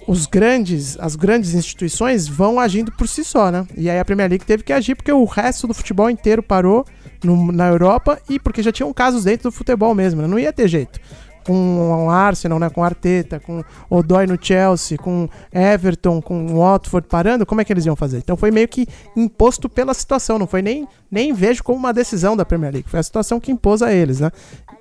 os 0.06 0.26
grandes, 0.26 0.96
as 1.00 1.16
grandes 1.16 1.54
instituições 1.54 2.28
vão 2.28 2.60
agindo 2.60 2.92
por 2.92 3.08
si 3.08 3.24
só, 3.24 3.50
né? 3.50 3.66
E 3.76 3.90
aí 3.90 3.98
a 3.98 4.04
Premier 4.04 4.28
League 4.28 4.44
teve 4.44 4.62
que 4.62 4.72
agir 4.72 4.94
porque 4.94 5.12
o 5.12 5.24
resto 5.24 5.66
do 5.66 5.74
futebol 5.74 6.08
inteiro 6.08 6.42
parou 6.42 6.84
no- 7.24 7.50
na 7.50 7.66
Europa 7.68 8.18
e 8.28 8.38
porque 8.38 8.62
já 8.62 8.70
tinham 8.70 8.92
casos 8.92 9.24
dentro 9.24 9.50
do 9.50 9.52
futebol 9.52 9.94
mesmo, 9.94 10.22
né? 10.22 10.28
Não 10.28 10.38
ia 10.38 10.52
ter 10.52 10.68
jeito. 10.68 11.00
Com 11.44 12.06
o 12.06 12.10
Arsenal, 12.10 12.58
né? 12.58 12.68
Com 12.68 12.82
Arteta, 12.82 13.38
com 13.38 13.62
Odoi 13.88 14.26
no 14.26 14.36
Chelsea, 14.40 14.98
com 14.98 15.28
Everton, 15.52 16.20
com 16.20 16.56
Watford 16.58 17.06
parando, 17.08 17.46
como 17.46 17.60
é 17.60 17.64
que 17.64 17.72
eles 17.72 17.86
iam 17.86 17.94
fazer? 17.94 18.18
Então 18.18 18.36
foi 18.36 18.50
meio 18.50 18.66
que 18.66 18.86
imposto 19.16 19.68
pela 19.68 19.94
situação, 19.94 20.40
não 20.40 20.46
foi 20.48 20.60
nem, 20.60 20.88
nem 21.08 21.32
vejo 21.32 21.62
como 21.62 21.78
uma 21.78 21.92
decisão 21.92 22.36
da 22.36 22.44
Premier 22.44 22.72
League, 22.72 22.88
foi 22.88 22.98
a 22.98 23.02
situação 23.02 23.38
que 23.38 23.52
impôs 23.52 23.80
a 23.80 23.92
eles, 23.92 24.18
né? 24.18 24.30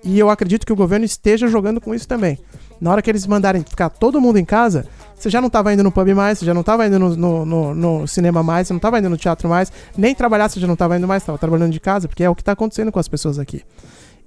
E 0.04 0.18
eu 0.18 0.28
acredito 0.30 0.66
que 0.66 0.74
o 0.74 0.76
governo 0.76 1.06
esteja 1.06 1.48
jogando 1.48 1.80
com 1.80 1.94
isso 1.94 2.08
também. 2.08 2.40
Na 2.82 2.92
hora 2.92 3.02
que 3.02 3.10
eles 3.12 3.26
mandarem 3.28 3.64
ficar 3.64 3.90
todo 3.90 4.20
mundo 4.20 4.38
em 4.38 4.44
casa, 4.46 4.88
você 5.16 5.30
já 5.30 5.40
não 5.42 5.48
estava 5.48 5.74
indo 5.74 5.84
no 5.84 5.92
pub 5.92 6.08
mais, 6.14 6.40
você 6.40 6.46
já 6.46 6.54
não 6.54 6.62
estava 6.62 6.86
indo 6.86 7.00
no, 7.00 7.16
no, 7.16 7.46
no- 7.46 7.76
no 7.76 8.08
cinema 8.08 8.44
mais, 8.44 8.68
você 8.68 8.74
não 8.74 8.78
estava 8.78 9.00
indo 9.00 9.10
no 9.10 9.18
teatro 9.18 9.48
mais, 9.50 9.72
nem 9.98 10.14
trabalhar 10.14 10.50
você 10.50 10.60
já 10.60 10.68
não 10.68 10.74
estava 10.74 10.98
indo 10.98 11.08
mais, 11.08 11.24
estava 11.24 11.38
trabalhando 11.38 11.72
de 11.72 11.80
casa, 11.80 12.08
porque 12.08 12.24
é 12.24 12.30
o 12.30 12.36
que 12.36 12.42
está 12.42 12.52
acontecendo 12.52 12.92
com 12.92 13.00
as 13.00 13.08
pessoas 13.08 13.40
aqui. 13.40 13.62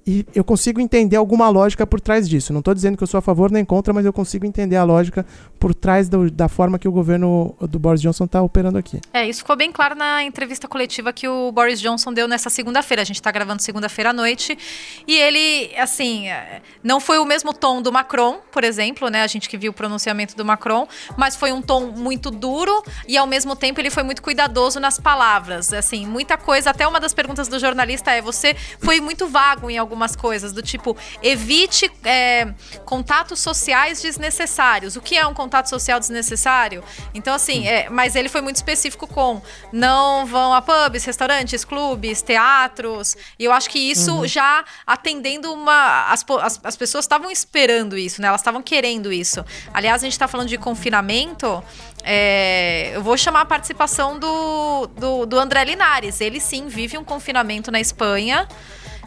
E 0.07 0.25
eu 0.33 0.43
consigo 0.43 0.79
entender 0.81 1.17
alguma 1.17 1.49
lógica 1.49 1.85
por 1.85 1.99
trás 2.01 2.27
disso. 2.27 2.51
Não 2.51 2.59
estou 2.59 2.73
dizendo 2.73 2.97
que 2.97 3.03
eu 3.03 3.07
sou 3.07 3.19
a 3.19 3.21
favor 3.21 3.51
nem 3.51 3.63
contra, 3.63 3.93
mas 3.93 4.05
eu 4.05 4.13
consigo 4.13 4.45
entender 4.45 4.75
a 4.77 4.83
lógica 4.83 5.23
por 5.59 5.75
trás 5.75 6.07
do- 6.07 6.31
da 6.31 6.47
forma 6.47 6.79
que 6.79 6.87
o 6.87 6.91
governo 6.91 7.53
do 7.61 7.77
Boris 7.77 8.01
Johnson 8.01 8.23
está 8.25 8.41
operando 8.41 8.77
aqui. 8.77 9.01
É, 9.13 9.27
isso 9.27 9.39
ficou 9.39 9.55
bem 9.55 9.71
claro 9.71 9.93
na 9.95 10.23
entrevista 10.23 10.67
coletiva 10.67 11.11
que 11.11 11.27
o 11.27 11.51
Boris 11.51 11.81
Johnson 11.81 12.13
deu 12.13 12.27
nessa 12.27 12.49
segunda-feira. 12.49 13.01
A 13.01 13.05
gente 13.05 13.21
tá 13.21 13.29
gravando 13.31 13.61
segunda-feira 13.61 14.11
à 14.11 14.13
noite. 14.13 14.57
E 15.05 15.15
ele, 15.17 15.75
assim, 15.77 16.29
é, 16.29 16.61
não 16.81 16.99
foi 17.01 17.17
o 17.19 17.25
mesmo 17.25 17.53
tom 17.53 17.81
do 17.81 17.91
Macron, 17.91 18.39
por 18.51 18.63
exemplo, 18.63 19.09
né? 19.09 19.21
A 19.21 19.27
gente 19.27 19.49
que 19.49 19.57
viu 19.57 19.71
o 19.71 19.73
pronunciamento 19.73 20.35
do 20.35 20.45
Macron, 20.45 20.87
mas 21.17 21.35
foi 21.35 21.51
um 21.51 21.61
tom 21.61 21.87
muito 21.87 22.31
duro 22.31 22.81
e 23.05 23.17
ao 23.17 23.27
mesmo 23.27 23.53
tempo 23.55 23.81
ele 23.81 23.89
foi 23.89 24.03
muito 24.03 24.21
cuidadoso 24.21 24.79
nas 24.79 24.97
palavras. 24.97 25.73
Assim, 25.73 26.05
muita 26.07 26.37
coisa. 26.37 26.69
Até 26.69 26.87
uma 26.87 26.99
das 27.01 27.13
perguntas 27.13 27.49
do 27.49 27.59
jornalista 27.59 28.11
é: 28.11 28.21
você 28.21 28.55
foi 28.79 29.01
muito 29.01 29.27
vago 29.27 29.69
em 29.69 29.77
algumas 29.77 30.15
coisas, 30.15 30.53
do 30.53 30.61
tipo, 30.61 30.95
evite 31.21 31.91
é, 32.05 32.53
contatos 32.85 33.39
sociais 33.39 34.01
desnecessários. 34.01 34.95
O 34.95 35.01
que 35.01 35.17
é 35.17 35.27
um 35.27 35.33
contato 35.33 35.48
social 35.69 35.99
desnecessário? 35.99 36.83
Então, 37.13 37.33
assim, 37.33 37.67
é, 37.67 37.89
mas 37.89 38.15
ele 38.15 38.29
foi 38.29 38.41
muito 38.41 38.57
específico 38.57 39.07
com 39.07 39.41
não 39.71 40.25
vão 40.25 40.53
a 40.53 40.61
pubs, 40.61 41.03
restaurantes, 41.05 41.65
clubes, 41.65 42.21
teatros. 42.21 43.15
E 43.37 43.45
eu 43.45 43.51
acho 43.51 43.69
que 43.69 43.79
isso 43.79 44.27
já 44.27 44.63
atendendo 44.85 45.51
uma. 45.51 46.11
As, 46.11 46.25
as, 46.41 46.59
as 46.63 46.77
pessoas 46.77 47.05
estavam 47.05 47.31
esperando 47.31 47.97
isso, 47.97 48.21
né? 48.21 48.27
Elas 48.27 48.41
estavam 48.41 48.61
querendo 48.61 49.11
isso. 49.11 49.43
Aliás, 49.73 50.03
a 50.03 50.05
gente 50.05 50.17
tá 50.17 50.27
falando 50.27 50.47
de 50.47 50.57
confinamento. 50.57 51.63
é, 52.03 52.91
eu 52.93 53.01
vou 53.01 53.17
chamar 53.17 53.41
a 53.41 53.45
participação 53.45 54.17
do, 54.19 54.87
do, 54.87 55.25
do 55.25 55.39
André 55.39 55.63
Linares. 55.63 56.21
Ele 56.21 56.39
sim 56.39 56.67
vive 56.67 56.97
um 56.97 57.03
confinamento 57.03 57.71
na 57.71 57.79
Espanha 57.79 58.47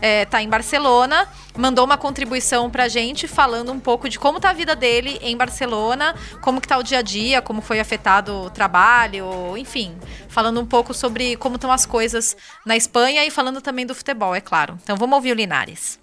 é, 0.03 0.25
tá 0.25 0.43
em 0.43 0.49
Barcelona, 0.49 1.29
mandou 1.57 1.85
uma 1.85 1.97
contribuição 1.97 2.69
pra 2.69 2.89
gente 2.89 3.29
falando 3.29 3.71
um 3.71 3.79
pouco 3.79 4.09
de 4.09 4.19
como 4.19 4.41
tá 4.41 4.51
a 4.51 4.53
vida 4.53 4.75
dele 4.75 5.17
em 5.23 5.37
Barcelona, 5.37 6.17
como 6.41 6.61
que 6.61 6.67
tá 6.67 6.77
o 6.77 6.83
dia 6.83 6.99
a 6.99 7.03
dia, 7.03 7.41
como 7.41 7.63
foi 7.63 7.79
afetado 7.79 8.35
o 8.35 8.51
trabalho, 8.51 9.57
enfim, 9.57 9.95
falando 10.29 10.61
um 10.61 10.67
pouco 10.67 10.93
sobre 10.93 11.37
como 11.37 11.55
estão 11.55 11.71
as 11.71 11.87
coisas 11.87 12.37
na 12.67 12.77
Espanha 12.77 13.25
e 13.25 13.31
falando 13.31 13.61
também 13.61 13.87
do 13.87 13.95
futebol, 13.95 14.35
é 14.35 14.41
claro. 14.41 14.77
Então 14.83 14.97
vamos 14.97 15.15
ouvir 15.15 15.31
o 15.31 15.37
Linares. 15.37 16.01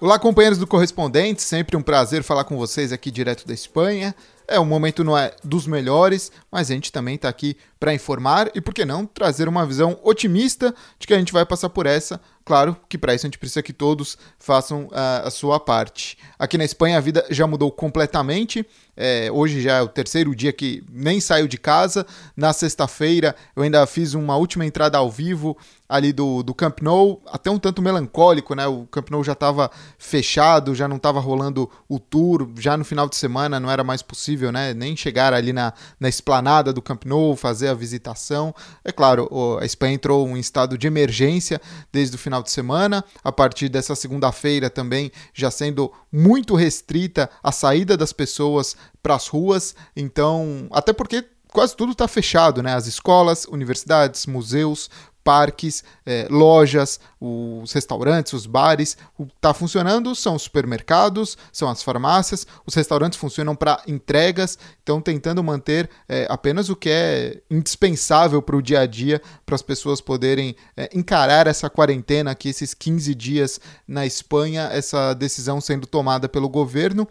Olá, 0.00 0.18
companheiros 0.18 0.58
do 0.58 0.66
Correspondente, 0.66 1.42
sempre 1.42 1.76
um 1.76 1.82
prazer 1.82 2.24
falar 2.24 2.44
com 2.44 2.56
vocês 2.56 2.92
aqui 2.92 3.10
direto 3.12 3.46
da 3.46 3.54
Espanha. 3.54 4.14
É, 4.46 4.58
o 4.58 4.64
momento 4.64 5.04
não 5.04 5.16
é 5.16 5.36
dos 5.44 5.66
melhores, 5.66 6.32
mas 6.50 6.70
a 6.70 6.74
gente 6.74 6.90
também 6.90 7.16
está 7.16 7.28
aqui 7.28 7.56
para 7.78 7.94
informar 7.94 8.50
e, 8.54 8.60
por 8.60 8.74
que 8.74 8.84
não, 8.84 9.06
trazer 9.06 9.48
uma 9.48 9.64
visão 9.64 9.98
otimista 10.02 10.74
de 10.98 11.06
que 11.06 11.14
a 11.14 11.18
gente 11.18 11.32
vai 11.32 11.46
passar 11.46 11.68
por 11.68 11.86
essa. 11.86 12.20
Claro 12.48 12.74
que 12.88 12.96
para 12.96 13.14
isso 13.14 13.26
a 13.26 13.28
gente 13.28 13.38
precisa 13.38 13.62
que 13.62 13.74
todos 13.74 14.16
façam 14.38 14.84
uh, 14.86 15.26
a 15.26 15.30
sua 15.30 15.60
parte. 15.60 16.16
Aqui 16.38 16.56
na 16.56 16.64
Espanha 16.64 16.96
a 16.96 17.00
vida 17.00 17.22
já 17.28 17.46
mudou 17.46 17.70
completamente. 17.70 18.66
É, 18.96 19.30
hoje 19.30 19.60
já 19.60 19.76
é 19.76 19.82
o 19.82 19.86
terceiro 19.86 20.34
dia 20.34 20.50
que 20.50 20.82
nem 20.90 21.20
saio 21.20 21.46
de 21.46 21.58
casa. 21.58 22.06
Na 22.34 22.54
sexta-feira 22.54 23.36
eu 23.54 23.62
ainda 23.62 23.86
fiz 23.86 24.14
uma 24.14 24.34
última 24.36 24.64
entrada 24.64 24.96
ao 24.96 25.10
vivo 25.10 25.58
ali 25.86 26.12
do, 26.12 26.42
do 26.42 26.54
Camp 26.54 26.80
Nou, 26.80 27.22
até 27.26 27.50
um 27.50 27.58
tanto 27.58 27.80
melancólico, 27.80 28.54
né? 28.54 28.66
O 28.66 28.86
Camp 28.86 29.10
Nou 29.10 29.24
já 29.24 29.32
estava 29.32 29.70
fechado, 29.98 30.74
já 30.74 30.88
não 30.88 30.96
estava 30.96 31.20
rolando 31.20 31.70
o 31.88 31.98
tour, 31.98 32.48
já 32.58 32.76
no 32.76 32.84
final 32.84 33.08
de 33.08 33.16
semana 33.16 33.58
não 33.58 33.70
era 33.70 33.82
mais 33.82 34.02
possível, 34.02 34.52
né? 34.52 34.74
Nem 34.74 34.96
chegar 34.96 35.32
ali 35.32 35.52
na, 35.52 35.72
na 35.98 36.08
esplanada 36.08 36.72
do 36.72 36.82
Camp 36.82 37.04
Nou, 37.04 37.36
fazer 37.36 37.67
a 37.68 37.74
visitação. 37.74 38.54
É 38.84 38.90
claro, 38.90 39.28
a 39.60 39.64
Espanha 39.64 39.94
entrou 39.94 40.28
em 40.28 40.40
estado 40.40 40.76
de 40.76 40.86
emergência 40.86 41.60
desde 41.92 42.16
o 42.16 42.18
final 42.18 42.42
de 42.42 42.50
semana, 42.50 43.04
a 43.22 43.30
partir 43.30 43.68
dessa 43.68 43.94
segunda-feira 43.94 44.70
também 44.70 45.10
já 45.32 45.50
sendo 45.50 45.92
muito 46.10 46.54
restrita 46.54 47.30
a 47.42 47.52
saída 47.52 47.96
das 47.96 48.12
pessoas 48.12 48.76
para 49.02 49.14
as 49.14 49.28
ruas, 49.28 49.74
então, 49.96 50.68
até 50.70 50.92
porque 50.92 51.24
quase 51.52 51.76
tudo 51.76 51.92
está 51.92 52.06
fechado, 52.06 52.62
né? 52.62 52.74
As 52.74 52.86
escolas, 52.86 53.44
universidades, 53.46 54.26
museus, 54.26 54.90
parques, 55.24 55.84
é, 56.06 56.26
lojas, 56.30 56.98
os 57.20 57.72
restaurantes, 57.72 58.32
os 58.32 58.46
bares. 58.46 58.96
Está 59.36 59.52
funcionando 59.52 60.14
são 60.14 60.34
os 60.34 60.42
supermercados, 60.42 61.36
são 61.52 61.68
as 61.68 61.82
farmácias, 61.82 62.46
os 62.66 62.74
restaurantes 62.74 63.18
funcionam 63.18 63.54
para 63.54 63.82
entregas, 63.86 64.58
então 64.82 65.00
tentando 65.00 65.42
manter 65.42 65.88
é, 66.08 66.26
apenas 66.30 66.68
o 66.68 66.76
que 66.76 66.90
é 66.90 67.40
indispensável 67.50 68.40
para 68.40 68.56
o 68.56 68.62
dia 68.62 68.80
a 68.80 68.86
dia, 68.86 69.20
para 69.44 69.54
as 69.54 69.62
pessoas 69.62 70.00
poderem 70.00 70.56
é, 70.76 70.88
encarar 70.94 71.46
essa 71.46 71.68
quarentena 71.68 72.30
aqui, 72.30 72.48
esses 72.48 72.74
15 72.74 73.14
dias 73.14 73.60
na 73.86 74.06
Espanha, 74.06 74.68
essa 74.72 75.14
decisão 75.14 75.60
sendo 75.60 75.86
tomada 75.86 76.28
pelo 76.28 76.48
governo. 76.48 77.06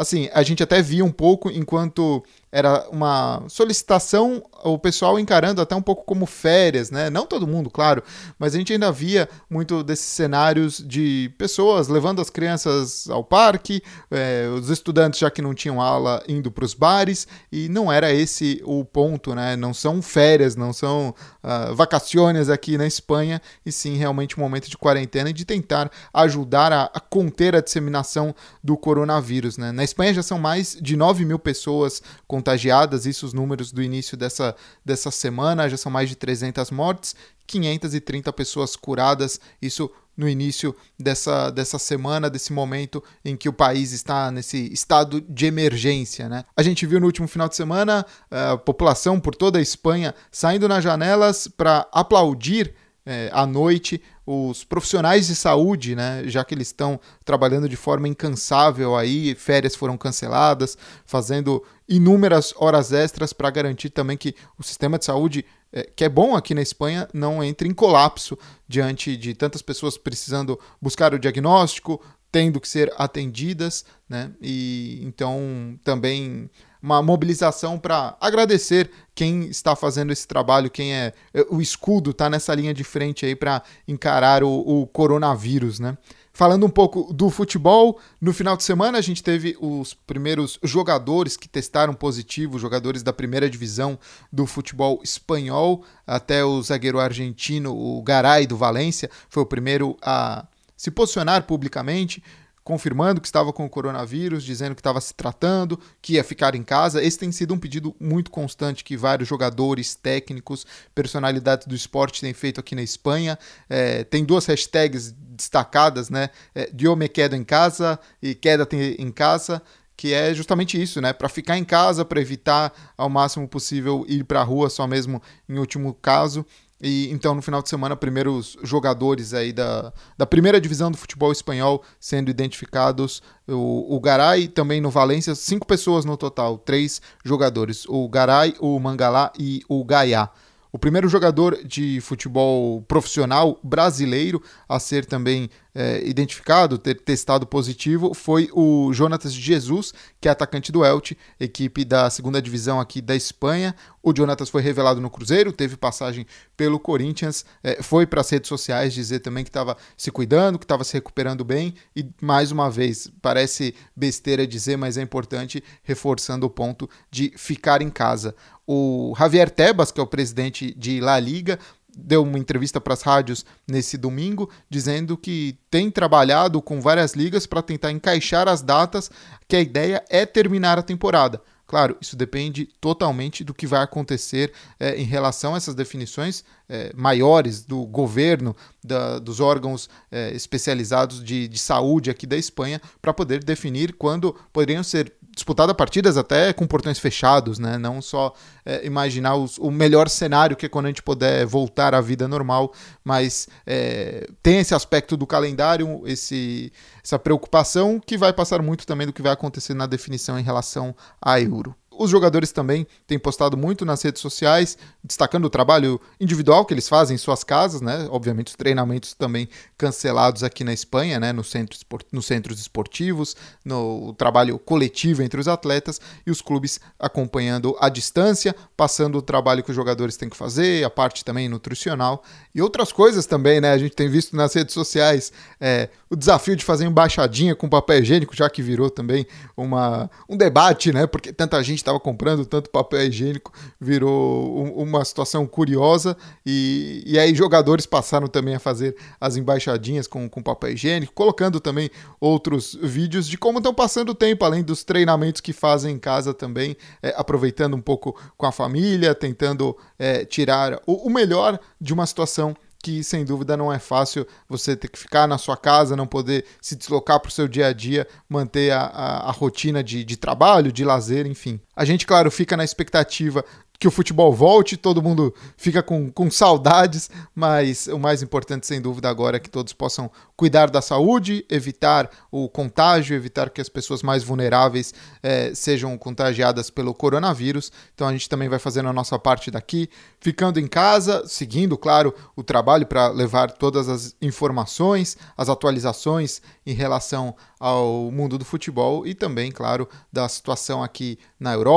Assim, 0.00 0.30
a 0.32 0.42
gente 0.42 0.62
até 0.62 0.80
via 0.80 1.04
um 1.04 1.12
pouco 1.12 1.50
enquanto 1.50 2.24
era 2.52 2.88
uma 2.90 3.44
solicitação, 3.48 4.42
o 4.64 4.78
pessoal 4.78 5.18
encarando 5.20 5.60
até 5.60 5.74
um 5.74 5.82
pouco 5.82 6.04
como 6.04 6.26
férias, 6.26 6.90
né? 6.90 7.08
Não 7.08 7.24
todo 7.24 7.46
mundo, 7.46 7.70
claro, 7.70 8.02
mas 8.38 8.54
a 8.54 8.58
gente 8.58 8.72
ainda 8.72 8.90
via 8.90 9.28
muito 9.48 9.84
desses 9.84 10.06
cenários 10.06 10.78
de 10.84 11.32
pessoas 11.38 11.86
levando 11.86 12.20
as 12.20 12.28
crianças 12.28 13.08
ao 13.08 13.22
parque, 13.22 13.80
é, 14.10 14.48
os 14.52 14.68
estudantes 14.68 15.20
já 15.20 15.30
que 15.30 15.40
não 15.40 15.54
tinham 15.54 15.80
aula 15.80 16.22
indo 16.26 16.50
para 16.50 16.64
os 16.64 16.74
bares, 16.74 17.28
e 17.52 17.68
não 17.68 17.90
era 17.90 18.12
esse 18.12 18.60
o 18.64 18.84
ponto, 18.84 19.32
né? 19.34 19.54
Não 19.54 19.72
são 19.72 20.02
férias, 20.02 20.56
não 20.56 20.72
são 20.72 21.14
uh, 21.44 21.74
vacaciones 21.74 22.48
aqui 22.48 22.76
na 22.76 22.86
Espanha, 22.86 23.40
e 23.64 23.70
sim 23.70 23.96
realmente 23.96 24.36
um 24.36 24.40
momento 24.42 24.68
de 24.68 24.76
quarentena 24.76 25.30
e 25.30 25.32
de 25.32 25.44
tentar 25.44 25.90
ajudar 26.12 26.72
a, 26.72 26.90
a 26.92 26.98
conter 26.98 27.54
a 27.54 27.60
disseminação 27.60 28.34
do 28.62 28.76
coronavírus, 28.76 29.56
né? 29.56 29.70
Na 29.70 29.84
Espanha 29.84 30.12
já 30.12 30.22
são 30.22 30.38
mais 30.38 30.76
de 30.80 30.96
9 30.96 31.24
mil 31.24 31.38
pessoas 31.38 32.02
com 32.26 32.39
contagiadas, 32.40 33.04
isso 33.04 33.26
os 33.26 33.34
números 33.34 33.70
do 33.70 33.82
início 33.82 34.16
dessa, 34.16 34.56
dessa 34.84 35.10
semana, 35.10 35.68
já 35.68 35.76
são 35.76 35.92
mais 35.92 36.08
de 36.08 36.16
300 36.16 36.70
mortes, 36.70 37.14
530 37.46 38.32
pessoas 38.32 38.74
curadas, 38.74 39.38
isso 39.60 39.90
no 40.16 40.28
início 40.28 40.74
dessa, 40.98 41.50
dessa 41.50 41.78
semana, 41.78 42.28
desse 42.28 42.52
momento 42.52 43.02
em 43.24 43.36
que 43.36 43.48
o 43.48 43.52
país 43.52 43.92
está 43.92 44.30
nesse 44.30 44.72
estado 44.72 45.20
de 45.20 45.46
emergência. 45.46 46.28
Né? 46.28 46.44
A 46.56 46.62
gente 46.62 46.86
viu 46.86 47.00
no 47.00 47.06
último 47.06 47.28
final 47.28 47.48
de 47.48 47.56
semana 47.56 48.04
a 48.30 48.56
população 48.56 49.20
por 49.20 49.34
toda 49.34 49.58
a 49.58 49.62
Espanha 49.62 50.14
saindo 50.30 50.68
nas 50.68 50.82
janelas 50.82 51.48
para 51.48 51.86
aplaudir 51.92 52.74
é, 53.04 53.30
à 53.32 53.46
noite 53.46 54.02
os 54.26 54.62
profissionais 54.62 55.26
de 55.26 55.34
saúde, 55.34 55.96
né, 55.96 56.22
já 56.26 56.44
que 56.44 56.54
eles 56.54 56.68
estão 56.68 57.00
trabalhando 57.24 57.68
de 57.68 57.76
forma 57.76 58.06
incansável 58.06 58.96
aí, 58.96 59.34
férias 59.34 59.74
foram 59.74 59.96
canceladas, 59.96 60.78
fazendo 61.04 61.64
inúmeras 61.88 62.54
horas 62.56 62.92
extras 62.92 63.32
para 63.32 63.50
garantir 63.50 63.90
também 63.90 64.16
que 64.16 64.34
o 64.56 64.62
sistema 64.62 64.98
de 64.98 65.04
saúde, 65.04 65.44
é, 65.72 65.82
que 65.82 66.04
é 66.04 66.08
bom 66.08 66.36
aqui 66.36 66.54
na 66.54 66.62
Espanha, 66.62 67.08
não 67.12 67.42
entre 67.42 67.68
em 67.68 67.74
colapso 67.74 68.38
diante 68.68 69.16
de 69.16 69.34
tantas 69.34 69.62
pessoas 69.62 69.98
precisando 69.98 70.58
buscar 70.80 71.12
o 71.12 71.18
diagnóstico, 71.18 72.00
tendo 72.30 72.60
que 72.60 72.68
ser 72.68 72.92
atendidas, 72.96 73.84
né? 74.08 74.30
E 74.40 75.00
então 75.02 75.76
também 75.82 76.48
uma 76.82 77.02
mobilização 77.02 77.78
para 77.78 78.16
agradecer 78.20 78.90
quem 79.14 79.46
está 79.48 79.76
fazendo 79.76 80.12
esse 80.12 80.26
trabalho, 80.26 80.70
quem 80.70 80.94
é, 80.94 81.12
é 81.34 81.46
o 81.50 81.60
escudo, 81.60 82.10
está 82.10 82.30
nessa 82.30 82.54
linha 82.54 82.72
de 82.72 82.84
frente 82.84 83.26
aí 83.26 83.36
para 83.36 83.62
encarar 83.86 84.42
o, 84.42 84.50
o 84.50 84.86
coronavírus, 84.86 85.78
né? 85.78 85.96
Falando 86.32 86.64
um 86.64 86.70
pouco 86.70 87.12
do 87.12 87.28
futebol, 87.28 88.00
no 88.20 88.32
final 88.32 88.56
de 88.56 88.62
semana 88.62 88.96
a 88.96 89.00
gente 89.02 89.22
teve 89.22 89.58
os 89.60 89.92
primeiros 89.92 90.58
jogadores 90.62 91.36
que 91.36 91.48
testaram 91.48 91.92
positivo, 91.92 92.58
jogadores 92.58 93.02
da 93.02 93.12
primeira 93.12 93.50
divisão 93.50 93.98
do 94.32 94.46
futebol 94.46 95.00
espanhol, 95.02 95.84
até 96.06 96.44
o 96.44 96.62
zagueiro 96.62 97.00
argentino, 97.00 97.76
o 97.76 98.00
Garay 98.02 98.46
do 98.46 98.56
Valência, 98.56 99.10
foi 99.28 99.42
o 99.42 99.46
primeiro 99.46 99.98
a 100.00 100.46
se 100.76 100.90
posicionar 100.90 101.42
publicamente 101.42 102.22
confirmando 102.62 103.20
que 103.20 103.26
estava 103.26 103.52
com 103.52 103.64
o 103.64 103.70
coronavírus, 103.70 104.44
dizendo 104.44 104.74
que 104.74 104.80
estava 104.80 105.00
se 105.00 105.14
tratando, 105.14 105.78
que 106.00 106.14
ia 106.14 106.24
ficar 106.24 106.54
em 106.54 106.62
casa. 106.62 107.02
Esse 107.02 107.18
tem 107.18 107.32
sido 107.32 107.54
um 107.54 107.58
pedido 107.58 107.94
muito 107.98 108.30
constante 108.30 108.84
que 108.84 108.96
vários 108.96 109.28
jogadores, 109.28 109.94
técnicos, 109.94 110.66
personalidades 110.94 111.66
do 111.66 111.74
esporte 111.74 112.20
têm 112.20 112.34
feito 112.34 112.60
aqui 112.60 112.74
na 112.74 112.82
Espanha. 112.82 113.38
É, 113.68 114.04
tem 114.04 114.24
duas 114.24 114.46
hashtags 114.46 115.12
destacadas, 115.12 116.10
né? 116.10 116.30
É, 116.54 116.70
quedo 117.12 117.34
em 117.34 117.44
casa 117.44 117.98
e 118.22 118.34
queda 118.34 118.68
em 118.72 119.10
casa 119.10 119.62
que 119.96 120.14
é 120.14 120.32
justamente 120.32 120.80
isso, 120.80 120.98
né? 120.98 121.12
Para 121.12 121.28
ficar 121.28 121.58
em 121.58 121.64
casa, 121.64 122.06
para 122.06 122.22
evitar 122.22 122.72
ao 122.96 123.10
máximo 123.10 123.46
possível 123.46 124.02
ir 124.08 124.24
para 124.24 124.40
a 124.40 124.42
rua, 124.42 124.70
só 124.70 124.86
mesmo 124.86 125.22
em 125.46 125.58
último 125.58 125.92
caso. 125.92 126.46
E 126.80 127.10
então, 127.10 127.34
no 127.34 127.42
final 127.42 127.62
de 127.62 127.68
semana, 127.68 127.94
primeiros 127.94 128.56
jogadores 128.62 129.34
aí 129.34 129.52
da, 129.52 129.92
da 130.16 130.24
primeira 130.24 130.60
divisão 130.60 130.90
do 130.90 130.96
futebol 130.96 131.30
espanhol 131.30 131.82
sendo 131.98 132.30
identificados. 132.30 133.22
O, 133.46 133.96
o 133.96 134.00
Garay 134.00 134.48
também 134.48 134.80
no 134.80 134.90
Valência, 134.90 135.34
cinco 135.34 135.66
pessoas 135.66 136.04
no 136.04 136.16
total, 136.16 136.56
três 136.56 137.02
jogadores: 137.24 137.84
o 137.86 138.08
Garay, 138.08 138.54
o 138.60 138.78
Mangalá 138.78 139.30
e 139.38 139.62
o 139.68 139.84
Gaiá. 139.84 140.30
O 140.72 140.78
primeiro 140.78 141.08
jogador 141.08 141.64
de 141.64 142.00
futebol 142.00 142.80
profissional 142.82 143.58
brasileiro 143.62 144.40
a 144.68 144.78
ser 144.78 145.04
também 145.04 145.50
é, 145.74 146.06
identificado, 146.06 146.78
ter 146.78 147.00
testado 147.00 147.46
positivo, 147.46 148.14
foi 148.14 148.48
o 148.52 148.92
Jonatas 148.92 149.32
Jesus, 149.32 149.92
que 150.20 150.28
é 150.28 150.30
atacante 150.30 150.72
do 150.72 150.84
Elche, 150.84 151.16
equipe 151.38 151.84
da 151.84 152.10
segunda 152.10 152.40
divisão 152.40 152.80
aqui 152.80 153.00
da 153.00 153.14
Espanha. 153.14 153.74
O 154.02 154.14
Jonatas 154.16 154.48
foi 154.48 154.62
revelado 154.62 155.00
no 155.00 155.10
Cruzeiro, 155.10 155.52
teve 155.52 155.76
passagem 155.76 156.26
pelo 156.56 156.78
Corinthians, 156.78 157.44
é, 157.62 157.82
foi 157.82 158.06
para 158.06 158.20
as 158.20 158.30
redes 158.30 158.48
sociais 158.48 158.94
dizer 158.94 159.20
também 159.20 159.44
que 159.44 159.50
estava 159.50 159.76
se 159.96 160.10
cuidando, 160.10 160.58
que 160.58 160.64
estava 160.64 160.84
se 160.84 160.94
recuperando 160.94 161.44
bem 161.44 161.74
e, 161.94 162.06
mais 162.20 162.50
uma 162.50 162.70
vez, 162.70 163.10
parece 163.20 163.74
besteira 163.94 164.46
dizer, 164.46 164.76
mas 164.76 164.96
é 164.96 165.02
importante, 165.02 165.62
reforçando 165.82 166.46
o 166.46 166.50
ponto 166.50 166.88
de 167.10 167.32
ficar 167.36 167.82
em 167.82 167.90
casa. 167.90 168.34
O 168.66 169.14
Javier 169.18 169.50
Tebas, 169.50 169.90
que 169.90 170.00
é 170.00 170.02
o 170.02 170.06
presidente 170.06 170.72
de 170.78 171.00
La 171.00 171.18
Liga, 171.18 171.58
deu 171.96 172.22
uma 172.22 172.38
entrevista 172.38 172.80
para 172.80 172.94
as 172.94 173.02
rádios 173.02 173.44
nesse 173.66 173.96
domingo, 173.96 174.50
dizendo 174.68 175.16
que 175.16 175.58
tem 175.70 175.90
trabalhado 175.90 176.60
com 176.60 176.80
várias 176.80 177.14
ligas 177.14 177.46
para 177.46 177.62
tentar 177.62 177.90
encaixar 177.90 178.48
as 178.48 178.62
datas, 178.62 179.10
que 179.48 179.56
a 179.56 179.60
ideia 179.60 180.04
é 180.08 180.24
terminar 180.26 180.78
a 180.78 180.82
temporada. 180.82 181.40
Claro, 181.70 181.96
isso 182.00 182.16
depende 182.16 182.68
totalmente 182.80 183.44
do 183.44 183.54
que 183.54 183.64
vai 183.64 183.80
acontecer 183.80 184.52
é, 184.80 184.96
em 184.96 185.04
relação 185.04 185.54
a 185.54 185.56
essas 185.56 185.72
definições 185.72 186.42
é, 186.70 186.92
maiores 186.94 187.62
do 187.62 187.84
governo, 187.84 188.54
da, 188.82 189.18
dos 189.18 189.40
órgãos 189.40 189.90
é, 190.10 190.30
especializados 190.30 191.22
de, 191.22 191.48
de 191.48 191.58
saúde 191.58 192.08
aqui 192.08 192.26
da 192.26 192.36
Espanha, 192.36 192.80
para 193.02 193.12
poder 193.12 193.42
definir 193.42 193.94
quando 193.94 194.34
poderiam 194.52 194.82
ser 194.82 195.12
disputada 195.34 195.74
partidas 195.74 196.16
até 196.16 196.52
com 196.52 196.66
portões 196.66 196.98
fechados, 196.98 197.58
né? 197.58 197.78
Não 197.78 198.02
só 198.02 198.34
é, 198.64 198.84
imaginar 198.84 199.36
os, 199.36 199.58
o 199.58 199.70
melhor 199.70 200.08
cenário 200.08 200.56
que 200.56 200.66
é 200.66 200.68
quando 200.68 200.86
a 200.86 200.88
gente 200.88 201.02
puder 201.02 201.46
voltar 201.46 201.94
à 201.94 202.00
vida 202.00 202.28
normal, 202.28 202.72
mas 203.04 203.48
é, 203.66 204.28
tem 204.42 204.58
esse 204.58 204.74
aspecto 204.74 205.16
do 205.16 205.26
calendário, 205.26 206.02
esse, 206.06 206.72
essa 207.02 207.18
preocupação 207.18 208.00
que 208.04 208.16
vai 208.16 208.32
passar 208.32 208.62
muito 208.62 208.86
também 208.86 209.06
do 209.06 209.12
que 209.12 209.22
vai 209.22 209.32
acontecer 209.32 209.74
na 209.74 209.86
definição 209.86 210.38
em 210.38 210.42
relação 210.42 210.94
a 211.20 211.40
euro. 211.40 211.74
Os 211.92 212.08
jogadores 212.08 212.52
também 212.52 212.86
têm 213.06 213.18
postado 213.18 213.56
muito 213.56 213.84
nas 213.84 214.00
redes 214.02 214.22
sociais, 214.22 214.78
destacando 215.02 215.44
o 215.44 215.50
trabalho 215.50 216.00
individual 216.20 216.64
que 216.64 216.72
eles 216.72 216.88
fazem 216.88 217.16
em 217.16 217.18
suas 217.18 217.42
casas, 217.42 217.80
né? 217.80 218.06
Obviamente 218.10 218.48
os 218.48 218.54
treinamentos 218.54 219.12
também 219.12 219.48
cancelados 219.76 220.44
aqui 220.44 220.62
na 220.62 220.72
Espanha, 220.72 221.18
né? 221.18 221.32
No 221.32 221.42
centro, 221.42 221.76
nos 222.12 222.26
centros 222.26 222.60
esportivos, 222.60 223.36
no 223.64 224.14
trabalho 224.14 224.58
coletivo 224.58 225.22
entre 225.22 225.40
os 225.40 225.48
atletas 225.48 226.00
e 226.24 226.30
os 226.30 226.40
clubes 226.40 226.78
acompanhando 226.98 227.76
à 227.80 227.88
distância, 227.88 228.54
passando 228.76 229.18
o 229.18 229.22
trabalho 229.22 229.62
que 229.62 229.70
os 229.70 229.76
jogadores 229.76 230.16
têm 230.16 230.28
que 230.28 230.36
fazer, 230.36 230.84
a 230.84 230.90
parte 230.90 231.24
também 231.24 231.48
nutricional 231.48 232.22
e 232.54 232.62
outras 232.62 232.92
coisas 232.92 233.26
também, 233.26 233.60
né? 233.60 233.72
A 233.72 233.78
gente 233.78 233.94
tem 233.94 234.08
visto 234.08 234.36
nas 234.36 234.54
redes 234.54 234.74
sociais 234.74 235.32
é, 235.60 235.88
o 236.08 236.16
desafio 236.16 236.56
de 236.56 236.64
fazer 236.64 236.84
embaixadinha 236.86 237.54
com 237.54 237.68
papel 237.68 238.00
higiênico, 238.00 238.34
já 238.34 238.48
que 238.48 238.62
virou 238.62 238.90
também 238.90 239.26
uma, 239.56 240.10
um 240.28 240.36
debate, 240.36 240.92
né? 240.92 241.06
Porque 241.06 241.32
tanta 241.32 241.62
gente 241.62 241.84
estava 241.90 242.00
comprando 242.00 242.46
tanto 242.46 242.70
papel 242.70 243.06
higiênico, 243.06 243.52
virou 243.80 244.58
um, 244.58 244.82
uma 244.82 245.04
situação 245.04 245.46
curiosa. 245.46 246.16
E, 246.46 247.02
e 247.04 247.18
aí 247.18 247.34
jogadores 247.34 247.86
passaram 247.86 248.28
também 248.28 248.54
a 248.54 248.60
fazer 248.60 248.96
as 249.20 249.36
embaixadinhas 249.36 250.06
com, 250.06 250.28
com 250.28 250.42
papel 250.42 250.72
higiênico, 250.72 251.12
colocando 251.12 251.60
também 251.60 251.90
outros 252.20 252.78
vídeos 252.80 253.26
de 253.26 253.36
como 253.36 253.58
estão 253.58 253.74
passando 253.74 254.10
o 254.10 254.14
tempo, 254.14 254.44
além 254.44 254.62
dos 254.62 254.84
treinamentos 254.84 255.40
que 255.40 255.52
fazem 255.52 255.94
em 255.94 255.98
casa 255.98 256.32
também, 256.32 256.76
é, 257.02 257.12
aproveitando 257.16 257.74
um 257.74 257.80
pouco 257.80 258.18
com 258.36 258.46
a 258.46 258.52
família, 258.52 259.14
tentando 259.14 259.76
é, 259.98 260.24
tirar 260.24 260.80
o, 260.86 261.08
o 261.08 261.10
melhor 261.10 261.58
de 261.80 261.92
uma 261.92 262.06
situação 262.06 262.54
que 262.82 263.04
sem 263.04 263.24
dúvida 263.24 263.56
não 263.56 263.72
é 263.72 263.78
fácil 263.78 264.26
você 264.48 264.74
ter 264.74 264.88
que 264.88 264.98
ficar 264.98 265.26
na 265.28 265.36
sua 265.36 265.56
casa, 265.56 265.96
não 265.96 266.06
poder 266.06 266.44
se 266.60 266.74
deslocar 266.74 267.20
para 267.20 267.28
o 267.28 267.32
seu 267.32 267.46
dia 267.46 267.66
a 267.66 267.72
dia, 267.72 268.06
manter 268.28 268.72
a, 268.72 268.80
a, 268.80 269.28
a 269.28 269.30
rotina 269.30 269.84
de, 269.84 270.02
de 270.02 270.16
trabalho, 270.16 270.72
de 270.72 270.84
lazer, 270.84 271.26
enfim. 271.26 271.60
A 271.80 271.84
gente, 271.86 272.06
claro, 272.06 272.30
fica 272.30 272.58
na 272.58 272.62
expectativa 272.62 273.42
que 273.80 273.88
o 273.88 273.90
futebol 273.90 274.30
volte, 274.30 274.76
todo 274.76 275.02
mundo 275.02 275.34
fica 275.56 275.82
com, 275.82 276.12
com 276.12 276.30
saudades, 276.30 277.08
mas 277.34 277.86
o 277.86 277.98
mais 277.98 278.22
importante, 278.22 278.66
sem 278.66 278.78
dúvida, 278.78 279.08
agora 279.08 279.38
é 279.38 279.40
que 279.40 279.48
todos 279.48 279.72
possam 279.72 280.10
cuidar 280.36 280.68
da 280.68 280.82
saúde, 280.82 281.46
evitar 281.48 282.10
o 282.30 282.46
contágio, 282.46 283.16
evitar 283.16 283.48
que 283.48 283.60
as 283.60 283.70
pessoas 283.70 284.02
mais 284.02 284.22
vulneráveis 284.22 284.92
eh, 285.22 285.52
sejam 285.54 285.96
contagiadas 285.96 286.68
pelo 286.68 286.92
coronavírus. 286.92 287.72
Então 287.94 288.06
a 288.06 288.12
gente 288.12 288.28
também 288.28 288.50
vai 288.50 288.58
fazendo 288.58 288.90
a 288.90 288.92
nossa 288.92 289.18
parte 289.18 289.50
daqui, 289.50 289.88
ficando 290.20 290.60
em 290.60 290.66
casa, 290.66 291.26
seguindo, 291.26 291.78
claro, 291.78 292.14
o 292.36 292.42
trabalho 292.42 292.86
para 292.86 293.08
levar 293.08 293.50
todas 293.50 293.88
as 293.88 294.14
informações, 294.20 295.16
as 295.34 295.48
atualizações 295.48 296.42
em 296.66 296.74
relação 296.74 297.34
ao 297.58 298.10
mundo 298.10 298.36
do 298.36 298.44
futebol 298.44 299.06
e 299.06 299.14
também, 299.14 299.50
claro, 299.50 299.88
da 300.12 300.28
situação 300.28 300.82
aqui 300.82 301.18
na 301.38 301.54
Europa, 301.54 301.69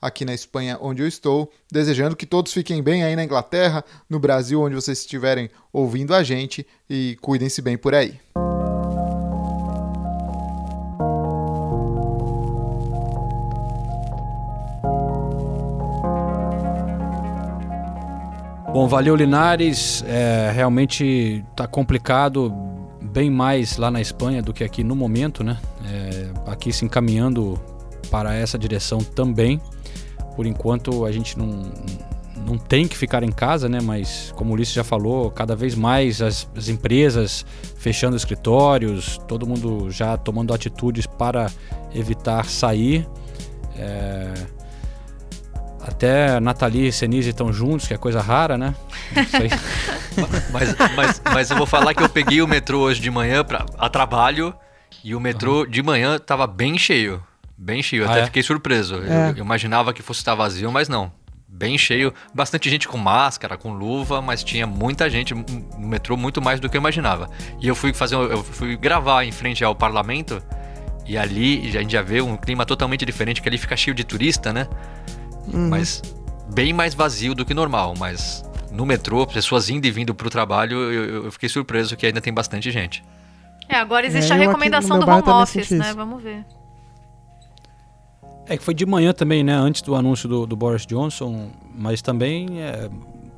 aqui 0.00 0.24
na 0.24 0.34
Espanha, 0.34 0.78
onde 0.80 1.02
eu 1.02 1.08
estou. 1.08 1.50
Desejando 1.70 2.16
que 2.16 2.26
todos 2.26 2.52
fiquem 2.52 2.82
bem 2.82 3.02
aí 3.02 3.16
na 3.16 3.24
Inglaterra, 3.24 3.84
no 4.08 4.18
Brasil, 4.18 4.60
onde 4.60 4.74
vocês 4.74 4.98
estiverem 4.98 5.50
ouvindo 5.72 6.14
a 6.14 6.22
gente 6.22 6.66
e 6.88 7.16
cuidem-se 7.20 7.60
bem 7.60 7.76
por 7.76 7.94
aí. 7.94 8.20
Bom, 18.72 18.88
valeu 18.88 19.14
Linares. 19.14 20.02
É, 20.06 20.50
realmente 20.54 21.44
está 21.50 21.66
complicado, 21.66 22.50
bem 23.02 23.30
mais 23.30 23.76
lá 23.76 23.90
na 23.90 24.00
Espanha 24.00 24.42
do 24.42 24.54
que 24.54 24.64
aqui 24.64 24.82
no 24.82 24.96
momento, 24.96 25.44
né? 25.44 25.58
É, 25.84 26.50
aqui 26.50 26.72
se 26.72 26.82
encaminhando 26.82 27.60
para 28.12 28.34
essa 28.34 28.58
direção 28.58 28.98
também. 28.98 29.58
Por 30.36 30.44
enquanto 30.44 31.06
a 31.06 31.10
gente 31.10 31.38
não, 31.38 31.72
não 32.46 32.58
tem 32.58 32.86
que 32.86 32.96
ficar 32.96 33.22
em 33.22 33.32
casa, 33.32 33.70
né? 33.70 33.80
Mas 33.82 34.32
como 34.36 34.50
o 34.50 34.52
Ulisses 34.52 34.74
já 34.74 34.84
falou, 34.84 35.30
cada 35.30 35.56
vez 35.56 35.74
mais 35.74 36.20
as, 36.20 36.46
as 36.54 36.68
empresas 36.68 37.44
fechando 37.78 38.14
escritórios, 38.14 39.18
todo 39.26 39.46
mundo 39.46 39.90
já 39.90 40.18
tomando 40.18 40.52
atitudes 40.52 41.06
para 41.06 41.50
evitar 41.94 42.44
sair. 42.44 43.08
É, 43.76 44.34
até 45.80 46.38
Nathalie 46.38 46.88
e 46.88 46.92
Senise 46.92 47.30
estão 47.30 47.50
juntos, 47.50 47.88
que 47.88 47.94
é 47.94 47.96
coisa 47.96 48.20
rara, 48.20 48.58
né? 48.58 48.74
mas, 50.52 50.76
mas, 50.94 51.22
mas 51.24 51.50
eu 51.50 51.56
vou 51.56 51.66
falar 51.66 51.94
que 51.94 52.02
eu 52.02 52.08
peguei 52.10 52.42
o 52.42 52.46
metrô 52.46 52.80
hoje 52.80 53.00
de 53.00 53.10
manhã 53.10 53.42
pra, 53.42 53.64
a 53.78 53.88
trabalho 53.88 54.54
e 55.02 55.14
o 55.14 55.20
metrô 55.20 55.60
uhum. 55.60 55.66
de 55.66 55.82
manhã 55.82 56.16
estava 56.16 56.46
bem 56.46 56.76
cheio. 56.78 57.22
Bem 57.62 57.80
cheio. 57.80 58.04
Ah, 58.04 58.10
até 58.10 58.20
é? 58.22 58.24
fiquei 58.26 58.42
surpreso. 58.42 58.96
É. 58.96 59.30
Eu, 59.30 59.36
eu, 59.36 59.44
imaginava 59.44 59.92
que 59.92 60.02
fosse 60.02 60.18
estar 60.18 60.34
vazio, 60.34 60.72
mas 60.72 60.88
não. 60.88 61.12
Bem 61.46 61.78
cheio. 61.78 62.12
Bastante 62.34 62.68
gente 62.68 62.88
com 62.88 62.98
máscara, 62.98 63.56
com 63.56 63.72
luva, 63.72 64.20
mas 64.20 64.42
tinha 64.42 64.66
muita 64.66 65.08
gente 65.08 65.32
no 65.32 65.86
metrô, 65.86 66.16
muito 66.16 66.42
mais 66.42 66.58
do 66.58 66.68
que 66.68 66.76
eu 66.76 66.80
imaginava. 66.80 67.30
E 67.60 67.68
eu 67.68 67.76
fui 67.76 67.92
fazer. 67.92 68.16
Eu 68.16 68.42
fui 68.42 68.76
gravar 68.76 69.24
em 69.24 69.30
frente 69.30 69.64
ao 69.64 69.76
parlamento. 69.76 70.42
E 71.06 71.16
ali 71.16 71.68
a 71.68 71.80
gente 71.80 71.92
já 71.92 72.02
vê 72.02 72.20
um 72.20 72.36
clima 72.36 72.66
totalmente 72.66 73.04
diferente, 73.04 73.40
que 73.40 73.48
ali 73.48 73.58
fica 73.58 73.76
cheio 73.76 73.94
de 73.94 74.02
turista, 74.02 74.52
né? 74.52 74.66
Uhum. 75.52 75.68
Mas 75.68 76.02
bem 76.52 76.72
mais 76.72 76.94
vazio 76.94 77.32
do 77.32 77.44
que 77.44 77.54
normal. 77.54 77.94
Mas 77.96 78.44
no 78.72 78.84
metrô, 78.84 79.24
pessoas 79.24 79.70
indo 79.70 79.86
e 79.86 79.90
vindo 79.90 80.12
para 80.16 80.26
o 80.26 80.30
trabalho, 80.30 80.76
eu, 80.78 81.24
eu, 81.24 81.32
fiquei 81.32 81.48
surpreso 81.48 81.96
que 81.96 82.06
ainda 82.06 82.20
tem 82.20 82.32
bastante 82.32 82.72
gente. 82.72 83.04
É, 83.68 83.76
agora 83.76 84.04
existe 84.04 84.32
é, 84.32 84.34
a 84.34 84.38
recomendação 84.38 84.98
do 84.98 85.08
home 85.08 85.22
office, 85.28 85.70
né? 85.70 85.92
Vamos 85.94 86.20
ver. 86.20 86.44
É 88.46 88.56
que 88.56 88.62
foi 88.62 88.74
de 88.74 88.84
manhã 88.84 89.12
também, 89.12 89.44
né? 89.44 89.54
Antes 89.54 89.82
do 89.82 89.94
anúncio 89.94 90.28
do, 90.28 90.46
do 90.46 90.56
Boris 90.56 90.84
Johnson, 90.84 91.50
mas 91.74 92.02
também 92.02 92.60
é, 92.60 92.90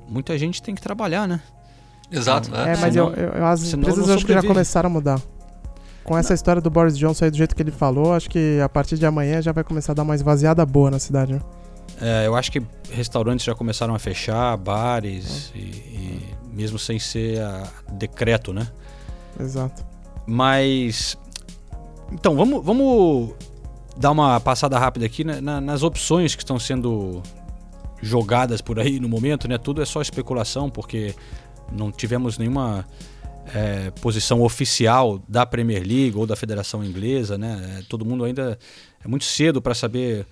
muita 0.08 0.36
gente 0.38 0.62
tem 0.62 0.74
que 0.74 0.80
trabalhar, 0.80 1.28
né? 1.28 1.40
Exato. 2.10 2.54
É, 2.54 2.72
é 2.72 2.76
mas 2.76 2.94
senão, 2.94 3.12
eu, 3.12 3.28
eu, 3.28 3.46
as 3.46 3.72
empresas 3.72 4.08
acho 4.08 4.24
que 4.24 4.32
já 4.32 4.42
começaram 4.42 4.88
a 4.88 4.92
mudar. 4.92 5.20
Com 6.02 6.18
essa 6.18 6.30
não. 6.30 6.34
história 6.34 6.60
do 6.60 6.68
Boris 6.68 6.98
Johnson 6.98 7.24
aí, 7.24 7.30
do 7.30 7.36
jeito 7.36 7.56
que 7.56 7.62
ele 7.62 7.70
falou, 7.70 8.12
acho 8.12 8.28
que 8.28 8.60
a 8.62 8.68
partir 8.68 8.98
de 8.98 9.06
amanhã 9.06 9.40
já 9.40 9.52
vai 9.52 9.64
começar 9.64 9.92
a 9.92 9.94
dar 9.94 10.02
uma 10.02 10.14
esvaziada 10.14 10.64
boa 10.66 10.90
na 10.90 10.98
cidade, 10.98 11.32
né? 11.32 11.40
É, 12.00 12.26
eu 12.26 12.34
acho 12.34 12.50
que 12.52 12.62
restaurantes 12.90 13.46
já 13.46 13.54
começaram 13.54 13.94
a 13.94 13.98
fechar, 13.98 14.56
bares, 14.56 15.52
é. 15.54 15.58
e, 15.58 15.60
e, 15.60 16.34
mesmo 16.52 16.78
sem 16.78 16.98
ser 16.98 17.40
a 17.40 17.68
decreto, 17.92 18.52
né? 18.52 18.66
Exato. 19.40 19.84
Mas. 20.26 21.16
Então, 22.12 22.36
vamos, 22.36 22.64
vamos 22.64 23.34
dar 23.96 24.10
uma 24.10 24.40
passada 24.40 24.78
rápida 24.78 25.06
aqui 25.06 25.24
né, 25.24 25.40
nas 25.40 25.82
opções 25.82 26.34
que 26.34 26.42
estão 26.42 26.58
sendo 26.58 27.22
jogadas 28.02 28.60
por 28.60 28.78
aí 28.78 29.00
no 29.00 29.08
momento, 29.08 29.48
né? 29.48 29.56
Tudo 29.56 29.80
é 29.80 29.84
só 29.84 30.02
especulação, 30.02 30.68
porque 30.68 31.14
não 31.72 31.90
tivemos 31.90 32.36
nenhuma 32.36 32.86
é, 33.54 33.90
posição 34.02 34.42
oficial 34.42 35.22
da 35.28 35.46
Premier 35.46 35.80
League 35.80 36.16
ou 36.16 36.26
da 36.26 36.36
Federação 36.36 36.84
Inglesa, 36.84 37.38
né? 37.38 37.78
É, 37.78 37.82
todo 37.88 38.04
mundo 38.04 38.24
ainda 38.24 38.58
é 39.02 39.08
muito 39.08 39.24
cedo 39.24 39.60
para 39.60 39.74
saber 39.74 40.26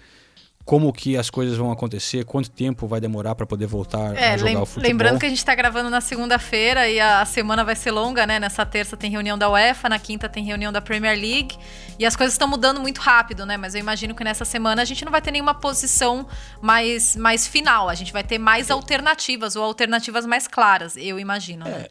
como 0.65 0.93
que 0.93 1.17
as 1.17 1.29
coisas 1.29 1.57
vão 1.57 1.73
acontecer, 1.73 2.25
quanto 2.25 2.51
tempo 2.51 2.87
vai 2.87 3.01
demorar 3.01 3.35
para 3.35 3.45
poder 3.45 3.67
voltar 3.67 4.17
é, 4.17 4.35
a 4.35 4.37
jogar 4.37 4.63
o 4.63 4.67
futebol. 4.67 4.91
Lembrando 4.91 5.19
que 5.19 5.27
a 5.27 5.29
gente 5.29 5.39
está 5.39 5.55
gravando 5.55 5.91
na 5.91 6.01
segunda-feira 6.01 6.89
e 6.89 7.01
a, 7.01 7.21
a, 7.21 7.25
semana 7.25 7.65
vai 7.65 7.75
ser 7.75 7.91
longa, 7.91 8.27
né? 8.27 8.39
Nessa 8.39 8.65
terça 8.65 8.97
tem 8.97 9.11
reunião 9.11 9.37
da 9.37 9.51
UEFA, 9.51 9.89
na 9.89 9.99
quinta 9.99 10.29
tem 10.29 10.45
reunião 10.45 10.73
da 10.73 10.81
Premier 10.81 11.19
League 11.19 11.57
e 11.99 12.07
as 12.07 12.15
coisas 12.15 12.35
estão 12.35 12.47
mudando 12.47 12.81
muito 12.81 13.01
rápido, 13.01 13.45
né? 13.45 13.57
Mas 13.57 13.75
eu 13.75 13.81
imagino 13.81 14.15
que 14.15 14.23
nessa 14.23 14.45
semana 14.45 14.83
a 14.83 14.85
gente 14.85 15.05
não 15.05 15.11
vai 15.11 15.21
ter 15.21 15.33
nenhuma 15.33 15.55
posição 15.55 16.27
mais, 16.61 17.17
mais 17.17 17.47
final, 17.47 17.89
a 17.89 17.95
gente 17.95 18.13
vai 18.13 18.23
ter 18.23 18.39
mais 18.39 18.71
é. 18.71 18.73
alternativas 18.73 19.57
ou 19.57 19.65
alternativas 19.65 20.25
mais 20.25 20.47
claras, 20.47 20.97
eu 20.97 21.19
imagino. 21.19 21.65
Né? 21.65 21.87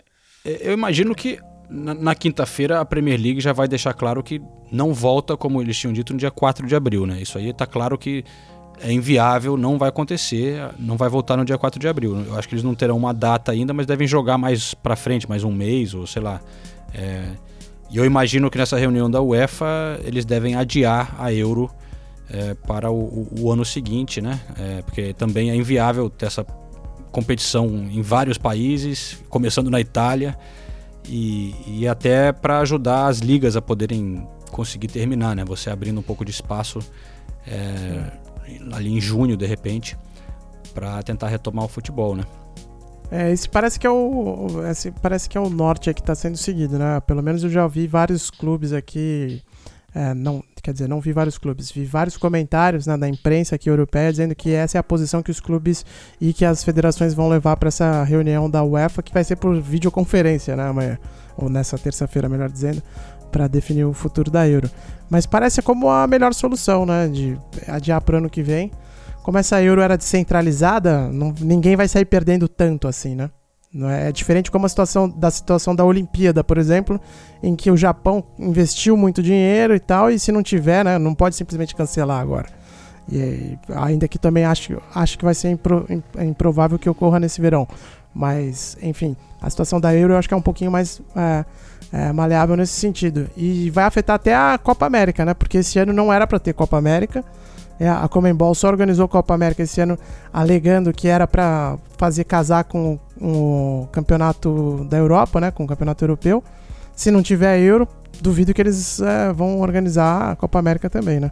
É, 0.46 0.70
eu 0.70 0.74
imagino 0.74 1.14
que 1.14 1.40
na, 1.70 1.94
na 1.94 2.16
quinta-feira 2.16 2.80
a 2.80 2.86
Premier 2.86 3.20
League 3.20 3.42
já 3.42 3.54
vai 3.54 3.68
deixar 3.68 3.94
claro 3.94 4.24
que 4.24 4.42
não 4.72 4.94
volta, 4.94 5.36
como 5.36 5.62
eles 5.62 5.78
tinham 5.78 5.94
dito, 5.94 6.14
no 6.14 6.20
dia 6.20 6.32
4 6.32 6.66
de 6.66 6.76
abril, 6.76 7.06
né? 7.06 7.22
Isso 7.22 7.38
aí 7.38 7.50
está 7.50 7.66
claro 7.66 7.98
que 7.98 8.24
é 8.84 8.92
inviável, 8.92 9.56
não 9.56 9.78
vai 9.78 9.90
acontecer, 9.90 10.70
não 10.80 10.98
vai 10.98 11.10
voltar 11.10 11.38
no 11.38 11.46
dia 11.46 11.58
4 11.58 11.80
de 11.80 11.88
abril. 11.88 12.26
Eu 12.26 12.36
acho 12.38 12.48
que 12.48 12.56
eles 12.56 12.64
não 12.64 12.74
terão 12.74 12.98
uma 12.98 13.14
data 13.14 13.52
ainda, 13.52 13.74
mas 13.74 13.86
devem 13.86 14.08
jogar 14.08 14.38
mais 14.38 14.74
para 14.74 14.96
frente, 14.96 15.30
mais 15.30 15.44
um 15.44 15.52
mês 15.52 15.94
ou 15.94 16.08
sei 16.08 16.22
lá. 16.22 16.42
É, 16.94 17.30
e 17.90 17.98
eu 17.98 18.06
imagino 18.06 18.50
que 18.50 18.58
nessa 18.58 18.78
reunião 18.78 19.10
da 19.10 19.22
UEFA 19.22 20.00
eles 20.04 20.26
devem 20.26 20.56
adiar 20.56 21.16
a 21.20 21.32
Euro 21.32 21.70
é, 22.30 22.54
para 22.54 22.90
o, 22.90 22.96
o, 22.96 23.28
o, 23.42 23.52
ano 23.52 23.66
seguinte, 23.66 24.22
né? 24.22 24.40
É, 24.58 24.82
porque 24.82 25.14
também 25.14 25.52
é 25.52 25.56
inviável 25.56 26.10
ter 26.10 26.26
essa 26.26 26.46
competição 27.12 27.68
em 27.68 28.02
vários 28.02 28.38
países, 28.38 29.18
começando 29.30 29.70
na 29.70 29.82
Itália, 29.82 30.38
e, 31.08 31.54
e 31.68 31.88
até 31.88 32.32
para 32.32 32.60
ajudar 32.60 33.08
as 33.08 33.20
ligas 33.20 33.58
a 33.58 33.62
poderem 33.62 34.26
conseguir 34.52 34.88
terminar, 34.88 35.36
né? 35.36 35.44
Você 35.46 35.70
abrindo 35.70 36.00
um 36.00 36.04
pouco 36.04 36.24
de 36.24 36.32
espaço 36.32 36.80
é, 37.46 38.12
ali 38.72 38.92
em 38.92 39.02
junho, 39.02 39.38
de 39.38 39.46
repente, 39.46 39.98
para 40.74 41.02
tentar 41.04 41.28
retomar 41.28 41.66
o 41.66 41.68
futebol, 41.68 42.16
né? 42.16 42.24
É, 43.12 43.30
esse 43.32 43.50
parece 43.50 43.78
que 43.78 43.86
é 43.86 43.90
o 43.90 44.64
esse 44.70 44.90
parece 44.90 45.28
que 45.28 45.38
é 45.38 45.42
o 45.42 45.50
norte 45.50 45.94
que 45.94 46.00
está 46.00 46.16
sendo 46.16 46.38
seguido, 46.38 46.80
né? 46.80 47.00
Pelo 47.02 47.22
menos 47.22 47.44
eu 47.44 47.50
já 47.50 47.68
vi 47.68 47.86
vários 47.86 48.30
clubes 48.30 48.72
aqui 48.72 49.44
é, 49.94 50.14
não, 50.14 50.42
quer 50.64 50.72
dizer, 50.72 50.88
não 50.88 51.02
vi 51.02 51.12
vários 51.12 51.38
clubes, 51.38 51.70
vi 51.70 51.84
vários 51.84 52.16
comentários 52.16 52.88
né, 52.88 52.96
da 52.96 53.10
imprensa 53.10 53.56
aqui 53.56 53.70
europeia 53.70 54.10
dizendo 54.10 54.34
que 54.34 54.52
essa 54.52 54.78
é 54.78 54.80
a 54.80 54.84
posição 54.84 55.22
que 55.22 55.30
os 55.30 55.42
clubes 55.42 55.86
e 56.20 56.32
que 56.32 56.46
as 56.46 56.64
federações 56.64 57.14
vão 57.14 57.28
levar 57.28 57.58
para 57.58 57.68
essa 57.68 58.02
reunião 58.04 58.50
da 58.50 58.64
UEFA, 58.64 59.04
que 59.04 59.14
vai 59.14 59.24
ser 59.24 59.36
por 59.36 59.60
videoconferência, 59.62 60.56
né, 60.56 60.64
amanhã, 60.64 60.98
ou 61.36 61.50
nessa 61.50 61.78
terça-feira, 61.78 62.30
melhor 62.30 62.50
dizendo, 62.50 62.82
para 63.32 63.48
definir 63.48 63.86
o 63.86 63.94
futuro 63.94 64.30
da 64.30 64.48
Euro. 64.48 64.70
Mas 65.10 65.26
parece 65.26 65.62
como 65.62 65.90
a 65.90 66.06
melhor 66.06 66.34
solução, 66.34 66.86
né, 66.86 67.08
de 67.08 67.38
adiar 67.68 68.02
para 68.02 68.18
ano 68.18 68.30
que 68.30 68.44
vem. 68.44 68.72
Como 69.24 69.38
essa 69.38 69.62
Euro 69.62 69.82
era 69.82 69.98
descentralizada, 69.98 71.10
não, 71.10 71.34
ninguém 71.40 71.76
vai 71.76 71.88
sair 71.88 72.06
perdendo 72.06 72.48
tanto 72.48 72.88
assim, 72.88 73.16
né? 73.16 73.30
Não 73.74 73.90
é, 73.90 74.10
é 74.10 74.12
diferente 74.12 74.52
como 74.52 74.66
a 74.66 74.70
situação 74.70 75.08
da 75.08 75.32
situação 75.32 75.74
da 75.74 75.86
Olimpíada, 75.86 76.44
por 76.44 76.58
exemplo, 76.58 77.00
em 77.42 77.56
que 77.56 77.72
o 77.72 77.78
Japão 77.78 78.24
investiu 78.38 78.98
muito 78.98 79.24
dinheiro 79.24 79.74
e 79.76 79.80
tal, 79.80 80.12
e 80.12 80.20
se 80.20 80.32
não 80.32 80.44
tiver, 80.44 80.84
né, 80.84 80.98
não 80.98 81.16
pode 81.16 81.36
simplesmente 81.36 81.76
cancelar 81.76 82.20
agora. 82.20 82.48
E 83.10 83.58
ainda 83.76 84.08
que 84.08 84.20
também 84.20 84.44
acho, 84.46 84.82
acho 84.94 85.18
que 85.18 85.24
vai 85.24 85.34
ser 85.34 85.50
impro, 85.50 85.86
improvável 86.20 86.78
que 86.78 86.90
ocorra 86.90 87.20
nesse 87.20 87.40
verão. 87.42 87.68
Mas, 88.14 88.78
enfim, 88.82 89.16
a 89.42 89.50
situação 89.50 89.80
da 89.80 89.96
Euro 89.96 90.14
eu 90.14 90.18
acho 90.18 90.28
que 90.28 90.34
é 90.34 90.38
um 90.38 90.42
pouquinho 90.42 90.72
mais 90.72 91.02
é, 91.16 91.46
é, 91.92 92.12
maleável 92.12 92.56
nesse 92.56 92.74
sentido. 92.74 93.30
E 93.36 93.70
vai 93.70 93.86
afetar 93.86 94.16
até 94.16 94.36
a 94.36 94.58
Copa 94.58 94.86
América, 94.86 95.26
né? 95.26 95.34
Porque 95.34 95.60
esse 95.60 95.80
ano 95.80 95.94
não 95.94 96.12
era 96.12 96.26
para 96.26 96.40
ter 96.40 96.54
Copa 96.54 96.78
América. 96.78 97.24
É, 97.80 97.90
a 97.90 98.08
Comembol 98.08 98.54
só 98.54 98.68
organizou 98.68 99.06
a 99.06 99.10
Copa 99.10 99.34
América 99.34 99.64
esse 99.64 99.82
ano 99.82 99.98
alegando 100.32 100.94
que 100.94 101.08
era 101.08 101.26
para 101.26 101.78
fazer 101.98 102.26
casar 102.26 102.64
com 102.66 103.00
o 103.20 103.88
campeonato 103.92 104.86
da 104.90 104.98
Europa, 104.98 105.42
né, 105.42 105.50
com 105.50 105.64
o 105.64 105.68
campeonato 105.68 106.04
europeu. 106.04 106.44
Se 106.96 107.10
não 107.10 107.24
tiver 107.24 107.60
Euro, 107.60 107.88
duvido 108.22 108.54
que 108.54 108.62
eles 108.62 109.02
é, 109.02 109.34
vão 109.34 109.60
organizar 109.62 110.32
a 110.32 110.36
Copa 110.36 110.60
América 110.60 110.90
também, 110.90 111.20
né? 111.20 111.32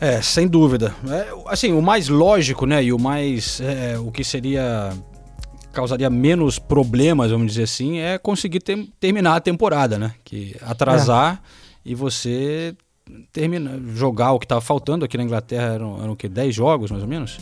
É, 0.00 0.20
sem 0.20 0.48
dúvida. 0.48 0.94
É, 1.08 1.26
assim, 1.46 1.72
o 1.72 1.82
mais 1.82 2.08
lógico, 2.08 2.66
né, 2.66 2.82
e 2.82 2.92
o 2.92 2.98
mais, 2.98 3.60
é, 3.60 3.96
o 3.98 4.10
que 4.10 4.24
seria 4.24 4.92
causaria 5.78 6.10
menos 6.10 6.58
problemas, 6.58 7.30
vamos 7.30 7.46
dizer 7.46 7.62
assim, 7.62 7.98
é 8.00 8.18
conseguir 8.18 8.58
ter, 8.58 8.88
terminar 8.98 9.36
a 9.36 9.40
temporada, 9.40 9.96
né? 9.96 10.12
Que 10.24 10.56
atrasar 10.60 11.40
é. 11.86 11.90
e 11.90 11.94
você 11.94 12.74
termina, 13.32 13.80
jogar 13.94 14.32
o 14.32 14.40
que 14.40 14.44
estava 14.44 14.60
faltando 14.60 15.04
aqui 15.04 15.16
na 15.16 15.22
Inglaterra 15.22 15.74
eram, 15.74 16.02
eram 16.02 16.12
o 16.14 16.16
quê? 16.16 16.28
10 16.28 16.52
jogos, 16.52 16.90
mais 16.90 17.04
ou 17.04 17.08
menos? 17.08 17.38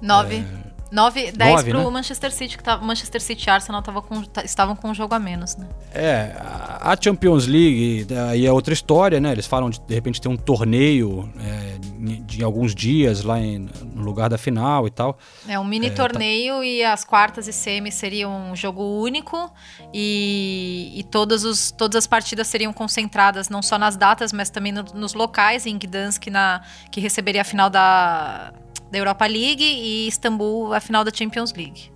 Nove. 0.00 0.36
É... 0.36 0.73
9, 0.90 1.32
10 1.32 1.62
para 1.64 1.78
o 1.78 1.84
né? 1.84 1.90
Manchester 1.90 2.32
City, 2.32 2.56
que 2.56 2.62
tá, 2.62 2.76
Manchester 2.76 3.20
City 3.20 3.48
e 3.48 3.50
Arsenal 3.50 3.82
tava 3.82 4.00
com, 4.00 4.22
estavam 4.44 4.76
com 4.76 4.90
um 4.90 4.94
jogo 4.94 5.14
a 5.14 5.18
menos, 5.18 5.56
né? 5.56 5.66
É, 5.92 6.32
a 6.38 6.96
Champions 7.00 7.46
League 7.46 8.06
aí 8.30 8.46
é 8.46 8.52
outra 8.52 8.72
história, 8.72 9.20
né? 9.20 9.32
Eles 9.32 9.46
falam 9.46 9.70
de, 9.70 9.80
de 9.80 9.94
repente 9.94 10.20
ter 10.20 10.28
um 10.28 10.36
torneio 10.36 11.28
é, 11.40 11.78
de 12.20 12.44
alguns 12.44 12.74
dias 12.74 13.22
lá 13.22 13.40
em, 13.40 13.68
no 13.94 14.02
lugar 14.02 14.28
da 14.28 14.38
final 14.38 14.86
e 14.86 14.90
tal. 14.90 15.18
É 15.48 15.58
um 15.58 15.64
mini 15.64 15.86
é, 15.86 15.90
tá 15.90 16.08
torneio 16.08 16.58
tá... 16.58 16.64
e 16.64 16.84
as 16.84 17.04
quartas 17.04 17.48
e 17.48 17.52
semis 17.52 17.94
seriam 17.94 18.52
um 18.52 18.56
jogo 18.56 18.82
único 19.00 19.50
e, 19.92 20.92
e 20.94 21.02
todos 21.04 21.44
os, 21.44 21.70
todas 21.70 21.96
as 21.96 22.06
partidas 22.06 22.46
seriam 22.46 22.72
concentradas 22.72 23.48
não 23.48 23.62
só 23.62 23.78
nas 23.78 23.96
datas, 23.96 24.32
mas 24.32 24.50
também 24.50 24.72
no, 24.72 24.84
nos 24.94 25.14
locais, 25.14 25.66
em 25.66 25.78
Gdansk, 25.78 26.28
na, 26.28 26.62
que 26.90 27.00
receberia 27.00 27.40
a 27.40 27.44
final 27.44 27.70
da 27.70 28.52
da 28.90 28.98
Europa 28.98 29.26
League 29.26 29.64
e 29.64 30.08
Istambul 30.08 30.72
a 30.72 30.80
final 30.80 31.04
da 31.04 31.10
Champions 31.12 31.52
League. 31.52 31.90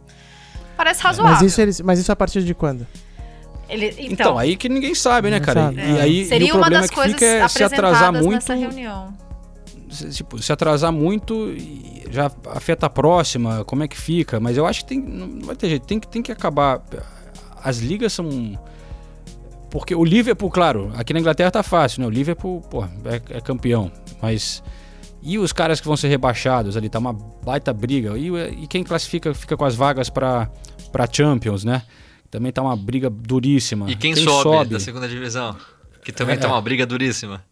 Parece 0.76 1.02
razoável. 1.02 1.34
Mas 1.34 1.42
isso, 1.42 1.60
eles, 1.60 1.80
mas 1.80 1.98
isso 1.98 2.12
a 2.12 2.16
partir 2.16 2.42
de 2.42 2.54
quando? 2.54 2.86
Ele, 3.68 3.88
então, 3.98 4.12
então, 4.12 4.38
aí 4.38 4.56
que 4.56 4.68
ninguém 4.68 4.94
sabe, 4.94 5.30
né, 5.30 5.40
cara? 5.40 5.64
Sabe. 5.64 5.80
E, 5.80 6.00
aí 6.00 6.24
Seria 6.24 6.48
e 6.48 6.52
o 6.52 6.58
problema 6.58 6.84
é 6.84 6.88
que 6.88 7.02
fica 7.02 7.26
é 7.26 7.48
se 7.48 7.62
atrasar 7.62 8.12
muito. 8.12 8.30
Nessa 8.30 8.54
reunião. 8.54 9.12
Se, 9.90 10.08
tipo, 10.10 10.40
se 10.40 10.52
atrasar 10.52 10.92
muito, 10.92 11.54
já 12.10 12.30
afeta 12.46 12.86
a 12.86 12.90
próxima, 12.90 13.64
como 13.64 13.82
é 13.82 13.88
que 13.88 13.96
fica? 13.96 14.38
Mas 14.40 14.56
eu 14.56 14.66
acho 14.66 14.80
que 14.80 14.86
tem, 14.86 15.00
não 15.00 15.46
vai 15.46 15.56
ter 15.56 15.68
jeito, 15.68 15.86
tem, 15.86 15.98
tem 15.98 16.22
que 16.22 16.32
acabar. 16.32 16.82
As 17.62 17.78
ligas 17.78 18.12
são. 18.12 18.58
Porque 19.70 19.94
o 19.94 20.04
Liverpool, 20.04 20.50
claro, 20.50 20.90
aqui 20.96 21.12
na 21.12 21.20
Inglaterra 21.20 21.50
tá 21.50 21.62
fácil, 21.62 22.00
né? 22.00 22.06
O 22.06 22.10
Liverpool, 22.10 22.62
pô, 22.62 22.84
é, 22.84 23.36
é 23.36 23.40
campeão. 23.40 23.92
Mas 24.22 24.62
e 25.22 25.38
os 25.38 25.52
caras 25.52 25.80
que 25.80 25.86
vão 25.86 25.96
ser 25.96 26.08
rebaixados 26.08 26.76
ali, 26.76 26.88
tá 26.88 26.98
uma 26.98 27.12
baita 27.12 27.72
briga. 27.72 28.16
E, 28.16 28.28
e 28.62 28.66
quem 28.66 28.84
classifica 28.84 29.34
fica 29.34 29.56
com 29.56 29.64
as 29.64 29.74
vagas 29.74 30.08
para 30.08 30.48
Champions, 31.12 31.64
né? 31.64 31.82
Também 32.30 32.52
tá 32.52 32.62
uma 32.62 32.76
briga 32.76 33.08
duríssima. 33.10 33.90
E 33.90 33.96
quem, 33.96 34.14
quem 34.14 34.24
sobe, 34.24 34.42
sobe, 34.42 34.70
da 34.70 34.80
segunda 34.80 35.08
divisão? 35.08 35.56
Que 36.04 36.12
também 36.12 36.36
é, 36.36 36.38
tá 36.38 36.48
uma 36.48 36.60
briga 36.60 36.86
duríssima. 36.86 37.42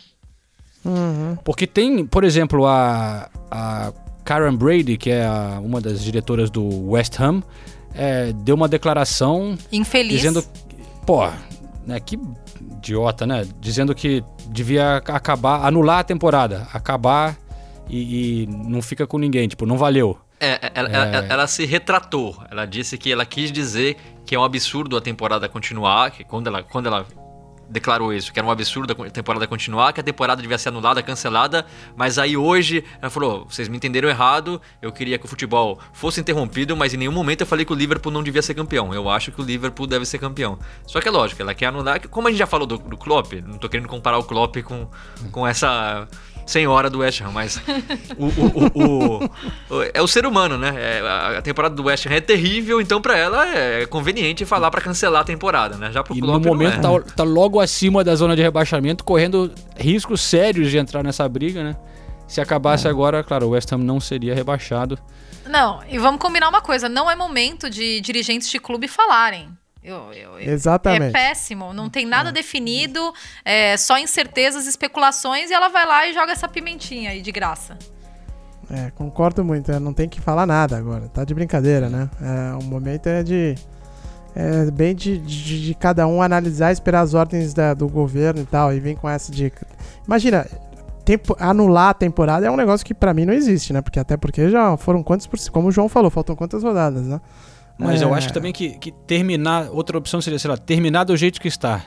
Uhum. 0.85 1.37
Porque 1.45 1.67
tem, 1.67 2.07
por 2.07 2.23
exemplo, 2.25 2.67
a, 2.67 3.29
a 3.51 3.93
Karen 4.25 4.55
Brady, 4.55 4.97
que 4.97 5.11
é 5.11 5.27
a, 5.27 5.61
uma 5.63 5.81
das 5.81 6.03
diretoras 6.05 6.51
do 6.51 6.91
West 6.91 7.19
Ham, 7.19 7.43
é, 7.95 8.33
deu 8.33 8.55
uma 8.55 8.69
declaração. 8.69 9.59
Infeliz. 9.73 10.13
Dizendo. 10.13 10.45
Pô, 11.05 11.27
né, 11.87 11.99
que 11.99 12.19
idiota, 12.61 13.27
né? 13.27 13.47
Dizendo 13.61 13.95
que 13.95 14.23
devia 14.49 14.97
acabar, 14.99 15.67
anular 15.67 16.01
a 16.01 16.05
temporada, 16.05 16.69
acabar 16.73 17.37
e, 17.89 18.43
e 18.43 18.47
não 18.47 18.83
fica 18.83 19.07
com 19.07 19.19
ninguém, 19.19 19.49
tipo, 19.49 19.67
não 19.67 19.77
valeu. 19.77 20.19
É, 20.41 20.71
ela, 20.75 20.89
é... 20.89 20.93
Ela, 20.93 21.27
ela, 21.29 21.47
se 21.47 21.65
retratou. 21.65 22.37
Ela 22.51 22.67
disse 22.67 22.99
que 22.99 23.11
ela 23.11 23.25
quis 23.25 23.51
dizer 23.51 23.97
que 24.25 24.35
é 24.35 24.39
um 24.39 24.45
absurdo 24.45 24.97
a 24.97 25.01
temporada 25.01 25.49
continuar, 25.49 26.11
que 26.11 26.25
quando 26.25 26.49
ela, 26.49 26.63
quando 26.63 26.87
ela 26.87 27.07
declarou 27.69 28.13
isso, 28.13 28.33
que 28.33 28.39
era 28.39 28.47
um 28.47 28.51
absurdo 28.51 28.93
a 28.93 29.11
temporada 29.11 29.47
continuar, 29.47 29.93
que 29.93 30.01
a 30.01 30.03
temporada 30.03 30.41
devia 30.41 30.59
ser 30.59 30.69
anulada, 30.69 31.03
cancelada, 31.03 31.67
mas 31.97 32.19
aí 32.19 32.37
hoje 32.37 32.85
ela 33.01 33.11
falou: 33.11 33.47
vocês 33.49 33.69
me 33.69 33.77
entenderam 33.77 34.09
errado, 34.09 34.61
eu 34.81 34.93
queria 34.93 35.19
que 35.19 35.25
o 35.25 35.29
futebol 35.29 35.79
fosse 35.93 36.21
interrompido, 36.21 36.77
mas 36.77 36.95
em 36.95 36.97
nenhum 36.97 37.13
momento 37.13 37.41
eu 37.43 37.47
falei 37.47 37.65
que 37.65 37.73
o 37.73 37.77
Liverpool 37.77 38.13
não 38.13 38.23
devia 38.23 38.43
ser 38.43 38.55
campeão. 38.55 38.95
Eu 38.95 39.09
acho 39.09 39.33
que 39.33 39.41
o 39.41 39.45
Liverpool 39.45 39.87
deve 39.87 40.05
ser 40.05 40.19
campeão. 40.19 40.59
Só 40.87 41.01
que 41.01 41.09
é 41.09 41.11
lógico, 41.11 41.43
ela 41.43 41.55
quer 41.55 41.67
anular, 41.67 42.07
como 42.09 42.29
a 42.29 42.31
gente 42.31 42.39
já 42.39 42.47
falou 42.47 42.67
do, 42.67 42.79
do 42.79 42.97
Klopp, 42.97 43.33
não 43.45 43.59
tô 43.59 43.69
querendo 43.69 43.89
comparar 43.89 44.19
o 44.19 44.25
Klopp 44.25 44.57
com, 44.63 44.89
com 45.31 45.47
essa 45.47 46.07
senhora 46.47 46.89
do 46.89 47.01
West 47.01 47.21
Ham, 47.21 47.33
mas 47.33 47.61
o, 48.17 48.27
o, 48.27 49.25
o, 49.25 49.83
é 49.93 50.01
o 50.01 50.07
ser 50.07 50.25
humano, 50.25 50.57
né? 50.57 50.73
É, 50.77 51.37
a 51.37 51.43
temporada 51.43 51.75
do 51.75 51.85
West 51.85 52.07
Ham 52.07 52.13
é 52.13 52.21
terrível, 52.21 52.81
então 52.81 53.03
para 53.03 53.19
ela 53.19 53.47
é 53.47 53.85
conveniente 53.85 54.45
falar 54.45 54.71
para 54.71 54.81
cancelar 54.81 55.23
a 55.23 55.25
temporada, 55.25 55.77
né? 55.77 55.91
Já 55.91 56.05
pro 56.05 56.17
e 56.17 56.21
no 56.21 56.39
momento 56.39 56.79
é. 56.79 56.81
tá, 56.81 57.15
tá, 57.17 57.23
logo 57.25 57.61
acima 57.61 58.05
da 58.05 58.15
zona 58.15 58.37
de 58.37 58.43
rebaixamento, 58.43 59.05
correndo 59.05 59.53
riscos 59.77 60.21
sérios 60.21 60.71
de 60.71 60.79
entrar 60.79 61.03
nessa 61.03 61.29
briga, 61.29 61.65
né? 61.65 61.77
Se 62.29 62.41
acabasse 62.41 62.87
é. 62.87 62.91
agora, 62.91 63.23
claro, 63.23 63.47
o 63.47 63.51
West 63.51 63.71
Ham 63.73 63.79
não 63.79 64.01
seria 64.01 64.35
rebaixado. 64.35 64.99
Não, 65.47 65.81
e 65.89 65.99
vamos 65.99 66.21
combinar 66.21 66.49
uma 66.49 66.61
coisa, 66.61 66.89
não 66.89 67.11
é 67.11 67.15
momento 67.15 67.69
de 67.69 68.01
dirigentes 68.01 68.49
de 68.49 68.59
clube 68.59 68.89
falarem. 68.89 69.49
Eu, 69.87 70.13
eu, 70.13 70.41
Exatamente. 70.41 71.11
É 71.17 71.29
péssimo, 71.29 71.73
não 71.73 71.89
tem 71.89 72.05
nada 72.05 72.31
é. 72.31 72.33
definido, 72.33 73.15
é 73.45 73.77
só 73.77 73.97
incertezas, 73.97 74.67
especulações, 74.67 75.49
e 75.49 75.55
ela 75.55 75.69
vai 75.69 75.87
lá 75.87 76.09
e 76.09 76.13
joga 76.13 76.33
essa 76.33 76.49
pimentinha 76.49 77.11
aí 77.11 77.23
de 77.23 77.31
graça. 77.31 77.79
É, 78.69 78.91
concordo 78.91 79.45
muito, 79.45 79.71
é, 79.71 79.79
não 79.79 79.93
tem 79.93 80.09
que 80.09 80.21
falar 80.21 80.45
nada 80.45 80.77
agora, 80.77 81.09
tá 81.09 81.23
de 81.23 81.33
brincadeira, 81.33 81.89
né? 81.89 82.11
É, 82.21 82.57
o 82.57 82.65
momento 82.65 83.07
é 83.07 83.23
de. 83.23 83.55
É 84.35 84.69
bem 84.73 84.93
de, 84.93 85.19
de, 85.19 85.67
de 85.67 85.75
cada 85.75 86.05
um 86.07 86.21
analisar, 86.21 86.73
esperar 86.73 87.03
as 87.03 87.15
ordens 87.15 87.55
da, 87.55 87.73
do 87.73 87.89
governo 87.89 88.43
e 88.43 88.45
tal, 88.45 88.75
e 88.75 88.81
vem 88.81 88.97
com 88.97 89.09
essa 89.09 89.31
dica. 89.31 89.65
Imagina, 90.05 90.47
tempo, 91.05 91.37
anular 91.39 91.91
a 91.91 91.95
temporada 91.95 92.45
é 92.45 92.51
um 92.51 92.57
negócio 92.57 92.85
que 92.85 92.93
para 92.93 93.15
mim 93.15 93.25
não 93.25 93.33
existe, 93.33 93.73
né? 93.73 93.81
Porque 93.81 94.01
até 94.01 94.17
porque 94.17 94.51
já 94.51 94.77
foram 94.77 95.03
quantos 95.03 95.29
por 95.29 95.39
como 95.51 95.69
o 95.69 95.73
João 95.73 95.89
falou, 95.89 96.11
faltam 96.11 96.35
quantas 96.35 96.65
rodadas, 96.65 97.07
né? 97.07 97.21
Mas 97.79 98.01
é. 98.01 98.05
eu 98.05 98.15
acho 98.15 98.29
que 98.29 98.35
também 98.35 98.53
que, 98.53 98.71
que 98.79 98.91
terminar, 98.91 99.69
outra 99.71 99.99
opção 99.99 100.21
seria, 100.21 100.39
sei 100.39 100.51
lá, 100.51 100.57
terminar 100.57 101.05
do 101.05 101.17
jeito 101.17 101.41
que 101.41 101.49
está. 101.49 101.85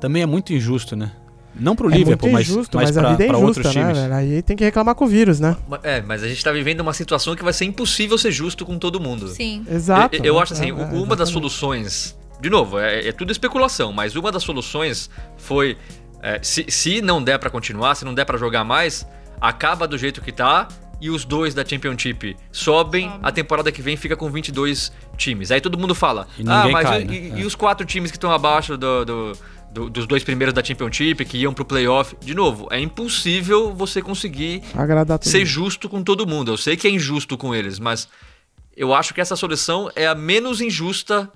Também 0.00 0.22
é 0.22 0.26
muito 0.26 0.52
injusto, 0.52 0.96
né? 0.96 1.12
Não 1.54 1.76
pro 1.76 1.92
é 1.92 1.98
Liverpool, 1.98 2.30
mas, 2.32 2.48
injusto, 2.48 2.76
mas, 2.76 2.90
mas 2.90 2.96
pra, 2.96 3.08
a 3.08 3.10
vida 3.12 3.24
é 3.24 3.26
injusta, 3.28 3.46
outros 3.46 3.66
né, 3.66 3.72
times. 3.72 3.98
Velho? 3.98 4.14
Aí 4.14 4.42
tem 4.42 4.56
que 4.56 4.64
reclamar 4.64 4.94
com 4.94 5.04
o 5.04 5.08
vírus, 5.08 5.38
né? 5.38 5.56
É, 5.82 6.00
mas 6.00 6.22
a 6.22 6.28
gente 6.28 6.42
tá 6.42 6.50
vivendo 6.50 6.80
uma 6.80 6.94
situação 6.94 7.36
que 7.36 7.44
vai 7.44 7.52
ser 7.52 7.66
impossível 7.66 8.16
ser 8.16 8.32
justo 8.32 8.64
com 8.64 8.78
todo 8.78 8.98
mundo. 8.98 9.28
Sim. 9.28 9.64
Exato. 9.70 10.16
Eu, 10.16 10.24
eu 10.24 10.40
acho 10.40 10.54
assim, 10.54 10.70
é, 10.70 10.72
uma 10.72 10.82
exatamente. 10.82 11.16
das 11.18 11.28
soluções. 11.28 12.18
De 12.40 12.48
novo, 12.50 12.78
é, 12.78 13.06
é, 13.06 13.12
tudo 13.12 13.30
especulação, 13.30 13.92
mas 13.92 14.16
uma 14.16 14.32
das 14.32 14.42
soluções 14.42 15.10
foi. 15.36 15.76
É, 16.22 16.40
se, 16.42 16.64
se 16.68 17.02
não 17.02 17.22
der 17.22 17.38
para 17.38 17.50
continuar, 17.50 17.94
se 17.94 18.04
não 18.04 18.14
der 18.14 18.24
para 18.24 18.38
jogar 18.38 18.64
mais, 18.64 19.06
acaba 19.40 19.86
do 19.86 19.98
jeito 19.98 20.22
que 20.22 20.32
tá 20.32 20.68
e 21.02 21.10
os 21.10 21.24
dois 21.24 21.52
da 21.52 21.66
Championship 21.66 22.36
sobem, 22.52 23.10
Sobe. 23.10 23.20
a 23.24 23.32
temporada 23.32 23.72
que 23.72 23.82
vem 23.82 23.96
fica 23.96 24.16
com 24.16 24.30
22 24.30 24.92
times. 25.16 25.50
Aí 25.50 25.60
todo 25.60 25.76
mundo 25.76 25.96
fala: 25.96 26.28
ah, 26.46 26.68
mas 26.68 26.88
cai, 26.88 27.02
e, 27.02 27.04
né? 27.04 27.14
e, 27.14 27.32
é. 27.32 27.38
e, 27.40 27.44
os 27.44 27.56
quatro 27.56 27.84
times 27.84 28.12
que 28.12 28.16
estão 28.16 28.30
abaixo 28.30 28.76
do, 28.76 29.04
do, 29.04 29.32
do, 29.72 29.90
dos 29.90 30.06
dois 30.06 30.22
primeiros 30.22 30.54
da 30.54 30.62
Championship, 30.62 31.24
que 31.24 31.38
iam 31.38 31.52
pro 31.52 31.64
playoff? 31.64 32.16
De 32.20 32.34
novo, 32.34 32.68
é 32.70 32.78
impossível 32.78 33.74
você 33.74 34.00
conseguir 34.00 34.62
ser 35.22 35.44
justo 35.44 35.88
com 35.88 36.04
todo 36.04 36.24
mundo. 36.24 36.52
Eu 36.52 36.56
sei 36.56 36.76
que 36.76 36.86
é 36.86 36.90
injusto 36.90 37.36
com 37.36 37.52
eles, 37.52 37.80
mas 37.80 38.08
eu 38.76 38.94
acho 38.94 39.12
que 39.12 39.20
essa 39.20 39.34
solução 39.34 39.90
é 39.96 40.06
a 40.06 40.14
menos 40.14 40.60
injusta 40.60 41.28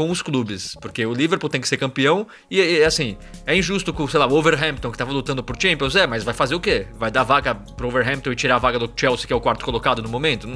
com 0.00 0.10
os 0.10 0.22
clubes, 0.22 0.74
porque 0.80 1.04
o 1.04 1.12
Liverpool 1.12 1.50
tem 1.50 1.60
que 1.60 1.68
ser 1.68 1.76
campeão 1.76 2.26
e, 2.50 2.58
e, 2.58 2.82
assim, 2.82 3.18
é 3.44 3.54
injusto 3.54 3.92
com, 3.92 4.08
sei 4.08 4.18
lá, 4.18 4.24
o 4.24 4.30
Wolverhampton 4.30 4.90
que 4.90 4.96
tava 4.96 5.12
lutando 5.12 5.44
por 5.44 5.60
Champions, 5.60 5.94
é, 5.94 6.06
mas 6.06 6.24
vai 6.24 6.32
fazer 6.32 6.54
o 6.54 6.60
quê? 6.60 6.86
Vai 6.94 7.10
dar 7.10 7.22
vaga 7.22 7.54
pro 7.54 7.90
Wolverhampton 7.90 8.32
e 8.32 8.34
tirar 8.34 8.54
a 8.54 8.58
vaga 8.58 8.78
do 8.78 8.90
Chelsea, 8.96 9.26
que 9.26 9.32
é 9.34 9.36
o 9.36 9.40
quarto 9.42 9.62
colocado 9.62 10.02
no 10.02 10.08
momento? 10.08 10.48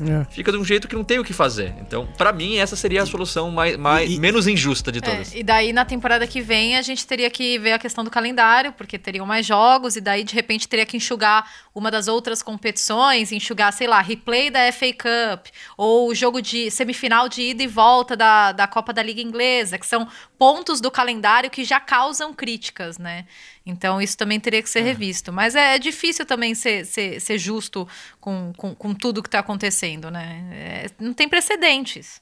É. 0.00 0.24
Fica 0.32 0.50
de 0.50 0.56
um 0.56 0.64
jeito 0.64 0.88
que 0.88 0.96
não 0.96 1.04
tem 1.04 1.18
o 1.18 1.24
que 1.24 1.32
fazer. 1.32 1.74
Então, 1.80 2.08
para 2.18 2.32
mim, 2.32 2.56
essa 2.56 2.74
seria 2.74 3.02
a 3.02 3.06
solução 3.06 3.50
mais, 3.50 3.76
mais 3.76 4.10
e, 4.10 4.18
menos 4.18 4.48
injusta 4.48 4.90
de 4.90 4.98
é, 4.98 5.02
todas. 5.02 5.34
É, 5.34 5.38
e 5.38 5.42
daí, 5.42 5.72
na 5.72 5.84
temporada 5.84 6.26
que 6.26 6.40
vem, 6.40 6.76
a 6.76 6.82
gente 6.82 7.06
teria 7.06 7.30
que 7.30 7.58
ver 7.58 7.72
a 7.72 7.78
questão 7.78 8.02
do 8.02 8.10
calendário, 8.10 8.72
porque 8.72 8.98
teriam 8.98 9.26
mais 9.26 9.44
jogos, 9.44 9.96
e 9.96 10.00
daí, 10.00 10.24
de 10.24 10.34
repente, 10.34 10.66
teria 10.66 10.86
que 10.86 10.96
enxugar 10.96 11.48
uma 11.80 11.90
das 11.90 12.08
outras 12.08 12.42
competições, 12.42 13.32
enxugar, 13.32 13.72
sei 13.72 13.86
lá, 13.86 14.02
replay 14.02 14.50
da 14.50 14.70
FA 14.70 14.92
Cup, 14.92 15.46
ou 15.78 16.10
o 16.10 16.14
jogo 16.14 16.42
de 16.42 16.70
semifinal 16.70 17.26
de 17.26 17.40
ida 17.40 17.62
e 17.62 17.66
volta 17.66 18.14
da, 18.14 18.52
da 18.52 18.66
Copa 18.66 18.92
da 18.92 19.02
Liga 19.02 19.22
Inglesa, 19.22 19.78
que 19.78 19.86
são 19.86 20.06
pontos 20.38 20.78
do 20.78 20.90
calendário 20.90 21.48
que 21.48 21.64
já 21.64 21.80
causam 21.80 22.34
críticas, 22.34 22.98
né? 22.98 23.24
Então, 23.64 24.00
isso 24.00 24.14
também 24.14 24.38
teria 24.38 24.62
que 24.62 24.68
ser 24.68 24.80
é. 24.80 24.82
revisto. 24.82 25.32
Mas 25.32 25.54
é, 25.54 25.76
é, 25.76 25.78
difícil 25.78 26.26
também 26.26 26.54
ser, 26.54 26.84
ser, 26.84 27.18
ser 27.18 27.38
justo 27.38 27.88
com, 28.20 28.52
com, 28.54 28.74
com, 28.74 28.94
tudo 28.94 29.22
que 29.22 29.28
está 29.28 29.38
acontecendo, 29.38 30.10
né? 30.10 30.50
É, 30.52 30.86
não 31.02 31.14
tem 31.14 31.30
precedentes. 31.30 32.20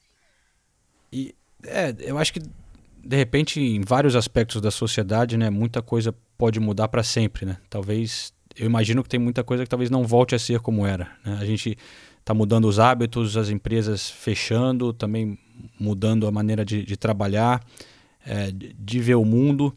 E, 1.12 1.34
é, 1.64 1.92
eu 1.98 2.16
acho 2.16 2.32
que, 2.32 2.40
de 2.40 3.16
repente, 3.16 3.60
em 3.60 3.80
vários 3.80 4.14
aspectos 4.14 4.60
da 4.60 4.70
sociedade, 4.70 5.36
né, 5.36 5.50
muita 5.50 5.82
coisa 5.82 6.14
pode 6.36 6.60
mudar 6.60 6.86
para 6.86 7.02
sempre, 7.02 7.44
né? 7.44 7.56
Talvez, 7.68 8.32
eu 8.58 8.66
imagino 8.66 9.02
que 9.02 9.08
tem 9.08 9.20
muita 9.20 9.44
coisa 9.44 9.62
que 9.64 9.70
talvez 9.70 9.90
não 9.90 10.04
volte 10.04 10.34
a 10.34 10.38
ser 10.38 10.60
como 10.60 10.84
era. 10.84 11.08
Né? 11.24 11.38
A 11.40 11.44
gente 11.44 11.78
está 12.18 12.34
mudando 12.34 12.66
os 12.66 12.78
hábitos, 12.78 13.36
as 13.36 13.48
empresas 13.48 14.10
fechando, 14.10 14.92
também 14.92 15.38
mudando 15.78 16.26
a 16.26 16.30
maneira 16.30 16.64
de, 16.64 16.84
de 16.84 16.96
trabalhar, 16.96 17.64
é, 18.26 18.50
de 18.52 19.00
ver 19.00 19.14
o 19.14 19.24
mundo 19.24 19.74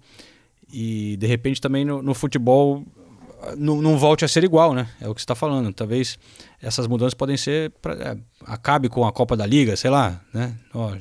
e 0.71 1.15
de 1.17 1.27
repente 1.27 1.61
também 1.61 1.85
no, 1.85 2.01
no 2.01 2.13
futebol 2.13 2.85
não, 3.57 3.81
não, 3.81 3.97
volte 3.97 4.23
a 4.23 4.27
ser 4.27 4.43
igual, 4.43 4.73
né? 4.73 4.87
É 4.99 5.09
o 5.09 5.15
que 5.15 5.21
você 5.21 5.23
está 5.23 5.33
falando. 5.33 5.73
Talvez 5.73 6.17
essas 6.61 6.85
mudanças 6.85 7.15
podem 7.15 7.35
ser. 7.35 7.71
Pra, 7.81 7.93
é, 7.93 8.17
acabe 8.45 8.87
com 8.87 9.05
a 9.05 9.11
Copa 9.11 9.35
da 9.35 9.45
Liga, 9.45 9.75
sei 9.75 9.89
lá, 9.89 10.21
né? 10.31 10.55
Ó, 10.73 10.95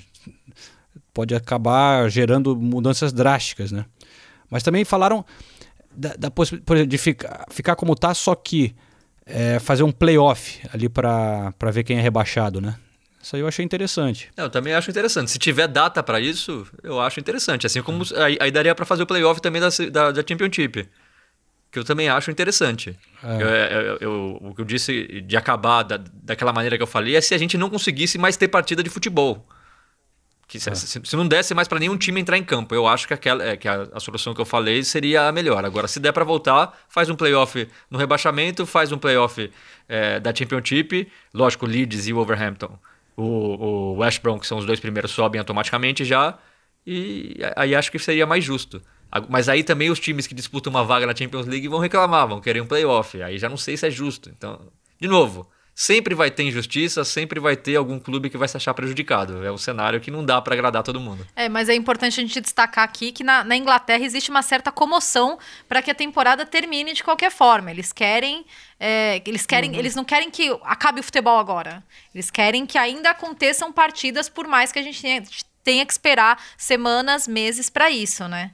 pode 1.13 1.35
acabar 1.35 2.09
gerando 2.09 2.57
mudanças 2.57 3.13
drásticas, 3.13 3.71
né? 3.71 3.85
Mas 4.49 4.63
também 4.63 4.85
falaram 4.85 5.25
da, 5.91 6.15
da 6.17 6.31
possibilidade 6.31 6.87
de 6.87 6.99
ficar, 6.99 7.47
ficar 7.51 7.77
como 7.77 7.95
tá, 7.95 8.15
só 8.15 8.35
que 8.35 8.75
é, 9.27 9.59
fazer 9.59 9.83
um 9.83 9.93
playoff 9.93 10.61
ali 10.73 10.89
para 10.89 11.53
ver 11.73 11.85
quem 11.85 11.99
é 11.99 12.01
rebaixado, 12.01 12.61
né? 12.61 12.77
Isso 13.23 13.37
aí 13.37 13.43
eu 13.43 13.49
achei 13.49 13.65
interessante. 13.65 14.31
Eu 14.37 14.49
também 14.49 14.73
acho 14.73 14.91
interessante. 14.91 15.31
Se 15.31 15.39
tiver 15.39 15.69
data 15.69 16.03
para 16.03 16.19
isso, 16.19 16.67
eu 16.83 16.99
acho 17.01 17.21
interessante. 17.21 17.67
Assim 17.67 17.83
como 17.83 18.03
aí, 18.17 18.39
aí 18.41 18.51
daria 18.51 18.75
para 18.75 18.87
fazer 18.87 19.03
o 19.03 19.07
playoff 19.07 19.43
também 19.43 19.61
da, 19.61 19.69
da, 19.91 20.11
da, 20.11 20.25
Championship. 20.27 20.89
Que 21.71 21.79
eu 21.79 21.85
também 21.85 22.09
acho 22.09 22.31
interessante. 22.31 22.99
É. 23.23 23.43
Eu, 23.43 23.49
eu, 23.49 23.99
eu, 24.01 24.39
o 24.41 24.55
que 24.55 24.63
eu 24.63 24.65
disse 24.65 25.21
de 25.21 25.37
acabar 25.37 25.83
da, 25.83 25.99
daquela 25.99 26.53
maneira 26.53 26.77
que 26.79 26.83
eu 26.83 26.87
falei 26.87 27.15
é 27.15 27.21
se 27.21 27.35
a 27.35 27.39
gente 27.39 27.59
não 27.59 27.69
conseguisse 27.69 28.17
mais 28.17 28.39
ter 28.39 28.49
partida 28.49 28.83
de 28.83 28.89
futebol. 28.89 29.47
Que 30.51 30.59
se, 30.59 30.69
é. 30.69 30.75
se, 30.75 31.01
se 31.05 31.17
não 31.17 31.29
desse 31.29 31.55
mais 31.55 31.69
para 31.69 31.79
nenhum 31.79 31.97
time 31.97 32.21
entrar 32.21 32.37
em 32.37 32.43
campo. 32.43 32.75
Eu 32.75 32.89
acho 32.89 33.07
que, 33.07 33.15
aquela, 33.15 33.45
é, 33.45 33.57
que 33.57 33.69
a, 33.69 33.89
a, 33.93 34.01
solução 34.01 34.35
que 34.35 34.41
eu 34.41 34.45
falei 34.45 34.83
seria 34.83 35.29
a 35.29 35.33
melhor. 35.33 35.65
Agora, 35.65 35.87
se 35.87 36.01
der 36.01 36.13
para 36.13 36.25
voltar, 36.25 36.77
faz 36.89 37.09
um 37.09 37.15
playoff 37.15 37.69
no 37.89 37.97
rebaixamento, 37.97 38.67
faz 38.67 38.91
um 38.91 38.99
playoff 38.99 39.49
é, 39.89 40.19
da 40.19 40.35
Championship. 40.35 41.09
Lógico, 41.33 41.67
Leeds 41.67 42.09
e 42.09 42.13
Wolverhampton 42.13 42.77
o, 43.21 43.23
o 43.23 43.97
West 43.99 44.23
Brom, 44.23 44.39
que 44.39 44.47
são 44.47 44.59
os 44.59 44.65
dois 44.65 44.81
primeiros, 44.81 45.11
sobem 45.11 45.39
automaticamente 45.39 46.05
já. 46.05 46.39
E 46.87 47.37
aí 47.57 47.75
acho 47.75 47.93
que 47.93 47.99
seria 47.99 48.27
mais 48.27 48.43
justo. 48.43 48.83
Mas 49.29 49.49
aí 49.49 49.63
também 49.63 49.91
os 49.91 50.01
times 50.01 50.27
que 50.27 50.35
disputam 50.35 50.71
uma 50.71 50.85
vaga 50.85 51.07
na 51.07 51.15
Champions 51.15 51.47
League 51.47 51.69
vão 51.69 51.79
reclamar, 51.79 52.27
vão 52.27 52.41
querer 52.41 52.61
um 52.61 52.67
playoff. 52.67 53.21
Aí 53.23 53.39
já 53.39 53.49
não 53.49 53.57
sei 53.57 53.77
se 53.77 53.87
é 53.87 53.91
justo. 53.91 54.31
Então, 54.31 54.61
de 54.99 55.09
novo, 55.09 55.49
sempre 55.81 56.15
vai 56.15 56.31
ter 56.31 56.43
injustiça, 56.43 57.03
sempre 57.07 57.41
vai 57.41 57.57
ter 57.57 57.75
algum 57.75 57.99
clube 57.99 58.29
que 58.29 58.37
vai 58.37 58.47
se 58.47 58.55
achar 58.55 58.75
prejudicado. 58.75 59.43
É 59.43 59.51
um 59.51 59.57
cenário 59.57 59.99
que 59.99 60.11
não 60.11 60.23
dá 60.23 60.39
para 60.39 60.53
agradar 60.53 60.83
todo 60.83 61.01
mundo. 61.01 61.27
É, 61.35 61.49
mas 61.49 61.71
é 61.71 61.75
importante 61.75 62.21
a 62.21 62.23
gente 62.23 62.39
destacar 62.39 62.85
aqui 62.85 63.11
que 63.11 63.25
na, 63.25 63.43
na 63.43 63.57
Inglaterra 63.57 64.05
existe 64.05 64.29
uma 64.29 64.43
certa 64.43 64.71
comoção 64.71 65.39
para 65.67 65.81
que 65.81 65.91
a 65.91 65.95
temporada 65.95 66.45
termine 66.45 66.93
de 66.93 67.03
qualquer 67.03 67.31
forma. 67.31 67.71
Eles 67.71 67.95
querem, 67.95 68.45
é, 68.79 69.23
eles 69.25 69.47
querem, 69.47 69.71
uhum. 69.71 69.79
eles 69.79 69.95
não 69.95 70.05
querem 70.05 70.31
que 70.31 70.55
acabe 70.65 71.01
o 71.01 71.03
futebol 71.03 71.39
agora. 71.39 71.83
Eles 72.15 72.31
querem 72.31 72.67
que 72.67 72.77
ainda 72.77 73.09
aconteçam 73.09 73.73
partidas, 73.73 74.29
por 74.29 74.47
mais 74.47 74.71
que 74.71 74.79
a 74.79 74.83
gente 74.83 75.01
tenha, 75.01 75.23
tenha 75.65 75.87
que 75.87 75.93
esperar 75.93 76.39
semanas, 76.59 77.27
meses 77.27 77.71
para 77.71 77.91
isso, 77.91 78.29
né? 78.29 78.51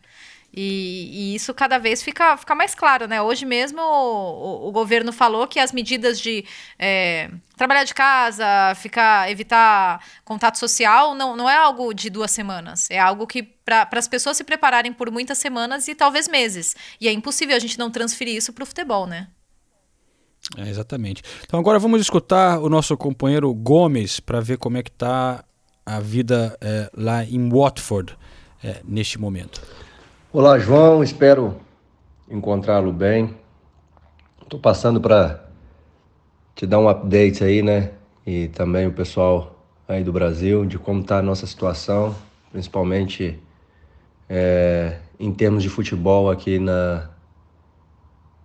E, 0.59 1.11
e, 1.12 1.34
isso 1.34 1.52
cada 1.52 1.76
vez 1.76 2.02
fica, 2.02 2.34
fica 2.38 2.54
mais 2.54 2.74
claro, 2.74 3.07
né? 3.07 3.20
Hoje 3.20 3.44
mesmo 3.44 3.78
o, 3.78 4.68
o 4.68 4.72
governo 4.72 5.12
falou 5.12 5.46
que 5.46 5.61
as 5.61 5.70
medidas 5.70 6.18
de 6.18 6.46
é, 6.78 7.30
trabalhar 7.59 7.84
de 7.84 7.92
casa, 7.92 8.74
ficar, 8.74 9.30
evitar 9.30 10.02
contato 10.24 10.59
social, 10.59 11.14
não, 11.14 11.36
não 11.36 11.48
é 11.48 11.54
algo 11.54 11.92
de 11.92 12.09
duas 12.09 12.30
semanas. 12.30 12.90
É 12.90 12.98
algo 12.98 13.26
que 13.26 13.42
para 13.42 13.86
as 13.92 14.09
pessoas 14.09 14.38
se 14.38 14.44
prepararem 14.44 14.94
por 14.94 15.11
muitas 15.11 15.36
semanas 15.36 15.88
e 15.88 15.94
talvez 15.94 16.26
meses. 16.26 16.74
E 16.98 17.07
é 17.07 17.12
impossível 17.12 17.54
a 17.54 17.59
gente 17.59 17.78
não 17.78 17.90
transferir 17.90 18.34
isso 18.34 18.50
para 18.50 18.62
o 18.62 18.66
futebol, 18.66 19.07
né? 19.07 19.28
É, 20.57 20.70
exatamente. 20.70 21.22
Então 21.44 21.61
agora 21.61 21.78
vamos 21.78 22.00
escutar 22.00 22.61
o 22.61 22.70
nosso 22.70 22.96
companheiro 22.96 23.52
Gomes 23.52 24.20
para 24.20 24.40
ver 24.40 24.57
como 24.57 24.78
é 24.78 24.82
que 24.82 24.90
está 24.90 25.44
a 25.84 26.00
vida 26.00 26.57
é, 26.62 26.90
lá 26.96 27.24
em 27.24 27.46
Watford 27.50 28.16
é, 28.64 28.80
neste 28.84 29.18
momento. 29.18 29.61
Olá, 30.32 30.58
João. 30.58 31.04
Espero 31.04 31.56
encontrá-lo 32.28 32.92
bem. 32.92 33.36
Estou 34.42 34.58
passando 34.58 35.00
para 35.00 35.48
te 36.54 36.66
dar 36.66 36.80
um 36.80 36.88
update 36.88 37.44
aí, 37.44 37.62
né? 37.62 37.92
E 38.26 38.48
também 38.48 38.88
o 38.88 38.92
pessoal 38.92 39.56
aí 39.86 40.02
do 40.02 40.12
Brasil 40.12 40.66
de 40.66 40.78
como 40.78 41.00
está 41.00 41.18
a 41.18 41.22
nossa 41.22 41.46
situação, 41.46 42.14
principalmente 42.50 43.40
é, 44.28 44.98
em 45.18 45.32
termos 45.32 45.62
de 45.62 45.70
futebol 45.70 46.28
aqui 46.28 46.58
na, 46.58 47.08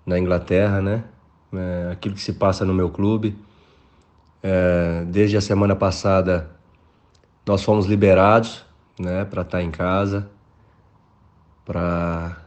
na 0.05 0.19
Inglaterra, 0.19 0.81
né? 0.81 1.03
É, 1.51 1.91
aquilo 1.91 2.13
que 2.13 2.21
se 2.21 2.33
passa 2.33 2.63
no 2.63 2.75
meu 2.75 2.91
clube. 2.91 3.35
É, 4.43 5.03
desde 5.07 5.35
a 5.35 5.41
semana 5.41 5.75
passada 5.75 6.51
nós 7.45 7.63
fomos 7.63 7.87
liberados, 7.87 8.63
né, 8.99 9.25
para 9.25 9.41
estar 9.41 9.57
tá 9.57 9.63
em 9.63 9.71
casa 9.71 10.29
para 11.65 12.37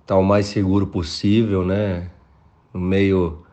estar 0.00 0.14
tá 0.14 0.16
o 0.16 0.22
mais 0.22 0.46
seguro 0.46 0.86
possível, 0.86 1.64
né? 1.64 2.10
No 2.72 2.80
meio 2.80 3.44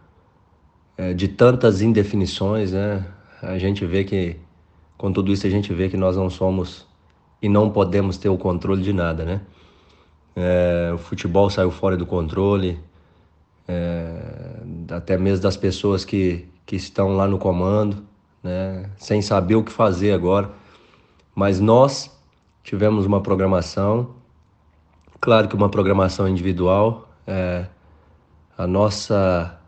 é, 0.97 1.13
de 1.13 1.28
tantas 1.28 1.82
indefinições, 1.82 2.72
né? 2.72 3.05
A 3.41 3.57
gente 3.57 3.86
vê 3.86 4.03
que, 4.03 4.38
com 4.97 5.11
tudo 5.11 5.32
isso, 5.32 5.45
a 5.45 5.49
gente 5.49 5.74
vê 5.74 5.89
que 5.89 5.97
nós 5.97 6.16
não 6.16 6.30
somos 6.30 6.88
e 7.41 7.49
não 7.49 7.70
podemos 7.70 8.18
ter 8.18 8.30
o 8.30 8.38
controle 8.38 8.82
de 8.82 8.93
nada, 8.93 9.26
né? 9.26 9.41
É, 10.36 10.91
o 10.93 10.97
futebol 10.97 11.49
saiu 11.49 11.72
fora 11.72 11.95
do 11.95 12.05
controle, 12.05 12.80
é, 13.68 14.61
até 14.91 15.18
mesmo 15.18 15.43
das 15.43 15.57
pessoas 15.57 16.03
que, 16.03 16.45
que 16.66 16.76
estão 16.76 17.16
lá 17.16 17.28
no 17.28 17.38
comando, 17.38 18.05
né? 18.43 18.89
Sem 18.97 19.22
saber 19.22 19.55
o 19.55 19.63
que 19.63 19.72
fazer 19.72 20.11
agora. 20.11 20.49
Mas 21.34 21.59
nós 21.59 22.11
tivemos 22.63 23.05
uma 23.05 23.22
programação 23.22 24.16
Claro 25.26 25.47
que 25.47 25.55
uma 25.55 25.69
programação 25.69 26.28
individual, 26.28 27.09
é, 27.26 27.65
a 28.55 28.67
nossa 28.67 29.59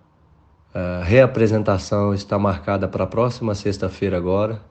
é, 0.72 1.02
reapresentação 1.04 2.14
está 2.14 2.38
marcada 2.38 2.88
para 2.88 3.06
a 3.06 3.08
próxima 3.08 3.56
sexta-feira 3.56 4.18
agora, 4.18 4.62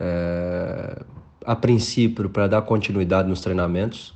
é, 0.00 1.02
a 1.44 1.54
princípio 1.54 2.30
para 2.30 2.46
dar 2.46 2.62
continuidade 2.62 3.28
nos 3.28 3.42
treinamentos, 3.42 4.14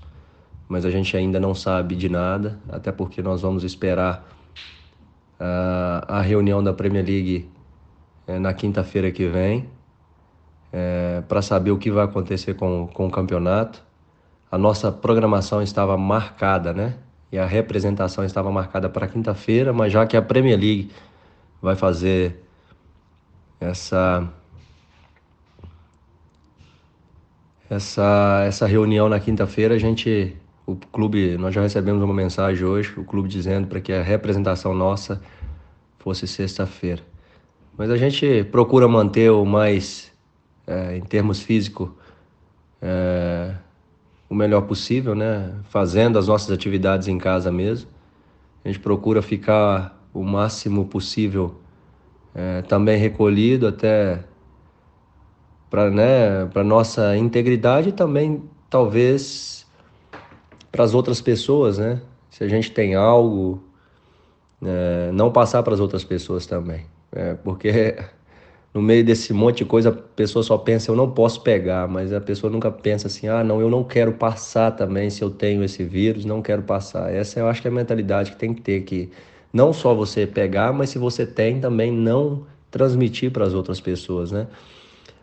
mas 0.67 0.87
a 0.87 0.91
gente 0.91 1.15
ainda 1.15 1.39
não 1.39 1.55
sabe 1.55 1.95
de 1.95 2.09
nada, 2.09 2.59
até 2.71 2.91
porque 2.91 3.21
nós 3.21 3.43
vamos 3.43 3.63
esperar 3.63 4.27
a, 5.39 6.07
a 6.09 6.21
reunião 6.23 6.65
da 6.65 6.73
Premier 6.73 7.05
League 7.05 7.51
é, 8.27 8.39
na 8.39 8.55
quinta-feira 8.55 9.11
que 9.11 9.29
vem, 9.29 9.69
é, 10.73 11.23
para 11.29 11.43
saber 11.43 11.71
o 11.71 11.77
que 11.77 11.91
vai 11.91 12.07
acontecer 12.07 12.55
com, 12.55 12.89
com 12.95 13.09
o 13.09 13.11
campeonato 13.11 13.92
a 14.53 14.59
nossa 14.59 14.93
programação 14.93 15.63
estava 15.63 15.97
marcada, 15.97 16.75
né? 16.75 16.97
E 17.33 17.39
a 17.39 17.47
representação 17.47 18.23
estava 18.23 18.53
marcada 18.53 18.87
para 18.87 19.09
quinta-feira, 19.09 19.73
mas 19.73 19.91
já 19.91 20.07
que 20.07 20.15
a 20.15 20.21
Premier 20.21 20.61
League 20.61 20.91
vai 21.63 21.75
fazer 21.75 22.37
essa 23.59 24.29
essa 27.71 28.45
essa 28.47 28.67
reunião 28.67 29.09
na 29.09 29.19
quinta-feira, 29.19 29.75
a 29.75 29.79
gente 29.79 30.37
o 30.67 30.77
clube, 30.77 31.39
nós 31.39 31.55
já 31.55 31.63
recebemos 31.63 32.03
uma 32.03 32.13
mensagem 32.13 32.65
hoje, 32.65 32.93
o 32.99 33.05
clube 33.05 33.31
dizendo 33.31 33.67
para 33.67 33.81
que 33.81 33.91
a 33.91 34.03
representação 34.03 34.75
nossa 34.75 35.23
fosse 35.99 36.27
sexta-feira. 36.27 37.03
Mas 37.77 37.91
a 37.91 37.97
gente 37.97 38.45
procura 38.45 38.87
manter 38.87 39.31
o 39.31 39.47
mais, 39.47 40.13
é, 40.67 40.99
em 40.99 41.01
termos 41.01 41.41
físicos, 41.41 41.89
é, 42.83 43.55
o 44.33 44.35
melhor 44.35 44.63
possível, 44.63 45.15
né? 45.15 45.53
Fazendo 45.65 46.19
as 46.19 46.27
nossas 46.27 46.51
atividades 46.51 47.07
em 47.07 47.19
casa 47.19 47.53
mesmo. 47.53 47.91
A 48.65 48.69
gente 48.69 48.81
procura 48.81 49.21
ficar 49.21 50.03
o 50.15 50.23
máximo 50.23 50.87
possível 50.87 51.57
é, 52.35 52.63
também 52.63 52.97
recolhido 52.97 53.67
até 53.67 54.25
para 55.69 55.91
né, 55.91 56.47
para 56.47 56.65
nossa 56.65 57.15
integridade 57.15 57.91
e 57.91 57.93
também 57.93 58.43
talvez 58.71 59.67
para 60.71 60.83
as 60.83 60.95
outras 60.95 61.21
pessoas, 61.21 61.77
né? 61.77 62.01
Se 62.31 62.43
a 62.43 62.49
gente 62.49 62.71
tem 62.71 62.95
algo, 62.95 63.63
é, 64.63 65.11
não 65.13 65.31
passar 65.31 65.63
para 65.63 65.75
as 65.75 65.81
outras 65.81 66.05
pessoas 66.05 66.47
também, 66.47 66.87
é, 67.15 67.35
porque 67.35 67.97
no 68.75 68.81
meio 68.81 69.05
desse 69.05 69.33
monte 69.33 69.59
de 69.59 69.65
coisa 69.65 69.91
a 69.91 69.93
pessoa 69.93 70.43
só 70.43 70.57
pensa 70.57 70.91
eu 70.91 70.97
não 70.97 71.11
posso 71.11 71.43
pegar, 71.43 71.87
mas 71.87 72.13
a 72.13 72.21
pessoa 72.21 72.51
nunca 72.51 72.71
pensa 72.71 73.07
assim, 73.07 73.29
ah 73.29 73.45
não, 73.45 73.61
eu 73.61 73.69
não 73.69 73.85
quero 73.85 74.13
passar 74.13 74.71
também 74.73 75.11
se 75.11 75.23
eu 75.23 75.31
tenho 75.31 75.63
esse 75.63 75.85
vírus, 75.85 76.25
não 76.25 76.41
quero 76.41 76.63
passar. 76.63 77.13
Essa 77.13 77.41
eu 77.41 77.49
acho 77.49 77.61
que 77.61 77.69
é 77.69 77.71
a 77.71 77.75
mentalidade 77.75 78.33
que 78.33 78.37
tem 78.37 78.55
que 78.55 78.63
ter 78.63 78.83
que 78.83 79.11
não 79.53 79.73
só 79.73 79.95
você 79.95 80.27
pegar, 80.27 80.73
mas 80.73 80.91
se 80.91 80.99
você 80.99 81.27
tem 81.27 81.61
também 81.61 81.93
não 81.93 82.47
transmitir 82.71 83.31
para 83.31 83.45
as 83.45 83.53
outras 83.53 83.81
pessoas, 83.81 84.33
né? 84.33 84.47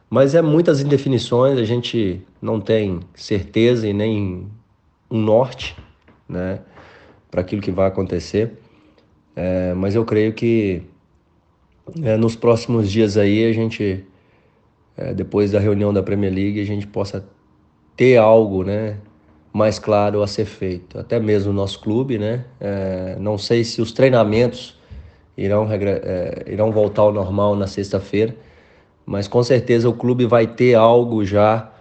Mas 0.10 0.34
é 0.36 0.41
muitas 0.41 0.82
indefinições, 0.82 1.58
a 1.60 1.64
gente 1.64 2.22
não 2.41 2.60
tem 2.60 3.00
certeza 3.14 3.88
e 3.88 3.93
nem 3.93 4.47
um 5.10 5.20
norte, 5.20 5.76
né, 6.28 6.62
para 7.30 7.41
aquilo 7.41 7.62
que 7.62 7.72
vai 7.72 7.88
acontecer. 7.88 8.54
É, 9.36 9.74
mas 9.76 9.95
eu 9.95 10.04
creio 10.04 10.34
que 10.34 10.84
é, 12.04 12.18
nos 12.18 12.36
próximos 12.36 12.92
dias 12.92 13.18
aí 13.18 13.46
a 13.46 13.54
gente, 13.54 14.06
é, 14.98 15.14
depois 15.14 15.52
da 15.52 15.60
reunião 15.60 15.94
da 15.94 16.04
Premier 16.04 16.34
League, 16.34 16.60
a 16.62 16.66
gente 16.66 16.88
possa 16.88 17.26
ter 17.96 18.18
algo, 18.18 18.64
né, 18.64 18.98
mais 19.52 19.80
claro 19.80 20.22
a 20.22 20.28
ser 20.28 20.46
feito. 20.46 20.98
Até 21.00 21.20
mesmo 21.20 21.52
o 21.52 21.54
nosso 21.54 21.80
clube, 21.80 22.18
né, 22.18 22.46
é, 22.60 23.18
não 23.20 23.38
sei 23.38 23.64
se 23.64 23.82
os 23.82 23.92
treinamentos 23.92 24.78
irão, 25.38 25.68
é, 25.72 26.46
irão 26.48 26.72
voltar 26.72 27.04
ao 27.04 27.12
normal 27.12 27.56
na 27.56 27.68
sexta-feira, 27.68 28.36
mas 29.06 29.28
com 29.28 29.42
certeza 29.42 29.90
o 29.90 29.94
clube 29.94 30.26
vai 30.26 30.46
ter 30.46 30.76
algo 30.76 31.26
já 31.26 31.72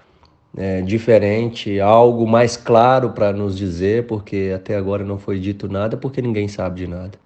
é, 0.56 0.80
diferente, 0.80 1.78
algo 1.78 2.26
mais 2.26 2.56
claro 2.56 3.10
para 3.10 3.32
nos 3.32 3.56
dizer, 3.56 4.06
porque 4.06 4.52
até 4.54 4.76
agora 4.76 5.04
não 5.04 5.18
foi 5.18 5.38
dito 5.38 5.68
nada, 5.68 5.96
porque 5.96 6.22
ninguém 6.22 6.48
sabe 6.48 6.80
de 6.80 6.86
nada. 6.86 7.18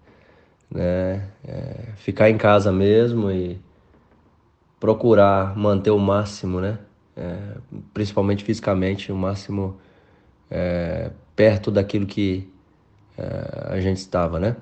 Né? 0.73 1.29
É, 1.47 1.93
ficar 1.97 2.31
em 2.31 2.39
casa 2.39 2.73
mesmo 2.73 3.31
e 3.31 3.61
procurar 4.81 5.57
manter 5.57 5.91
o 5.91 5.99
máximo, 5.99 6.61
né? 6.61 6.79
É, 7.17 7.37
principalmente 7.93 8.43
fisicamente, 8.43 9.13
o 9.13 9.17
máximo 9.17 9.77
é, 10.51 11.11
perto 11.37 11.71
daquilo 11.71 12.07
que 12.07 12.51
é, 13.17 13.75
a 13.75 13.81
gente 13.81 13.99
estava, 13.99 14.41
né? 14.41 14.57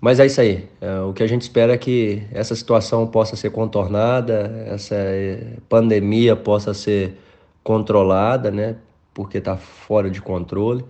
Mas 0.00 0.18
é 0.20 0.26
isso 0.26 0.40
aí. 0.40 0.68
É, 0.80 1.00
o 1.00 1.12
que 1.12 1.22
a 1.22 1.26
gente 1.26 1.42
espera 1.42 1.74
é 1.74 1.78
que 1.78 2.22
essa 2.32 2.54
situação 2.54 3.06
possa 3.06 3.36
ser 3.36 3.50
contornada, 3.50 4.64
essa 4.66 4.94
é, 4.94 5.56
pandemia 5.68 6.36
possa 6.36 6.72
ser 6.72 7.18
controlada, 7.62 8.50
né? 8.50 8.76
Porque 9.12 9.38
está 9.38 9.56
fora 9.56 10.10
de 10.10 10.22
controle. 10.22 10.84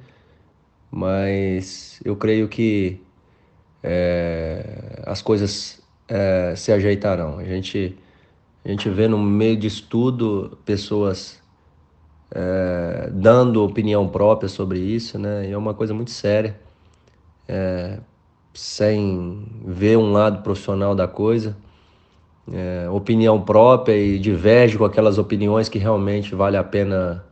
Mas 0.90 2.00
eu 2.04 2.14
creio 2.16 2.48
que 2.48 3.00
é, 3.82 5.02
as 5.06 5.22
coisas 5.22 5.82
é, 6.08 6.54
se 6.56 6.72
ajeitarão. 6.72 7.38
A 7.38 7.44
gente, 7.44 7.96
a 8.64 8.68
gente 8.68 8.88
vê 8.88 9.08
no 9.08 9.18
meio 9.18 9.56
de 9.56 9.66
estudo 9.66 10.58
pessoas 10.64 11.40
é, 12.30 13.10
dando 13.12 13.64
opinião 13.64 14.08
própria 14.08 14.48
sobre 14.48 14.78
isso, 14.78 15.18
né? 15.18 15.48
E 15.48 15.52
é 15.52 15.56
uma 15.56 15.74
coisa 15.74 15.94
muito 15.94 16.10
séria. 16.10 16.58
É, 17.48 17.98
sem 18.52 19.46
ver 19.64 19.96
um 19.96 20.12
lado 20.12 20.42
profissional 20.42 20.94
da 20.94 21.06
coisa, 21.06 21.56
é, 22.52 22.88
opinião 22.90 23.40
própria 23.40 23.96
e 23.96 24.18
diverge 24.18 24.76
com 24.76 24.84
aquelas 24.84 25.18
opiniões 25.18 25.68
que 25.68 25.78
realmente 25.78 26.34
vale 26.34 26.56
a 26.56 26.64
pena 26.64 27.24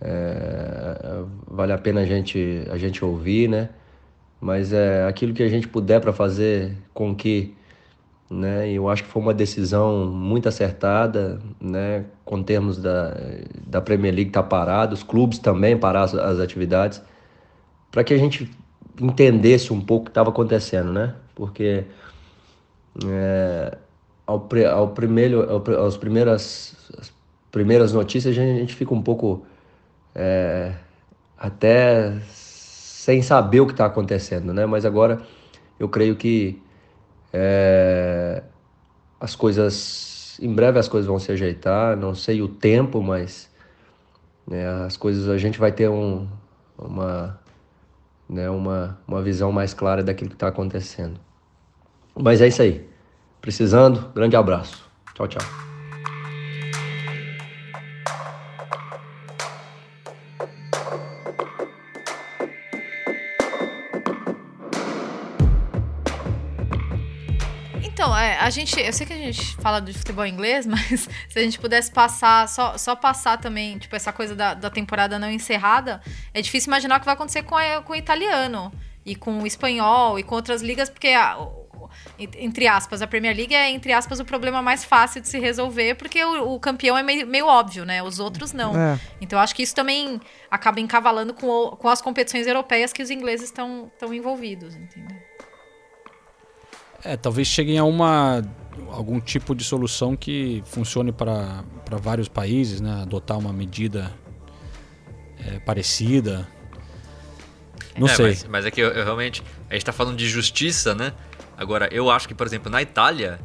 é, 0.00 1.22
vale 1.46 1.72
a 1.72 1.78
pena 1.78 2.00
a 2.00 2.04
gente 2.04 2.66
a 2.70 2.76
gente 2.76 3.04
ouvir, 3.04 3.48
né? 3.48 3.70
Mas 4.42 4.72
é 4.72 5.06
aquilo 5.06 5.32
que 5.32 5.42
a 5.44 5.48
gente 5.48 5.68
puder 5.68 6.00
para 6.00 6.12
fazer 6.12 6.76
com 6.92 7.14
que, 7.14 7.54
né? 8.28 8.68
Eu 8.68 8.88
acho 8.88 9.04
que 9.04 9.08
foi 9.08 9.22
uma 9.22 9.32
decisão 9.32 10.06
muito 10.06 10.48
acertada, 10.48 11.40
né? 11.60 12.06
Com 12.24 12.42
termos 12.42 12.76
da 12.76 13.14
da 13.64 13.80
Premier 13.80 14.12
League 14.12 14.30
tá 14.32 14.42
parado, 14.42 14.94
os 14.94 15.04
clubes 15.04 15.38
também 15.38 15.78
parar 15.78 16.02
as, 16.02 16.14
as 16.14 16.40
atividades, 16.40 17.00
para 17.92 18.02
que 18.02 18.12
a 18.12 18.18
gente 18.18 18.50
entendesse 19.00 19.72
um 19.72 19.80
pouco 19.80 20.02
o 20.02 20.04
que 20.06 20.10
estava 20.10 20.30
acontecendo, 20.30 20.92
né? 20.92 21.14
Porque 21.36 21.84
é, 23.06 23.78
ao, 24.26 24.48
ao 24.72 24.88
primeiro, 24.88 25.48
ao, 25.48 25.84
aos 25.84 25.96
primeiras, 25.96 26.90
as 26.98 27.12
primeiras 27.52 27.92
notícias 27.92 28.36
a 28.36 28.40
gente, 28.40 28.56
a 28.56 28.60
gente 28.60 28.74
fica 28.74 28.92
um 28.92 29.02
pouco 29.02 29.46
é, 30.16 30.72
até 31.38 32.18
sem 33.02 33.20
saber 33.20 33.58
o 33.58 33.66
que 33.66 33.72
está 33.72 33.86
acontecendo, 33.86 34.54
né? 34.54 34.64
Mas 34.64 34.84
agora 34.84 35.20
eu 35.76 35.88
creio 35.88 36.14
que 36.14 36.62
é, 37.32 38.44
as 39.18 39.34
coisas, 39.34 40.38
em 40.40 40.54
breve 40.54 40.78
as 40.78 40.86
coisas 40.86 41.08
vão 41.08 41.18
se 41.18 41.32
ajeitar, 41.32 41.96
não 41.96 42.14
sei 42.14 42.40
o 42.42 42.46
tempo, 42.46 43.02
mas 43.02 43.50
né, 44.46 44.68
as 44.86 44.96
coisas 44.96 45.28
a 45.28 45.36
gente 45.36 45.58
vai 45.58 45.72
ter 45.72 45.88
um, 45.88 46.28
uma 46.78 47.40
né, 48.28 48.48
uma, 48.48 48.96
uma 49.04 49.20
visão 49.20 49.50
mais 49.50 49.74
clara 49.74 50.04
daquilo 50.04 50.30
que 50.30 50.36
está 50.36 50.46
acontecendo. 50.46 51.18
Mas 52.14 52.40
é 52.40 52.46
isso 52.46 52.62
aí. 52.62 52.88
Precisando, 53.40 54.12
grande 54.14 54.36
abraço. 54.36 54.88
Tchau, 55.12 55.26
tchau. 55.26 55.71
A 68.42 68.50
gente. 68.50 68.78
Eu 68.80 68.92
sei 68.92 69.06
que 69.06 69.12
a 69.12 69.16
gente 69.16 69.56
fala 69.56 69.80
de 69.80 69.92
futebol 69.92 70.26
inglês, 70.26 70.66
mas 70.66 71.08
se 71.28 71.38
a 71.38 71.42
gente 71.42 71.58
pudesse 71.58 71.90
passar, 71.90 72.48
só, 72.48 72.76
só 72.76 72.94
passar 72.94 73.38
também, 73.38 73.78
tipo, 73.78 73.94
essa 73.94 74.12
coisa 74.12 74.34
da, 74.34 74.54
da 74.54 74.70
temporada 74.70 75.18
não 75.18 75.30
encerrada, 75.30 76.00
é 76.34 76.42
difícil 76.42 76.68
imaginar 76.68 76.96
o 76.96 77.00
que 77.00 77.06
vai 77.06 77.14
acontecer 77.14 77.42
com, 77.42 77.56
a, 77.56 77.80
com 77.82 77.92
o 77.92 77.96
italiano 77.96 78.72
e 79.04 79.14
com 79.14 79.42
o 79.42 79.46
espanhol 79.46 80.18
e 80.18 80.22
com 80.22 80.34
outras 80.34 80.62
ligas, 80.62 80.88
porque 80.88 81.08
a, 81.08 81.36
entre 82.38 82.66
aspas, 82.66 83.02
a 83.02 83.06
Premier 83.06 83.36
League 83.36 83.54
é, 83.54 83.70
entre 83.70 83.92
aspas, 83.92 84.20
o 84.20 84.24
problema 84.24 84.62
mais 84.62 84.84
fácil 84.84 85.20
de 85.20 85.28
se 85.28 85.38
resolver, 85.38 85.94
porque 85.96 86.24
o, 86.24 86.54
o 86.54 86.60
campeão 86.60 86.96
é 86.96 87.02
meio, 87.02 87.26
meio, 87.26 87.46
óbvio, 87.46 87.84
né? 87.84 88.02
Os 88.02 88.18
outros 88.18 88.52
não. 88.52 88.76
É. 88.76 88.98
Então, 89.20 89.38
acho 89.38 89.54
que 89.54 89.62
isso 89.62 89.74
também 89.74 90.20
acaba 90.50 90.80
encavalando 90.80 91.34
com, 91.34 91.48
o, 91.48 91.76
com 91.76 91.88
as 91.88 92.00
competições 92.00 92.46
europeias 92.46 92.92
que 92.92 93.02
os 93.02 93.10
ingleses 93.10 93.46
estão 93.46 93.90
envolvidos, 94.12 94.74
entendeu? 94.74 95.16
É, 97.04 97.16
talvez 97.16 97.48
cheguem 97.48 97.78
a 97.78 97.84
uma 97.84 98.42
algum 98.90 99.20
tipo 99.20 99.54
de 99.54 99.64
solução 99.64 100.16
que 100.16 100.62
funcione 100.66 101.12
para 101.12 101.64
vários 102.00 102.28
países, 102.28 102.80
né? 102.80 103.02
Adotar 103.02 103.38
uma 103.38 103.52
medida 103.52 104.12
é, 105.38 105.58
parecida. 105.60 106.48
Não 107.96 108.06
é, 108.06 108.14
sei. 108.14 108.26
Mas, 108.26 108.44
mas, 108.44 108.66
é 108.66 108.70
que 108.70 108.80
eu, 108.80 108.88
eu 108.88 109.04
realmente. 109.04 109.42
A 109.68 109.74
gente 109.74 109.82
está 109.82 109.92
falando 109.92 110.16
de 110.16 110.28
justiça, 110.28 110.94
né? 110.94 111.12
Agora, 111.56 111.88
eu 111.92 112.10
acho 112.10 112.26
que, 112.26 112.34
por 112.34 112.46
exemplo, 112.46 112.70
na 112.70 112.80
Itália, 112.80 113.38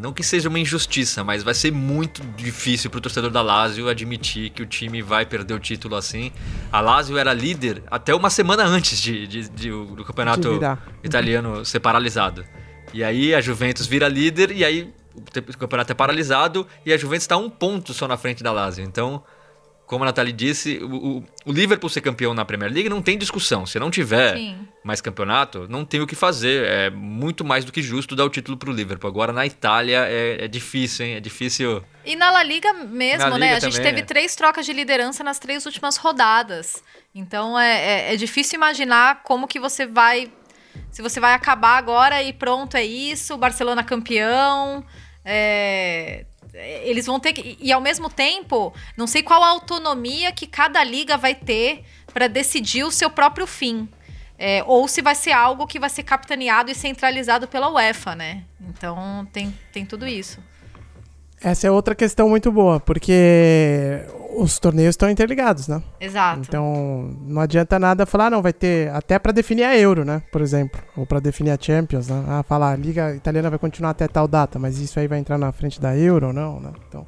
não 0.00 0.14
que 0.14 0.22
seja 0.22 0.48
uma 0.48 0.58
injustiça, 0.58 1.22
mas 1.22 1.42
vai 1.42 1.52
ser 1.52 1.70
muito 1.70 2.22
difícil 2.34 2.88
para 2.88 2.98
o 2.98 3.00
torcedor 3.02 3.30
da 3.30 3.42
Lazio 3.42 3.88
admitir 3.88 4.48
que 4.48 4.62
o 4.62 4.66
time 4.66 5.02
vai 5.02 5.26
perder 5.26 5.52
o 5.52 5.58
título 5.58 5.94
assim. 5.94 6.32
A 6.72 6.80
Lazio 6.80 7.18
era 7.18 7.34
líder 7.34 7.82
até 7.90 8.14
uma 8.14 8.30
semana 8.30 8.64
antes 8.64 8.98
de, 8.98 9.26
de, 9.26 9.48
de 9.50 9.70
do 9.70 10.02
campeonato 10.02 10.58
italiano 11.04 11.64
ser 11.66 11.80
paralisado. 11.80 12.46
E 12.94 13.04
aí 13.04 13.34
a 13.34 13.40
Juventus 13.42 13.86
vira 13.86 14.08
líder 14.08 14.50
e 14.52 14.64
aí 14.64 14.92
o 15.14 15.58
campeonato 15.58 15.92
é 15.92 15.94
paralisado 15.94 16.66
e 16.84 16.92
a 16.92 16.96
Juventus 16.96 17.24
está 17.24 17.36
um 17.36 17.50
ponto 17.50 17.92
só 17.92 18.08
na 18.08 18.16
frente 18.16 18.42
da 18.42 18.52
Lazio. 18.52 18.82
Então 18.82 19.22
como 19.90 20.04
a 20.04 20.06
Nathalie 20.06 20.32
disse, 20.32 20.78
o, 20.78 21.24
o, 21.44 21.52
Liverpool 21.52 21.90
ser 21.90 22.00
campeão 22.00 22.32
na 22.32 22.44
Premier 22.44 22.72
League 22.72 22.88
não 22.88 23.02
tem 23.02 23.18
discussão. 23.18 23.66
Se 23.66 23.76
não 23.76 23.90
tiver 23.90 24.36
Sim. 24.36 24.68
mais 24.84 25.00
campeonato, 25.00 25.66
não 25.68 25.84
tem 25.84 26.00
o 26.00 26.06
que 26.06 26.14
fazer. 26.14 26.64
É 26.64 26.90
muito 26.90 27.44
mais 27.44 27.64
do 27.64 27.72
que 27.72 27.82
justo 27.82 28.14
dar 28.14 28.24
o 28.24 28.30
título 28.30 28.56
pro 28.56 28.70
Liverpool. 28.70 29.10
Agora 29.10 29.32
na 29.32 29.44
Itália 29.44 30.06
é, 30.06 30.44
é 30.44 30.46
difícil, 30.48 31.06
hein? 31.06 31.14
É 31.16 31.20
difícil. 31.20 31.82
E 32.04 32.14
na 32.14 32.30
La 32.30 32.44
Liga 32.44 32.72
mesmo, 32.72 33.30
na 33.30 33.36
né? 33.36 33.46
Liga 33.54 33.56
a 33.56 33.68
gente 33.68 33.82
teve 33.82 33.98
é. 33.98 34.04
três 34.04 34.36
trocas 34.36 34.64
de 34.64 34.72
liderança 34.72 35.24
nas 35.24 35.40
três 35.40 35.66
últimas 35.66 35.96
rodadas. 35.96 36.84
Então 37.12 37.58
é, 37.58 38.10
é, 38.10 38.14
é 38.14 38.16
difícil 38.16 38.58
imaginar 38.58 39.24
como 39.24 39.48
que 39.48 39.58
você 39.58 39.86
vai. 39.86 40.30
Se 40.92 41.02
você 41.02 41.18
vai 41.18 41.34
acabar 41.34 41.76
agora 41.76 42.22
e 42.22 42.32
pronto, 42.32 42.76
é 42.76 42.84
isso, 42.84 43.36
Barcelona 43.36 43.82
campeão. 43.82 44.84
É, 45.24 46.26
eles 46.54 47.06
vão 47.06 47.20
ter 47.20 47.32
que. 47.32 47.56
E 47.60 47.72
ao 47.72 47.80
mesmo 47.80 48.10
tempo, 48.10 48.72
não 48.96 49.06
sei 49.06 49.22
qual 49.22 49.42
a 49.42 49.48
autonomia 49.48 50.32
que 50.32 50.46
cada 50.46 50.82
liga 50.82 51.16
vai 51.16 51.34
ter 51.34 51.84
para 52.12 52.26
decidir 52.26 52.84
o 52.84 52.90
seu 52.90 53.10
próprio 53.10 53.46
fim. 53.46 53.88
É, 54.38 54.64
ou 54.66 54.88
se 54.88 55.02
vai 55.02 55.14
ser 55.14 55.32
algo 55.32 55.66
que 55.66 55.78
vai 55.78 55.90
ser 55.90 56.02
capitaneado 56.02 56.70
e 56.70 56.74
centralizado 56.74 57.46
pela 57.46 57.70
UEFA, 57.70 58.16
né? 58.16 58.42
Então 58.58 59.28
tem, 59.32 59.54
tem 59.70 59.84
tudo 59.84 60.06
isso. 60.06 60.42
Essa 61.42 61.66
é 61.66 61.70
outra 61.70 61.94
questão 61.94 62.28
muito 62.28 62.52
boa, 62.52 62.78
porque 62.78 64.02
os 64.36 64.58
torneios 64.58 64.90
estão 64.92 65.08
interligados, 65.10 65.68
né? 65.68 65.82
Exato. 66.00 66.42
Então 66.46 67.16
não 67.22 67.40
adianta 67.40 67.78
nada 67.78 68.04
falar, 68.04 68.26
ah, 68.26 68.30
não, 68.30 68.42
vai 68.42 68.52
ter 68.52 68.90
até 68.90 69.18
para 69.18 69.32
definir 69.32 69.64
a 69.64 69.76
Euro, 69.76 70.04
né? 70.04 70.22
Por 70.30 70.40
exemplo, 70.42 70.80
ou 70.96 71.06
para 71.06 71.18
definir 71.18 71.50
a 71.50 71.58
Champions, 71.60 72.08
né? 72.08 72.24
Ah, 72.28 72.42
falar, 72.42 72.72
a 72.72 72.76
Liga 72.76 73.14
Italiana 73.14 73.48
vai 73.48 73.58
continuar 73.58 73.90
até 73.90 74.06
tal 74.06 74.28
data, 74.28 74.58
mas 74.58 74.78
isso 74.78 75.00
aí 75.00 75.08
vai 75.08 75.18
entrar 75.18 75.38
na 75.38 75.50
frente 75.50 75.80
da 75.80 75.96
Euro 75.96 76.28
ou 76.28 76.32
não, 76.32 76.60
né? 76.60 76.70
Então, 76.88 77.06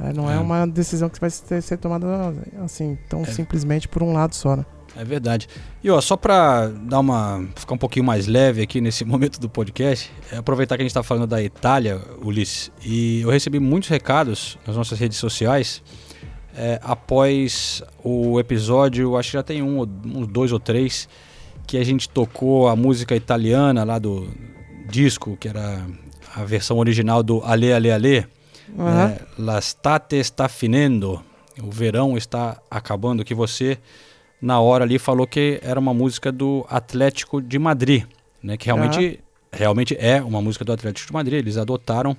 é, 0.00 0.12
não 0.12 0.28
é. 0.30 0.34
É. 0.34 0.38
uma 0.38 0.66
decisão 0.66 1.08
que 1.08 1.20
vai 1.20 1.30
ser, 1.30 1.62
ser 1.62 1.76
tomada 1.76 2.34
assim, 2.64 2.98
tão 3.08 3.22
É. 3.22 3.26
simplesmente 3.26 3.86
por 3.86 4.02
um 4.02 4.12
lado 4.12 4.34
só, 4.34 4.56
né? 4.56 4.66
É 4.96 5.04
verdade. 5.04 5.48
E 5.82 5.90
ó, 5.90 6.00
só 6.00 6.16
pra 6.16 6.68
dar 6.68 7.00
uma. 7.00 7.46
ficar 7.56 7.74
um 7.74 7.78
pouquinho 7.78 8.04
mais 8.04 8.26
leve 8.26 8.62
aqui 8.62 8.80
nesse 8.80 9.04
momento 9.06 9.40
do 9.40 9.48
podcast, 9.48 10.10
é 10.30 10.36
aproveitar 10.36 10.76
que 10.76 10.82
a 10.82 10.84
gente 10.84 10.94
tá 10.94 11.02
falando 11.02 11.26
da 11.26 11.42
Itália, 11.42 12.00
Ulisses, 12.22 12.70
e 12.84 13.20
eu 13.22 13.30
recebi 13.30 13.58
muitos 13.58 13.88
recados 13.88 14.58
nas 14.66 14.76
nossas 14.76 14.98
redes 14.98 15.18
sociais 15.18 15.82
é, 16.56 16.78
após 16.82 17.82
o 18.02 18.38
episódio, 18.38 19.16
acho 19.16 19.30
que 19.30 19.36
já 19.36 19.42
tem 19.42 19.62
um, 19.62 19.80
uns 19.80 20.26
dois 20.28 20.52
ou 20.52 20.60
três, 20.60 21.08
que 21.66 21.76
a 21.76 21.84
gente 21.84 22.08
tocou 22.08 22.68
a 22.68 22.76
música 22.76 23.16
italiana 23.16 23.82
lá 23.84 23.98
do 23.98 24.28
disco, 24.88 25.36
que 25.36 25.48
era 25.48 25.84
a 26.34 26.44
versão 26.44 26.78
original 26.78 27.22
do 27.22 27.42
Ale 27.44 27.72
Ale 27.72 27.90
Ale. 27.90 28.26
Aham. 28.78 29.08
É, 29.08 29.20
La 29.38 29.58
state 29.58 30.16
está 30.16 30.48
finendo. 30.48 31.22
O 31.62 31.70
verão 31.70 32.16
está 32.16 32.60
acabando. 32.70 33.24
Que 33.24 33.34
você, 33.34 33.78
na 34.40 34.60
hora 34.60 34.84
ali, 34.84 34.98
falou 34.98 35.26
que 35.26 35.58
era 35.62 35.78
uma 35.78 35.94
música 35.94 36.30
do 36.30 36.66
Atlético 36.68 37.40
de 37.40 37.58
Madrid. 37.58 38.04
Né? 38.42 38.56
Que 38.56 38.66
realmente, 38.66 39.20
realmente 39.50 39.96
é 39.98 40.22
uma 40.22 40.42
música 40.42 40.64
do 40.64 40.72
Atlético 40.72 41.06
de 41.06 41.12
Madrid. 41.12 41.38
Eles 41.38 41.56
adotaram. 41.56 42.16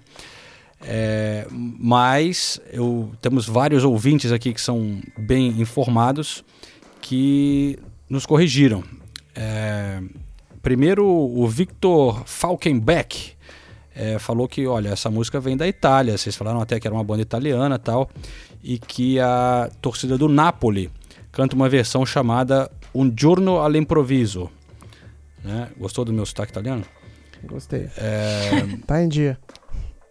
É, 0.81 1.47
mas 1.51 2.59
eu, 2.71 3.11
temos 3.21 3.47
vários 3.47 3.83
ouvintes 3.83 4.31
aqui 4.31 4.53
que 4.53 4.61
são 4.61 4.99
bem 5.17 5.47
informados 5.61 6.43
que 7.01 7.77
nos 8.09 8.25
corrigiram. 8.25 8.83
É, 9.35 10.01
primeiro, 10.61 11.05
o 11.05 11.47
Victor 11.47 12.23
Falkenbeck 12.25 13.33
é, 13.95 14.19
falou 14.19 14.47
que, 14.47 14.67
olha, 14.67 14.89
essa 14.89 15.09
música 15.09 15.39
vem 15.39 15.55
da 15.55 15.67
Itália. 15.67 16.17
Vocês 16.17 16.35
falaram 16.35 16.59
até 16.59 16.79
que 16.79 16.87
era 16.87 16.93
uma 16.93 17.03
banda 17.03 17.21
italiana 17.21 17.79
tal. 17.79 18.09
E 18.63 18.79
que 18.79 19.19
a 19.19 19.69
torcida 19.81 20.17
do 20.17 20.27
Napoli 20.27 20.89
canta 21.35 21.53
uma 21.55 21.67
versão 21.67 22.05
chamada 22.05 22.71
Un 22.93 23.13
giorno 23.15 23.59
all'improvviso. 23.59 24.49
Né? 25.43 25.69
Gostou 25.77 26.05
do 26.05 26.13
meu 26.13 26.25
sotaque 26.25 26.51
italiano? 26.51 26.83
Gostei. 27.43 27.89
É, 27.97 28.49
Tá 28.87 29.03
em 29.03 29.09
dia. 29.09 29.37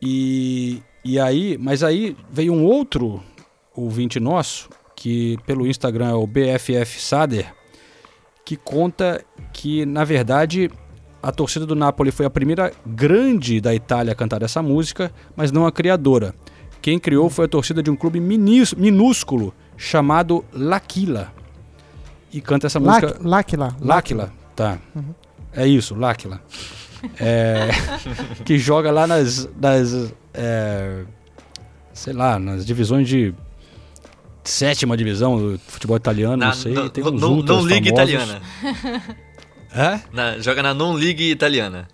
e, 0.01 0.83
e 1.03 1.19
aí, 1.19 1.57
mas 1.59 1.83
aí 1.83 2.15
veio 2.31 2.53
um 2.53 2.63
outro 2.63 3.23
ouvinte 3.75 4.21
nosso, 4.21 4.69
que 4.95 5.39
pelo 5.47 5.67
Instagram 5.67 6.11
é 6.11 6.15
o 6.15 6.27
BFF 6.27 7.01
Sader, 7.01 7.53
que 8.45 8.55
conta 8.57 9.25
que, 9.53 9.87
na 9.87 10.05
verdade, 10.05 10.71
a 11.23 11.33
torcida 11.33 11.65
do 11.65 11.75
Napoli 11.75 12.11
foi 12.11 12.27
a 12.27 12.31
primeira 12.31 12.71
grande 12.87 13.63
da 13.63 13.75
Itália 13.75 14.13
a 14.13 14.15
cantar 14.15 14.43
essa 14.43 14.63
música, 14.63 15.11
mas 15.35 15.51
não 15.51 15.67
a 15.67 15.73
criadora. 15.73 16.35
Quem 16.83 16.99
criou 16.99 17.31
foi 17.31 17.47
a 17.47 17.49
torcida 17.49 17.83
de 17.83 17.91
um 17.91 17.97
clube 17.97 18.21
minúsculo 18.21 19.55
chamado 19.77 20.45
L'Aquila. 20.53 21.33
E 22.33 22.41
canta 22.41 22.67
essa 22.67 22.81
música. 22.81 23.17
L'Aquila. 23.23 23.77
L'Aquila, 23.81 24.33
tá. 24.57 24.79
É 25.53 25.67
isso, 25.67 25.95
L'Aquila. 25.95 26.41
É, 27.21 27.69
que 28.45 28.59
joga 28.59 28.91
lá 28.91 29.07
nas, 29.07 29.49
nas 29.61 30.13
é, 30.33 31.05
sei 31.93 32.13
lá, 32.13 32.39
nas 32.39 32.65
divisões 32.65 33.07
de 33.09 33.35
sétima 34.43 34.97
divisão 34.97 35.37
do 35.39 35.59
futebol 35.69 35.97
italiano, 35.97 36.37
Na 36.37 36.47
não 36.47 36.53
sei, 36.55 36.73
no- 36.73 36.91
tem 36.91 37.05
uns 37.05 37.21
no- 37.21 37.43
non-league 37.43 37.91
famosos. 37.91 38.13
italiana. 38.15 38.43
É? 39.77 40.01
Na- 40.13 40.39
joga 40.39 40.63
na 40.63 40.73
non-league 40.73 41.31
italiana. 41.33 41.89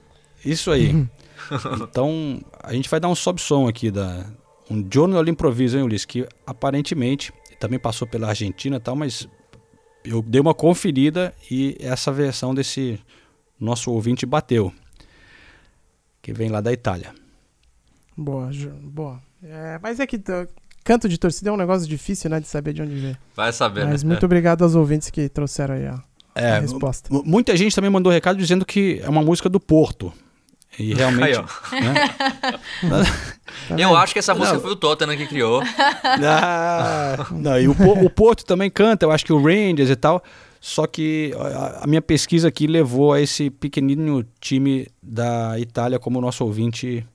Isso 0.44 0.70
aí. 0.70 1.06
então, 1.80 2.38
a 2.62 2.74
gente 2.74 2.90
vai 2.90 3.00
dar 3.00 3.08
um 3.08 3.14
sob-som 3.14 3.66
aqui 3.66 3.90
da 3.90 4.26
um 4.70 4.86
Giorno 4.92 5.16
all'Improviso, 5.18 5.78
hein, 5.78 5.84
Ulisses? 5.84 6.04
Que 6.04 6.28
aparentemente 6.46 7.32
também 7.60 7.78
passou 7.78 8.08
pela 8.08 8.28
Argentina 8.28 8.76
e 8.76 8.80
tal, 8.80 8.96
mas 8.96 9.28
eu 10.04 10.20
dei 10.22 10.40
uma 10.40 10.54
conferida 10.54 11.32
e 11.50 11.76
essa 11.78 12.10
versão 12.10 12.54
desse 12.54 12.98
nosso 13.60 13.92
ouvinte 13.92 14.24
bateu. 14.26 14.72
Que 16.22 16.32
vem 16.32 16.48
lá 16.48 16.60
da 16.60 16.72
Itália. 16.72 17.14
Boa, 18.16 18.50
boa. 18.82 19.20
É, 19.42 19.78
mas 19.82 20.00
é 20.00 20.06
que 20.06 20.20
canto 20.84 21.08
de 21.08 21.16
torcida 21.18 21.50
é 21.50 21.52
um 21.52 21.56
negócio 21.56 21.88
difícil, 21.88 22.28
né, 22.30 22.40
de 22.40 22.46
saber 22.48 22.72
de 22.72 22.82
onde 22.82 22.94
vem. 22.94 23.16
Vai 23.34 23.52
saber, 23.52 23.86
Mas 23.86 24.02
né? 24.02 24.08
muito 24.08 24.24
obrigado 24.26 24.62
aos 24.62 24.74
ouvintes 24.74 25.08
que 25.10 25.28
trouxeram 25.28 25.74
aí 25.76 25.86
a, 25.86 26.02
É, 26.34 26.52
a 26.52 26.60
resposta. 26.60 27.12
mu- 27.12 27.22
Muita 27.24 27.56
gente 27.56 27.74
também 27.74 27.90
mandou 27.90 28.12
recado 28.12 28.36
dizendo 28.38 28.64
que 28.66 29.00
é 29.02 29.08
uma 29.08 29.22
música 29.22 29.48
do 29.48 29.58
Porto. 29.60 30.12
E 30.78 30.94
realmente. 30.94 31.38
Aí, 31.72 31.80
né? 31.80 33.04
Eu 33.76 33.96
acho 33.96 34.12
que 34.12 34.18
essa 34.18 34.34
música 34.34 34.54
Não. 34.54 34.62
foi 34.62 34.72
o 34.72 34.76
Tottenham 34.76 35.16
que 35.16 35.26
criou. 35.26 35.62
Ah, 36.04 37.26
não, 37.30 37.60
e 37.60 37.68
o, 37.68 37.72
o 37.72 38.10
Porto 38.10 38.44
também 38.44 38.70
canta, 38.70 39.04
eu 39.04 39.10
acho 39.10 39.24
que 39.24 39.32
o 39.32 39.42
Rangers 39.42 39.90
e 39.90 39.96
tal. 39.96 40.22
Só 40.60 40.86
que 40.86 41.32
a, 41.38 41.84
a 41.84 41.86
minha 41.86 42.02
pesquisa 42.02 42.48
aqui 42.48 42.66
levou 42.66 43.12
a 43.12 43.20
esse 43.20 43.48
pequenino 43.50 44.24
time 44.40 44.86
da 45.02 45.58
Itália, 45.58 45.98
como 45.98 46.18
o 46.18 46.22
nosso 46.22 46.44
ouvinte, 46.44 47.06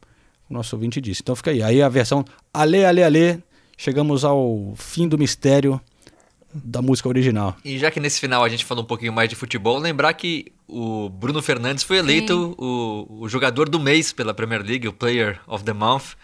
o 0.50 0.54
nosso 0.54 0.76
ouvinte 0.76 1.00
disse. 1.00 1.22
Então 1.22 1.36
fica 1.36 1.52
aí. 1.52 1.62
Aí 1.62 1.82
a 1.82 1.90
versão 1.90 2.26
Ale, 2.54 2.84
Ale, 2.84 3.04
Ale. 3.04 3.44
Chegamos 3.78 4.24
ao 4.24 4.74
fim 4.78 5.08
do 5.08 5.18
mistério 5.18 5.80
da 6.64 6.82
música 6.82 7.10
original. 7.10 7.58
E 7.66 7.78
já 7.78 7.92
que 7.92 8.00
nesse 8.00 8.20
final 8.20 8.44
a 8.44 8.50
gente 8.50 8.64
falou 8.64 8.84
um 8.84 8.88
pouquinho 8.88 9.12
mais 9.12 9.28
de 9.28 9.36
futebol, 9.36 9.78
lembrar 9.78 10.14
que 10.14 10.54
o 10.68 11.10
Bruno 11.10 11.42
Fernandes 11.42 11.84
foi 11.84 11.98
eleito 11.98 12.56
o, 12.58 13.24
o 13.24 13.30
jogador 13.30 13.68
do 13.68 13.80
mês 13.80 14.14
pela 14.14 14.34
Premier 14.34 14.64
League, 14.64 14.88
o 14.88 14.94
Player 14.94 15.40
of 15.48 15.64
the 15.64 15.74
Month. 15.74 16.16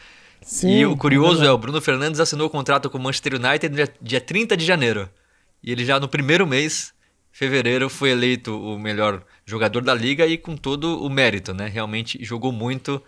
Sim, 0.41 0.79
e 0.79 0.85
o 0.85 0.95
curioso 0.97 1.43
é 1.43 1.47
é, 1.47 1.51
o 1.51 1.57
Bruno 1.57 1.81
Fernandes 1.81 2.19
assinou 2.19 2.47
o 2.47 2.49
contrato 2.49 2.89
com 2.89 2.97
o 2.97 3.01
Manchester 3.01 3.35
United 3.35 3.69
no 3.69 3.75
dia, 3.75 3.93
dia 4.01 4.21
30 4.21 4.57
de 4.57 4.65
janeiro. 4.65 5.09
E 5.63 5.71
ele 5.71 5.85
já 5.85 5.99
no 5.99 6.07
primeiro 6.07 6.47
mês, 6.47 6.93
fevereiro, 7.31 7.89
foi 7.89 8.09
eleito 8.09 8.57
o 8.57 8.79
melhor 8.79 9.23
jogador 9.45 9.83
da 9.83 9.93
liga 9.93 10.25
e 10.25 10.37
com 10.37 10.55
todo 10.55 11.03
o 11.03 11.09
mérito, 11.09 11.53
né? 11.53 11.67
Realmente 11.67 12.23
jogou 12.23 12.51
muito. 12.51 13.01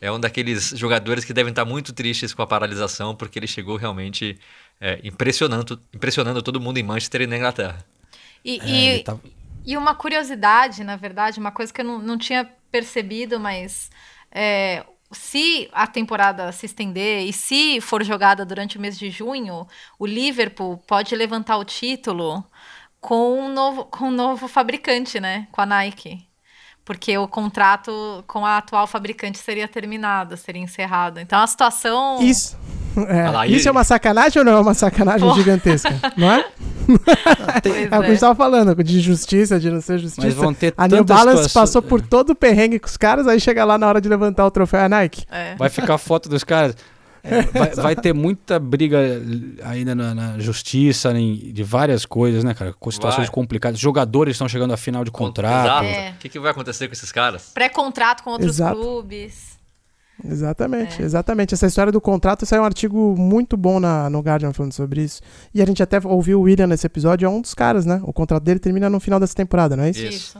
É 0.00 0.10
um 0.10 0.18
daqueles 0.18 0.70
jogadores 0.70 1.24
que 1.24 1.32
devem 1.34 1.50
estar 1.50 1.64
muito 1.64 1.92
tristes 1.92 2.32
com 2.32 2.40
a 2.40 2.46
paralisação, 2.46 3.14
porque 3.14 3.38
ele 3.38 3.46
chegou 3.46 3.76
realmente 3.76 4.38
é, 4.80 4.98
impressionando, 5.04 5.80
impressionando 5.92 6.42
todo 6.42 6.60
mundo 6.60 6.78
em 6.78 6.82
Manchester 6.82 7.22
e 7.22 7.26
na 7.26 7.36
Inglaterra. 7.36 7.84
E, 8.44 8.58
É, 8.60 8.96
e- 8.96 9.02
tá- 9.04 9.18
e 9.66 9.76
uma 9.76 9.94
curiosidade, 9.94 10.82
na 10.82 10.96
verdade, 10.96 11.38
uma 11.38 11.52
coisa 11.52 11.72
que 11.72 11.80
eu 11.80 11.84
não, 11.84 11.98
não 11.98 12.16
tinha 12.16 12.48
percebido, 12.72 13.38
mas 13.38 13.90
é, 14.32 14.84
se 15.12 15.68
a 15.72 15.86
temporada 15.86 16.50
se 16.52 16.66
estender 16.66 17.26
e 17.26 17.32
se 17.32 17.80
for 17.80 18.02
jogada 18.02 18.44
durante 18.44 18.78
o 18.78 18.80
mês 18.80 18.98
de 18.98 19.10
junho, 19.10 19.66
o 19.98 20.06
Liverpool 20.06 20.78
pode 20.86 21.14
levantar 21.14 21.56
o 21.58 21.64
título 21.64 22.44
com 23.00 23.40
um 23.40 23.52
novo, 23.52 23.84
com 23.86 24.06
um 24.06 24.10
novo 24.10 24.46
fabricante, 24.48 25.18
né? 25.20 25.48
Com 25.52 25.60
a 25.60 25.66
Nike. 25.66 26.26
Porque 26.84 27.16
o 27.18 27.28
contrato 27.28 28.24
com 28.26 28.44
a 28.46 28.58
atual 28.58 28.86
fabricante 28.86 29.38
seria 29.38 29.68
terminado, 29.68 30.36
seria 30.36 30.62
encerrado. 30.62 31.18
Então 31.20 31.40
a 31.40 31.46
situação. 31.46 32.20
Isso, 32.22 32.58
é, 32.96 33.46
isso 33.48 33.68
é 33.68 33.70
uma 33.72 33.84
sacanagem 33.84 34.38
ou 34.40 34.44
não 34.44 34.52
é 34.52 34.60
uma 34.60 34.74
sacanagem 34.74 35.28
Pô. 35.28 35.34
gigantesca? 35.34 35.94
Não 36.16 36.30
é? 36.30 36.44
É 37.62 37.86
o 37.86 37.88
que 37.88 37.94
a 37.94 37.98
é. 38.02 38.10
gente 38.10 38.20
tava 38.20 38.34
falando, 38.34 38.74
de 38.82 39.00
justiça, 39.00 39.60
de 39.60 39.70
não 39.70 39.80
ser 39.80 39.98
justiça. 39.98 40.26
Mas 40.26 40.34
vão 40.34 40.52
ter 40.52 40.74
a 40.76 40.88
New 40.88 41.04
Balance 41.04 41.44
situações- 41.44 41.52
passou 41.52 41.82
por 41.82 42.00
todo 42.00 42.30
o 42.30 42.34
perrengue 42.34 42.78
com 42.80 42.88
os 42.88 42.96
caras, 42.96 43.26
aí 43.28 43.38
chega 43.38 43.64
lá 43.64 43.78
na 43.78 43.86
hora 43.86 44.00
de 44.00 44.08
levantar 44.08 44.44
o 44.44 44.50
troféu 44.50 44.80
é 44.80 44.84
a 44.84 44.88
Nike. 44.88 45.24
É. 45.30 45.54
Vai 45.56 45.68
ficar 45.68 45.94
a 45.94 45.98
foto 45.98 46.28
dos 46.28 46.42
caras. 46.42 46.74
É, 47.22 47.42
vai, 47.56 47.70
vai 47.74 47.96
ter 47.96 48.12
muita 48.14 48.58
briga 48.58 48.98
ainda 49.64 49.94
na, 49.94 50.14
na 50.14 50.38
justiça, 50.38 51.12
em- 51.12 51.52
de 51.52 51.62
várias 51.62 52.04
coisas, 52.04 52.42
né, 52.42 52.54
cara? 52.54 52.72
Com 52.72 52.90
situações 52.90 53.26
Vai. 53.26 53.34
complicadas. 53.34 53.78
Jogadores 53.78 54.32
estão 54.34 54.48
chegando 54.48 54.72
a 54.72 54.76
final 54.76 55.04
de 55.04 55.10
contrato. 55.12 55.66
Exato. 55.66 55.84
É. 55.84 56.10
O 56.10 56.18
que, 56.18 56.28
que 56.28 56.40
vai 56.40 56.50
acontecer 56.50 56.88
com 56.88 56.92
esses 56.94 57.12
caras? 57.12 57.50
Pré-contrato 57.54 58.24
com 58.24 58.30
outros 58.30 58.56
Exato. 58.56 58.74
clubes. 58.80 59.49
Exatamente, 60.24 61.02
exatamente. 61.02 61.54
Essa 61.54 61.66
história 61.66 61.92
do 61.92 62.00
contrato 62.00 62.44
saiu 62.46 62.62
um 62.62 62.64
artigo 62.64 63.14
muito 63.16 63.56
bom 63.56 63.80
na, 63.80 64.08
no 64.10 64.20
Guardian 64.20 64.52
falando 64.52 64.72
sobre 64.72 65.02
isso. 65.02 65.20
E 65.54 65.62
a 65.62 65.66
gente 65.66 65.82
até 65.82 65.98
ouviu 66.04 66.40
o 66.40 66.42
William 66.42 66.66
nesse 66.66 66.86
episódio, 66.86 67.26
é 67.26 67.28
um 67.28 67.40
dos 67.40 67.54
caras, 67.54 67.86
né? 67.86 68.00
O 68.04 68.12
contrato 68.12 68.42
dele 68.42 68.58
termina 68.58 68.90
no 68.90 69.00
final 69.00 69.18
dessa 69.20 69.34
temporada, 69.34 69.76
não 69.76 69.84
é 69.84 69.90
isso? 69.90 70.04
Isso. 70.04 70.38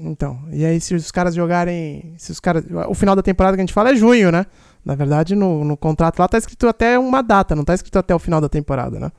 Então, 0.00 0.38
e 0.50 0.64
aí 0.64 0.80
se 0.80 0.94
os 0.94 1.10
caras 1.10 1.34
jogarem. 1.34 2.14
Se 2.16 2.32
os 2.32 2.40
caras. 2.40 2.64
O 2.88 2.94
final 2.94 3.14
da 3.14 3.22
temporada 3.22 3.56
que 3.56 3.60
a 3.60 3.64
gente 3.64 3.74
fala 3.74 3.90
é 3.90 3.96
junho, 3.96 4.30
né? 4.32 4.46
Na 4.84 4.94
verdade, 4.94 5.34
no, 5.34 5.64
no 5.64 5.76
contrato 5.76 6.18
lá 6.18 6.28
tá 6.28 6.38
escrito 6.38 6.66
até 6.68 6.98
uma 6.98 7.22
data, 7.22 7.54
não 7.54 7.64
tá 7.64 7.74
escrito 7.74 7.98
até 7.98 8.14
o 8.14 8.18
final 8.18 8.40
da 8.40 8.48
temporada, 8.48 8.98
né? 8.98 9.10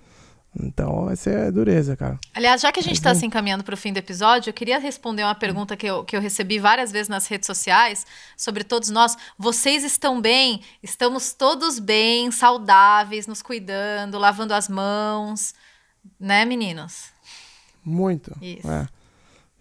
Então, 0.57 1.05
vai 1.05 1.15
ser 1.15 1.51
dureza, 1.51 1.97
cara. 1.97 2.17
Aliás, 2.33 2.61
já 2.61 2.71
que 2.71 2.79
a 2.79 2.83
gente 2.83 2.95
está 2.95 3.13
se 3.13 3.25
encaminhando 3.25 3.63
para 3.63 3.73
o 3.73 3.77
fim 3.77 3.91
do 3.91 3.97
episódio, 3.97 4.49
eu 4.49 4.53
queria 4.53 4.79
responder 4.79 5.23
uma 5.23 5.35
pergunta 5.35 5.75
que 5.75 5.85
eu, 5.85 6.05
que 6.05 6.15
eu 6.15 6.21
recebi 6.21 6.59
várias 6.59 6.91
vezes 6.91 7.09
nas 7.09 7.27
redes 7.27 7.45
sociais 7.45 8.05
sobre 8.37 8.63
todos 8.63 8.89
nós. 8.89 9.17
Vocês 9.37 9.83
estão 9.83 10.21
bem? 10.21 10.61
Estamos 10.81 11.33
todos 11.33 11.77
bem, 11.77 12.31
saudáveis, 12.31 13.27
nos 13.27 13.41
cuidando, 13.41 14.17
lavando 14.17 14.53
as 14.53 14.69
mãos, 14.69 15.53
né, 16.19 16.45
meninos? 16.45 17.05
Muito. 17.83 18.35
Isso. 18.41 18.69
É. 18.69 18.87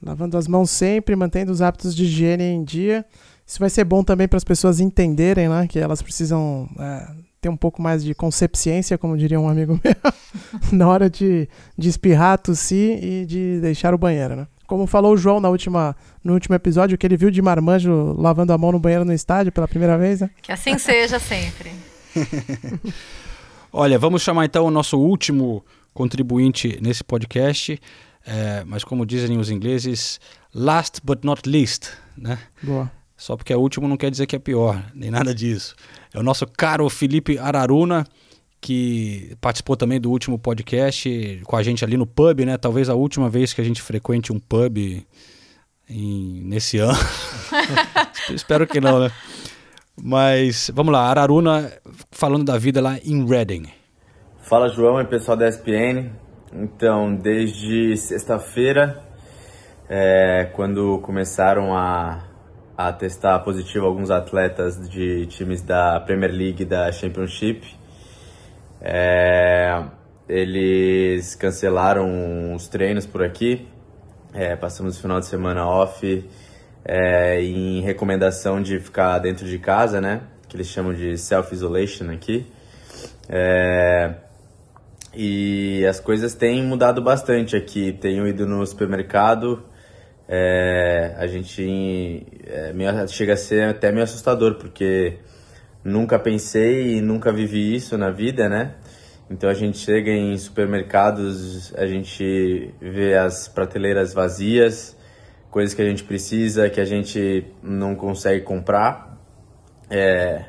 Lavando 0.01 0.39
as 0.39 0.47
mãos 0.47 0.71
sempre, 0.71 1.17
mantendo 1.17 1.51
os 1.51 1.61
hábitos 1.61 1.95
de 1.95 2.05
higiene 2.05 2.45
em 2.45 2.63
dia. 2.63 3.05
Isso 3.47 3.59
vai 3.59 3.69
ser 3.69 3.85
bom 3.85 4.05
também 4.05 4.29
para 4.29 4.37
as 4.37 4.45
pessoas 4.45 4.81
entenderem, 4.81 5.49
né? 5.49 5.67
Que 5.67 5.79
elas 5.79 6.01
precisam 6.01 6.69
é, 6.79 7.09
ter 7.45 7.51
um 7.51 7.57
pouco 7.57 7.83
mais 7.83 8.03
de 8.03 8.15
consciência, 8.15 8.97
como 8.97 9.19
diria 9.19 9.39
um 9.39 9.47
amigo 9.47 9.79
meu, 9.85 9.95
na 10.73 10.89
hora 10.89 11.11
de, 11.11 11.47
de 11.77 11.89
espirrar, 11.91 12.39
tossir 12.39 13.05
e 13.05 13.27
de 13.27 13.61
deixar 13.61 13.93
o 13.93 13.99
banheiro, 13.99 14.35
né? 14.35 14.47
Como 14.67 14.87
falou 14.87 15.13
o 15.13 15.17
João 15.17 15.41
na 15.41 15.51
última, 15.51 15.95
no 16.23 16.33
último 16.33 16.55
episódio, 16.55 16.97
que 16.97 17.07
ele 17.07 17.19
viu 17.19 17.31
de 17.31 17.43
marmanjo 17.43 18.15
lavando 18.19 18.55
a 18.55 18.57
mão 18.57 18.73
no 18.73 18.81
banheiro 18.81 19.05
no 19.05 19.13
estádio 19.13 19.53
pela 19.53 19.69
primeira 19.69 19.99
vez, 19.99 20.23
né? 20.23 20.31
Que 20.41 20.53
assim 20.53 20.79
seja 20.79 21.19
sempre. 21.19 21.71
Olha, 23.71 23.99
vamos 23.99 24.23
chamar 24.23 24.47
então 24.47 24.65
o 24.65 24.71
nosso 24.71 24.99
último 24.99 25.63
contribuinte 25.93 26.79
nesse 26.81 27.05
podcast. 27.05 27.79
É, 28.27 28.65
mas 28.65 28.83
como 28.83 29.05
dizem 29.05 29.37
os 29.37 29.51
ingleses, 29.51 30.19
last 30.55 30.99
but 31.05 31.25
not 31.25 31.47
least, 31.47 31.91
né? 32.17 32.39
Boa. 32.63 32.91
Só 33.19 33.37
porque 33.37 33.53
é 33.53 33.57
último 33.57 33.87
não 33.87 33.99
quer 33.99 34.11
dizer 34.11 34.27
que 34.27 34.35
é 34.35 34.39
pior, 34.39 34.83
nem 34.95 35.11
nada 35.11 35.35
disso. 35.35 35.77
É 36.15 36.19
o 36.21 36.23
nosso 36.23 36.47
caro 36.47 36.89
Felipe 36.89 37.37
Araruna, 37.37 38.07
que 38.61 39.37
participou 39.41 39.77
também 39.77 40.01
do 40.01 40.11
último 40.11 40.39
podcast 40.39 41.43
com 41.45 41.57
a 41.57 41.63
gente 41.63 41.85
ali 41.85 41.97
no 41.97 42.07
pub, 42.07 42.41
né? 42.47 42.57
Talvez 42.57 42.89
a 42.89 42.95
última 42.95 43.29
vez 43.29 43.53
que 43.53 43.61
a 43.61 43.65
gente 43.65 43.83
frequente 43.83 44.33
um 44.33 44.39
pub 44.39 44.79
em, 45.91 46.41
nesse 46.45 46.79
ano. 46.79 46.99
Espero 48.31 48.65
que 48.67 48.81
não, 48.81 49.01
né? 49.01 49.11
Mas 50.01 50.71
vamos 50.73 50.93
lá, 50.93 51.01
Araruna 51.09 51.73
falando 52.11 52.45
da 52.45 52.57
vida 52.57 52.81
lá 52.81 52.97
em 53.05 53.27
Reading. 53.27 53.67
Fala 54.39 54.69
João 54.69 55.01
e 55.01 55.05
pessoal 55.05 55.37
da 55.37 55.49
ESPN. 55.49 56.11
Então, 56.53 57.15
desde 57.17 57.97
sexta-feira, 57.97 59.03
é, 59.89 60.51
quando 60.55 61.01
começaram 61.01 61.77
a, 61.77 62.24
a 62.77 62.93
testar 62.93 63.39
positivo 63.41 63.87
alguns 63.87 64.11
atletas 64.11 64.89
de 64.89 65.27
times 65.27 65.63
da 65.63 66.01
Premier 66.01 66.33
League 66.33 66.63
e 66.63 66.67
da 66.67 66.91
Championship, 66.91 67.65
é, 68.81 69.85
eles 70.29 71.35
cancelaram 71.35 72.55
os 72.55 72.69
treinos 72.69 73.07
por 73.07 73.23
aqui. 73.23 73.69
É, 74.33 74.57
passamos 74.57 74.99
o 74.99 75.01
final 75.01 75.21
de 75.21 75.27
semana 75.27 75.67
off 75.67 76.29
é, 76.85 77.41
em 77.43 77.81
recomendação 77.81 78.61
de 78.61 78.79
ficar 78.81 79.19
dentro 79.21 79.47
de 79.47 79.59
casa, 79.59 80.01
né? 80.01 80.23
Que 80.49 80.57
eles 80.57 80.67
chamam 80.67 80.93
de 80.93 81.17
self-isolation 81.17 82.11
aqui. 82.11 82.47
É, 83.29 84.15
e 85.15 85.87
as 85.87 86.01
coisas 86.01 86.35
têm 86.35 86.63
mudado 86.63 87.01
bastante 87.01 87.57
aqui. 87.57 87.93
Tenho 87.93 88.27
ido 88.27 88.47
no 88.47 88.67
supermercado, 88.67 89.63
é, 90.29 91.15
a 91.19 91.27
gente 91.27 92.27
é, 92.47 92.73
meio, 92.73 93.09
chega 93.09 93.35
a 93.35 93.37
ser 93.37 93.65
até 93.65 93.93
meio 93.93 94.05
assustador, 94.05 94.55
porque 94.55 95.19
nunca 95.83 96.19
pensei 96.19 96.97
e 96.97 97.01
nunca 97.01 97.33
vivi 97.33 97.75
isso 97.75 97.99
na 97.99 98.11
vida, 98.11 98.49
né? 98.49 98.75
Então 99.31 99.49
a 99.49 99.55
gente 99.55 99.79
chega 99.79 100.11
em 100.11 100.37
supermercados, 100.37 101.75
a 101.77 101.87
gente 101.87 102.75
vê 102.81 103.17
as 103.17 103.49
prateleiras 103.49 104.13
vazias, 104.13 104.97
coisas 105.51 105.75
que 105.75 105.83
a 105.83 105.85
gente 105.87 106.05
precisa, 106.05 106.69
que 106.69 106.81
a 106.81 106.85
gente 106.85 107.47
não 107.63 107.95
consegue 107.95 108.43
comprar. 108.43 109.19
É, 109.91 110.45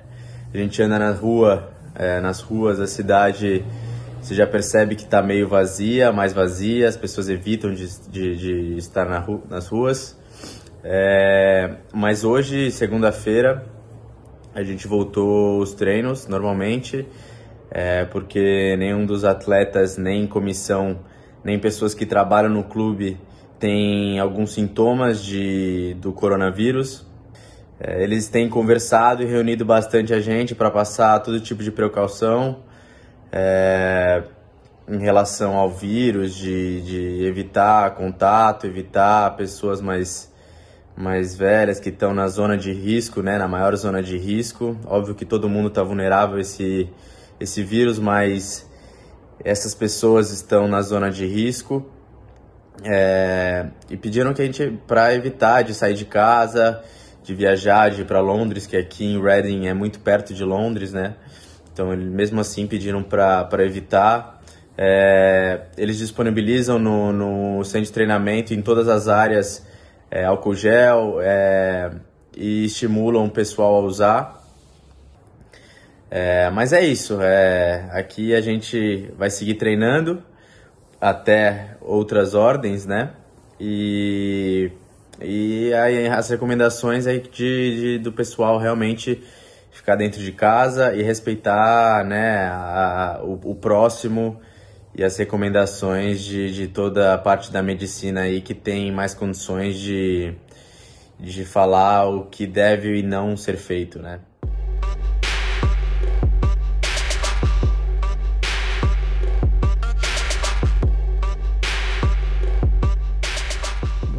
a 0.53 0.57
gente 0.57 0.81
anda 0.81 0.97
na 0.97 1.11
rua, 1.11 1.73
é, 1.95 2.19
nas 2.19 2.41
ruas 2.41 2.77
da 2.77 2.87
cidade 2.87 3.63
você 4.25 4.33
já 4.33 4.47
percebe 4.47 4.95
que 4.95 5.03
está 5.03 5.21
meio 5.21 5.47
vazia, 5.47 6.11
mais 6.11 6.33
vazia, 6.33 6.89
as 6.89 6.97
pessoas 6.97 7.29
evitam 7.29 7.71
de, 7.71 7.87
de, 8.09 8.35
de 8.35 8.75
estar 8.75 9.05
na 9.05 9.19
ru 9.19 9.43
nas 9.47 9.67
ruas. 9.67 10.19
É, 10.83 11.75
mas 11.93 12.23
hoje, 12.23 12.71
segunda-feira, 12.71 13.67
a 14.55 14.63
gente 14.63 14.87
voltou 14.87 15.59
os 15.59 15.75
treinos 15.75 16.27
normalmente, 16.27 17.07
é, 17.69 18.05
porque 18.05 18.75
nenhum 18.77 19.05
dos 19.05 19.23
atletas, 19.23 19.95
nem 19.95 20.25
comissão, 20.25 21.01
nem 21.43 21.59
pessoas 21.59 21.93
que 21.93 22.03
trabalham 22.03 22.49
no 22.49 22.63
clube 22.63 23.19
tem 23.59 24.19
alguns 24.19 24.53
sintomas 24.53 25.23
de, 25.23 25.95
do 26.01 26.11
coronavírus. 26.11 27.05
É, 27.79 28.01
eles 28.01 28.27
têm 28.27 28.49
conversado 28.49 29.21
e 29.21 29.27
reunido 29.27 29.63
bastante 29.63 30.15
a 30.15 30.19
gente 30.19 30.55
para 30.55 30.71
passar 30.71 31.19
todo 31.19 31.39
tipo 31.39 31.61
de 31.61 31.71
precaução 31.71 32.64
é, 33.37 34.23
em 34.87 34.99
relação 34.99 35.57
ao 35.57 35.69
vírus, 35.69 36.33
de, 36.33 36.81
de 36.81 37.25
evitar 37.25 37.93
contato, 37.95 38.65
evitar 38.65 39.35
pessoas 39.35 39.81
mais, 39.81 40.31
mais 40.95 41.35
velhas 41.35 41.77
que 41.77 41.89
estão 41.89 42.13
na 42.13 42.29
zona 42.29 42.57
de 42.57 42.71
risco, 42.71 43.21
né, 43.21 43.37
na 43.37 43.47
maior 43.47 43.75
zona 43.75 44.01
de 44.01 44.17
risco. 44.17 44.77
Óbvio 44.85 45.13
que 45.13 45.25
todo 45.25 45.49
mundo 45.49 45.67
está 45.67 45.83
vulnerável 45.83 46.37
a 46.37 46.41
esse, 46.41 46.89
esse 47.37 47.61
vírus, 47.61 47.99
mas 47.99 48.65
essas 49.43 49.75
pessoas 49.75 50.31
estão 50.31 50.65
na 50.65 50.81
zona 50.81 51.11
de 51.11 51.25
risco. 51.25 51.85
É, 52.83 53.67
e 53.89 53.97
pediram 53.97 54.33
que 54.33 54.41
a 54.41 54.45
gente, 54.45 54.79
para 54.87 55.13
evitar 55.13 55.61
de 55.61 55.73
sair 55.73 55.93
de 55.93 56.05
casa, 56.05 56.81
de 57.21 57.33
viajar, 57.33 57.89
de 57.89 58.01
ir 58.01 58.05
para 58.05 58.21
Londres, 58.21 58.65
que 58.65 58.77
aqui 58.77 59.03
em 59.03 59.21
Reading 59.21 59.65
é 59.65 59.73
muito 59.73 59.99
perto 59.99 60.33
de 60.33 60.43
Londres, 60.43 60.93
né? 60.93 61.15
Então, 61.75 61.93
mesmo 61.93 62.39
assim, 62.39 62.65
pediram 62.65 63.03
para 63.03 63.65
evitar. 63.65 64.41
É, 64.77 65.63
eles 65.77 65.97
disponibilizam 65.97 66.79
no, 66.79 67.11
no 67.11 67.63
centro 67.65 67.87
de 67.87 67.91
treinamento, 67.91 68.53
em 68.53 68.61
todas 68.61 68.87
as 68.87 69.09
áreas, 69.09 69.67
é, 70.09 70.23
álcool 70.23 70.55
gel 70.55 71.17
é, 71.19 71.91
e 72.33 72.63
estimulam 72.63 73.25
o 73.25 73.29
pessoal 73.29 73.75
a 73.75 73.79
usar. 73.81 74.41
É, 76.09 76.49
mas 76.49 76.71
é 76.71 76.81
isso, 76.81 77.19
é, 77.21 77.89
aqui 77.91 78.33
a 78.33 78.39
gente 78.39 79.11
vai 79.17 79.29
seguir 79.29 79.55
treinando 79.55 80.23
até 81.01 81.75
outras 81.81 82.33
ordens, 82.33 82.85
né? 82.85 83.11
E, 83.59 84.71
e 85.21 85.73
aí 85.73 86.07
as 86.07 86.29
recomendações 86.29 87.05
aí 87.05 87.19
de, 87.19 87.27
de, 87.29 87.99
do 87.99 88.13
pessoal 88.13 88.57
realmente 88.57 89.21
ficar 89.85 89.95
dentro 89.97 90.19
de 90.19 90.31
casa 90.31 90.95
e 90.95 91.03
respeitar 91.03 92.03
né, 92.03 92.47
a, 92.47 93.19
o, 93.21 93.51
o, 93.51 93.55
próximo 93.55 94.41
e 94.95 95.03
as 95.03 95.15
recomendações 95.15 96.23
de, 96.23 96.51
de 96.51 96.67
toda 96.67 97.13
a 97.13 97.19
parte 97.19 97.51
da 97.51 97.61
medicina 97.61 98.21
aí 98.21 98.41
que 98.41 98.55
tem 98.55 98.91
mais 98.91 99.13
condições 99.13 99.77
de, 99.77 100.33
de 101.19 101.45
falar 101.45 102.09
o 102.09 102.25
que 102.25 102.47
deve 102.47 102.97
e 102.97 103.03
não 103.03 103.37
ser 103.37 103.57
feito, 103.57 103.99
né? 103.99 104.21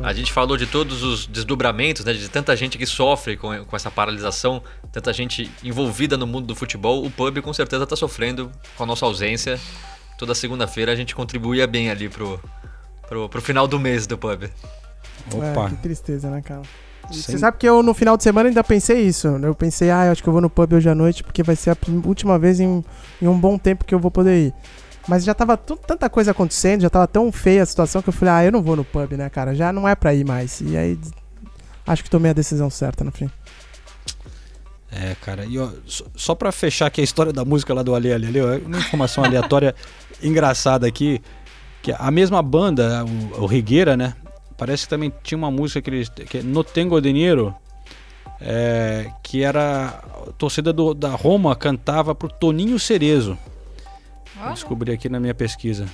A 0.06 0.12
gente 0.12 0.32
falou 0.32 0.56
de 0.56 0.68
todos 0.68 1.02
os 1.02 1.26
desdobramentos, 1.26 2.04
né, 2.04 2.12
de 2.12 2.28
tanta 2.28 2.54
gente 2.54 2.78
que 2.78 2.86
sofre 2.86 3.36
com, 3.36 3.64
com 3.64 3.74
essa 3.74 3.90
paralisação, 3.90 4.62
tanta 4.96 5.12
gente 5.12 5.50
envolvida 5.62 6.16
no 6.16 6.26
mundo 6.26 6.46
do 6.46 6.54
futebol. 6.54 7.04
O 7.04 7.10
pub 7.10 7.42
com 7.42 7.52
certeza 7.52 7.84
está 7.84 7.94
sofrendo 7.94 8.50
com 8.78 8.82
a 8.82 8.86
nossa 8.86 9.04
ausência. 9.04 9.60
Toda 10.16 10.34
segunda-feira 10.34 10.90
a 10.90 10.96
gente 10.96 11.14
contribuía 11.14 11.66
bem 11.66 11.90
ali 11.90 12.08
pro, 12.08 12.40
pro, 13.06 13.28
pro 13.28 13.42
final 13.42 13.68
do 13.68 13.78
mês 13.78 14.06
do 14.06 14.16
pub. 14.16 14.44
Opa. 15.34 15.66
É, 15.66 15.68
que 15.68 15.76
tristeza, 15.76 16.30
né, 16.30 16.40
cara? 16.40 16.62
Você 17.10 17.36
sabe 17.36 17.58
que 17.58 17.68
eu 17.68 17.82
no 17.82 17.92
final 17.92 18.16
de 18.16 18.22
semana 18.22 18.48
ainda 18.48 18.64
pensei 18.64 19.02
isso. 19.02 19.28
Eu 19.28 19.54
pensei, 19.54 19.90
ah, 19.90 20.06
eu 20.06 20.12
acho 20.12 20.22
que 20.22 20.28
eu 20.30 20.32
vou 20.32 20.40
no 20.40 20.48
pub 20.48 20.72
hoje 20.72 20.88
à 20.88 20.94
noite 20.94 21.22
porque 21.22 21.42
vai 21.42 21.54
ser 21.54 21.70
a 21.70 21.76
última 22.06 22.38
vez 22.38 22.58
em, 22.58 22.82
em 23.20 23.28
um 23.28 23.38
bom 23.38 23.58
tempo 23.58 23.84
que 23.84 23.94
eu 23.94 23.98
vou 23.98 24.10
poder 24.10 24.46
ir. 24.46 24.54
Mas 25.06 25.24
já 25.24 25.34
tava 25.34 25.58
tanta 25.58 26.08
coisa 26.08 26.30
acontecendo, 26.30 26.80
já 26.80 26.90
tava 26.90 27.06
tão 27.06 27.30
feia 27.30 27.62
a 27.62 27.66
situação 27.66 28.00
que 28.00 28.08
eu 28.08 28.14
falei, 28.14 28.32
ah, 28.32 28.44
eu 28.46 28.50
não 28.50 28.62
vou 28.62 28.74
no 28.74 28.84
pub, 28.84 29.12
né, 29.12 29.28
cara? 29.28 29.54
Já 29.54 29.74
não 29.74 29.86
é 29.86 29.94
pra 29.94 30.14
ir 30.14 30.24
mais. 30.24 30.62
E 30.62 30.74
aí, 30.74 30.98
acho 31.86 32.02
que 32.02 32.08
tomei 32.08 32.30
a 32.30 32.34
decisão 32.34 32.70
certa 32.70 33.04
no 33.04 33.12
fim. 33.12 33.30
É, 34.98 35.14
cara, 35.20 35.44
e 35.44 35.58
ó, 35.58 35.68
só 36.14 36.34
pra 36.34 36.50
fechar 36.50 36.86
aqui 36.86 37.00
a 37.00 37.04
história 37.04 37.32
da 37.32 37.44
música 37.44 37.74
lá 37.74 37.82
do 37.82 37.94
Ali 37.94 38.12
Ali, 38.12 38.26
ali 38.40 38.62
uma 38.64 38.78
informação 38.78 39.22
aleatória 39.24 39.74
engraçada 40.22 40.86
aqui, 40.86 41.20
que 41.82 41.92
a 41.96 42.10
mesma 42.10 42.40
banda, 42.42 43.04
o, 43.36 43.42
o 43.42 43.46
Rigueira, 43.46 43.96
né, 43.96 44.14
parece 44.56 44.84
que 44.84 44.88
também 44.90 45.12
tinha 45.22 45.36
uma 45.36 45.50
música 45.50 45.82
que 45.82 45.90
eles. 45.90 46.08
Que 46.08 46.38
é 46.38 46.42
No 46.42 46.64
Tengo 46.64 47.00
Dinheiro. 47.00 47.54
é, 48.40 49.10
que 49.22 49.42
era. 49.42 50.02
A 50.28 50.32
torcida 50.38 50.72
do- 50.72 50.94
da 50.94 51.10
Roma 51.10 51.54
cantava 51.54 52.14
pro 52.14 52.28
Toninho 52.28 52.78
Cerezo. 52.78 53.38
Descobri 54.50 54.92
aqui 54.92 55.08
na 55.08 55.18
minha 55.20 55.34
pesquisa. 55.34 55.86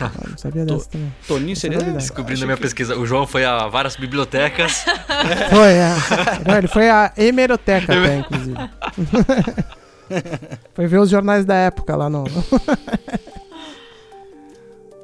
Ah, 0.00 0.10
não 0.28 0.38
sabia 0.38 0.64
dessa 0.64 0.88
também. 0.88 1.12
Toninho 1.26 1.56
é 1.56 1.68
novidade. 1.68 1.96
Descobrindo 1.98 2.40
na 2.40 2.46
minha 2.46 2.56
pesquisa. 2.56 2.96
O 2.96 3.06
João 3.06 3.26
foi 3.26 3.44
a 3.44 3.68
várias 3.68 3.96
bibliotecas. 3.96 4.84
Foi, 5.50 5.72
é. 5.72 5.94
Não, 6.46 6.58
ele 6.58 6.68
foi 6.68 6.88
a 6.88 7.12
hemeroteca 7.16 7.92
até, 7.92 8.18
inclusive. 8.18 8.56
foi 10.74 10.86
ver 10.86 10.98
os 10.98 11.10
jornais 11.10 11.44
da 11.44 11.54
época 11.54 11.94
lá 11.94 12.10
no. 12.10 12.24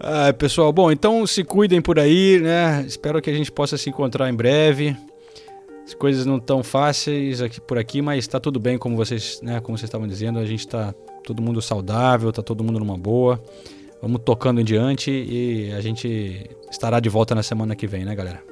Ah, 0.00 0.32
pessoal, 0.32 0.72
bom, 0.72 0.92
então 0.92 1.26
se 1.26 1.42
cuidem 1.42 1.82
por 1.82 1.98
aí, 1.98 2.38
né? 2.40 2.84
Espero 2.86 3.20
que 3.20 3.28
a 3.28 3.32
gente 3.32 3.50
possa 3.50 3.76
se 3.76 3.90
encontrar 3.90 4.30
em 4.30 4.34
breve. 4.34 4.96
As 5.84 5.92
coisas 5.92 6.24
não 6.24 6.38
tão 6.38 6.62
fáceis 6.62 7.42
aqui 7.42 7.60
por 7.60 7.78
aqui, 7.78 8.00
mas 8.00 8.28
tá 8.28 8.38
tudo 8.38 8.60
bem, 8.60 8.78
como 8.78 8.94
vocês, 8.94 9.40
né, 9.42 9.58
como 9.60 9.76
vocês 9.76 9.88
estavam 9.88 10.06
dizendo, 10.06 10.38
a 10.38 10.44
gente 10.44 10.68
tá 10.68 10.94
todo 11.24 11.42
mundo 11.42 11.60
saudável, 11.60 12.30
tá 12.30 12.42
todo 12.42 12.62
mundo 12.62 12.78
numa 12.78 12.96
boa. 12.96 13.42
Vamos 14.00 14.20
tocando 14.24 14.60
em 14.60 14.64
diante 14.64 15.10
e 15.10 15.72
a 15.76 15.80
gente 15.80 16.48
estará 16.70 17.00
de 17.00 17.08
volta 17.08 17.34
na 17.34 17.42
semana 17.42 17.74
que 17.74 17.86
vem, 17.86 18.04
né, 18.04 18.14
galera? 18.14 18.42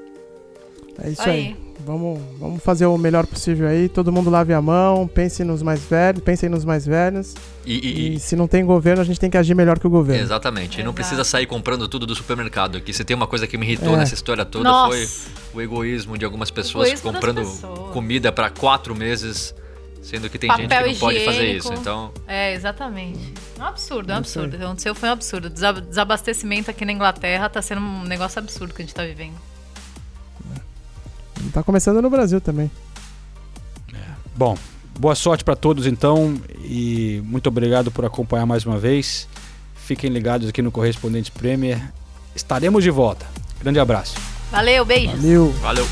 É 1.02 1.10
isso 1.10 1.22
aí. 1.22 1.54
Vamos, 1.84 2.18
vamos 2.40 2.62
fazer 2.62 2.86
o 2.86 2.96
melhor 2.96 3.26
possível 3.26 3.68
aí. 3.68 3.86
Todo 3.88 4.10
mundo 4.10 4.30
lave 4.30 4.54
a 4.54 4.62
mão, 4.62 5.06
pense 5.06 5.44
nos 5.44 5.62
mais 5.62 5.80
velhos, 5.84 6.22
pensem 6.22 6.48
nos 6.48 6.64
mais 6.64 6.86
velhos. 6.86 7.34
E, 7.66 7.74
e- 7.74 8.14
E 8.14 8.18
se 8.18 8.34
não 8.34 8.48
tem 8.48 8.64
governo, 8.64 9.02
a 9.02 9.04
gente 9.04 9.20
tem 9.20 9.28
que 9.28 9.36
agir 9.36 9.54
melhor 9.54 9.78
que 9.78 9.86
o 9.86 9.90
governo. 9.90 10.22
Exatamente. 10.22 10.80
E 10.80 10.82
não 10.84 10.94
precisa 10.94 11.22
sair 11.22 11.46
comprando 11.46 11.86
tudo 11.86 12.06
do 12.06 12.14
supermercado. 12.14 12.80
Que 12.80 12.94
se 12.94 13.04
tem 13.04 13.14
uma 13.14 13.26
coisa 13.26 13.46
que 13.46 13.58
me 13.58 13.66
irritou 13.66 13.92
É. 13.94 13.98
nessa 13.98 14.14
história 14.14 14.42
toda 14.44 14.64
Nossa. 14.68 14.88
foi 14.96 15.06
o 15.54 15.60
egoísmo 15.62 16.16
de 16.16 16.24
algumas 16.24 16.50
pessoas 16.50 16.98
comprando 17.00 17.42
pessoas. 17.42 17.92
comida 17.92 18.32
pra 18.32 18.48
quatro 18.48 18.96
meses, 18.96 19.54
sendo 20.06 20.30
que 20.30 20.38
tem 20.38 20.48
gente 20.50 20.62
Papel 20.68 20.84
que 20.86 20.92
não 20.92 20.98
pode 21.00 21.24
fazer 21.24 21.42
higiênico. 21.42 21.72
isso. 21.72 21.80
Então, 21.80 22.12
É, 22.26 22.54
exatamente. 22.54 23.34
É 23.58 23.62
um 23.62 23.66
absurdo, 23.66 24.10
é 24.10 24.14
um 24.14 24.16
É 24.16 24.18
absurdo. 24.20 24.54
O 24.54 24.58
que 24.58 24.64
aconteceu 24.64 24.94
foi 24.94 25.08
um 25.08 25.12
absurdo. 25.12 25.50
Desa- 25.50 25.72
Desabastecimento 25.80 26.70
aqui 26.70 26.84
na 26.84 26.92
Inglaterra 26.92 27.48
tá 27.48 27.60
sendo 27.60 27.80
um 27.80 28.04
negócio 28.04 28.38
absurdo 28.38 28.72
que 28.72 28.82
a 28.82 28.84
gente 28.84 28.94
tá 28.94 29.04
vivendo. 29.04 29.34
Tá 31.52 31.62
começando 31.62 32.00
no 32.02 32.08
Brasil 32.10 32.40
também. 32.40 32.70
Bom, 34.34 34.56
boa 34.98 35.14
sorte 35.14 35.42
para 35.44 35.56
todos 35.56 35.86
então 35.86 36.40
e 36.62 37.22
muito 37.24 37.46
obrigado 37.48 37.90
por 37.90 38.04
acompanhar 38.04 38.44
mais 38.46 38.64
uma 38.66 38.78
vez. 38.78 39.28
Fiquem 39.74 40.10
ligados 40.10 40.48
aqui 40.48 40.60
no 40.62 40.70
Correspondente 40.72 41.30
Premier. 41.30 41.80
Estaremos 42.34 42.82
de 42.82 42.90
volta. 42.90 43.26
Grande 43.60 43.78
abraço. 43.80 44.14
Valeu, 44.50 44.84
beijos. 44.84 45.14
Valeu. 45.20 45.52
valeu. 45.62 45.86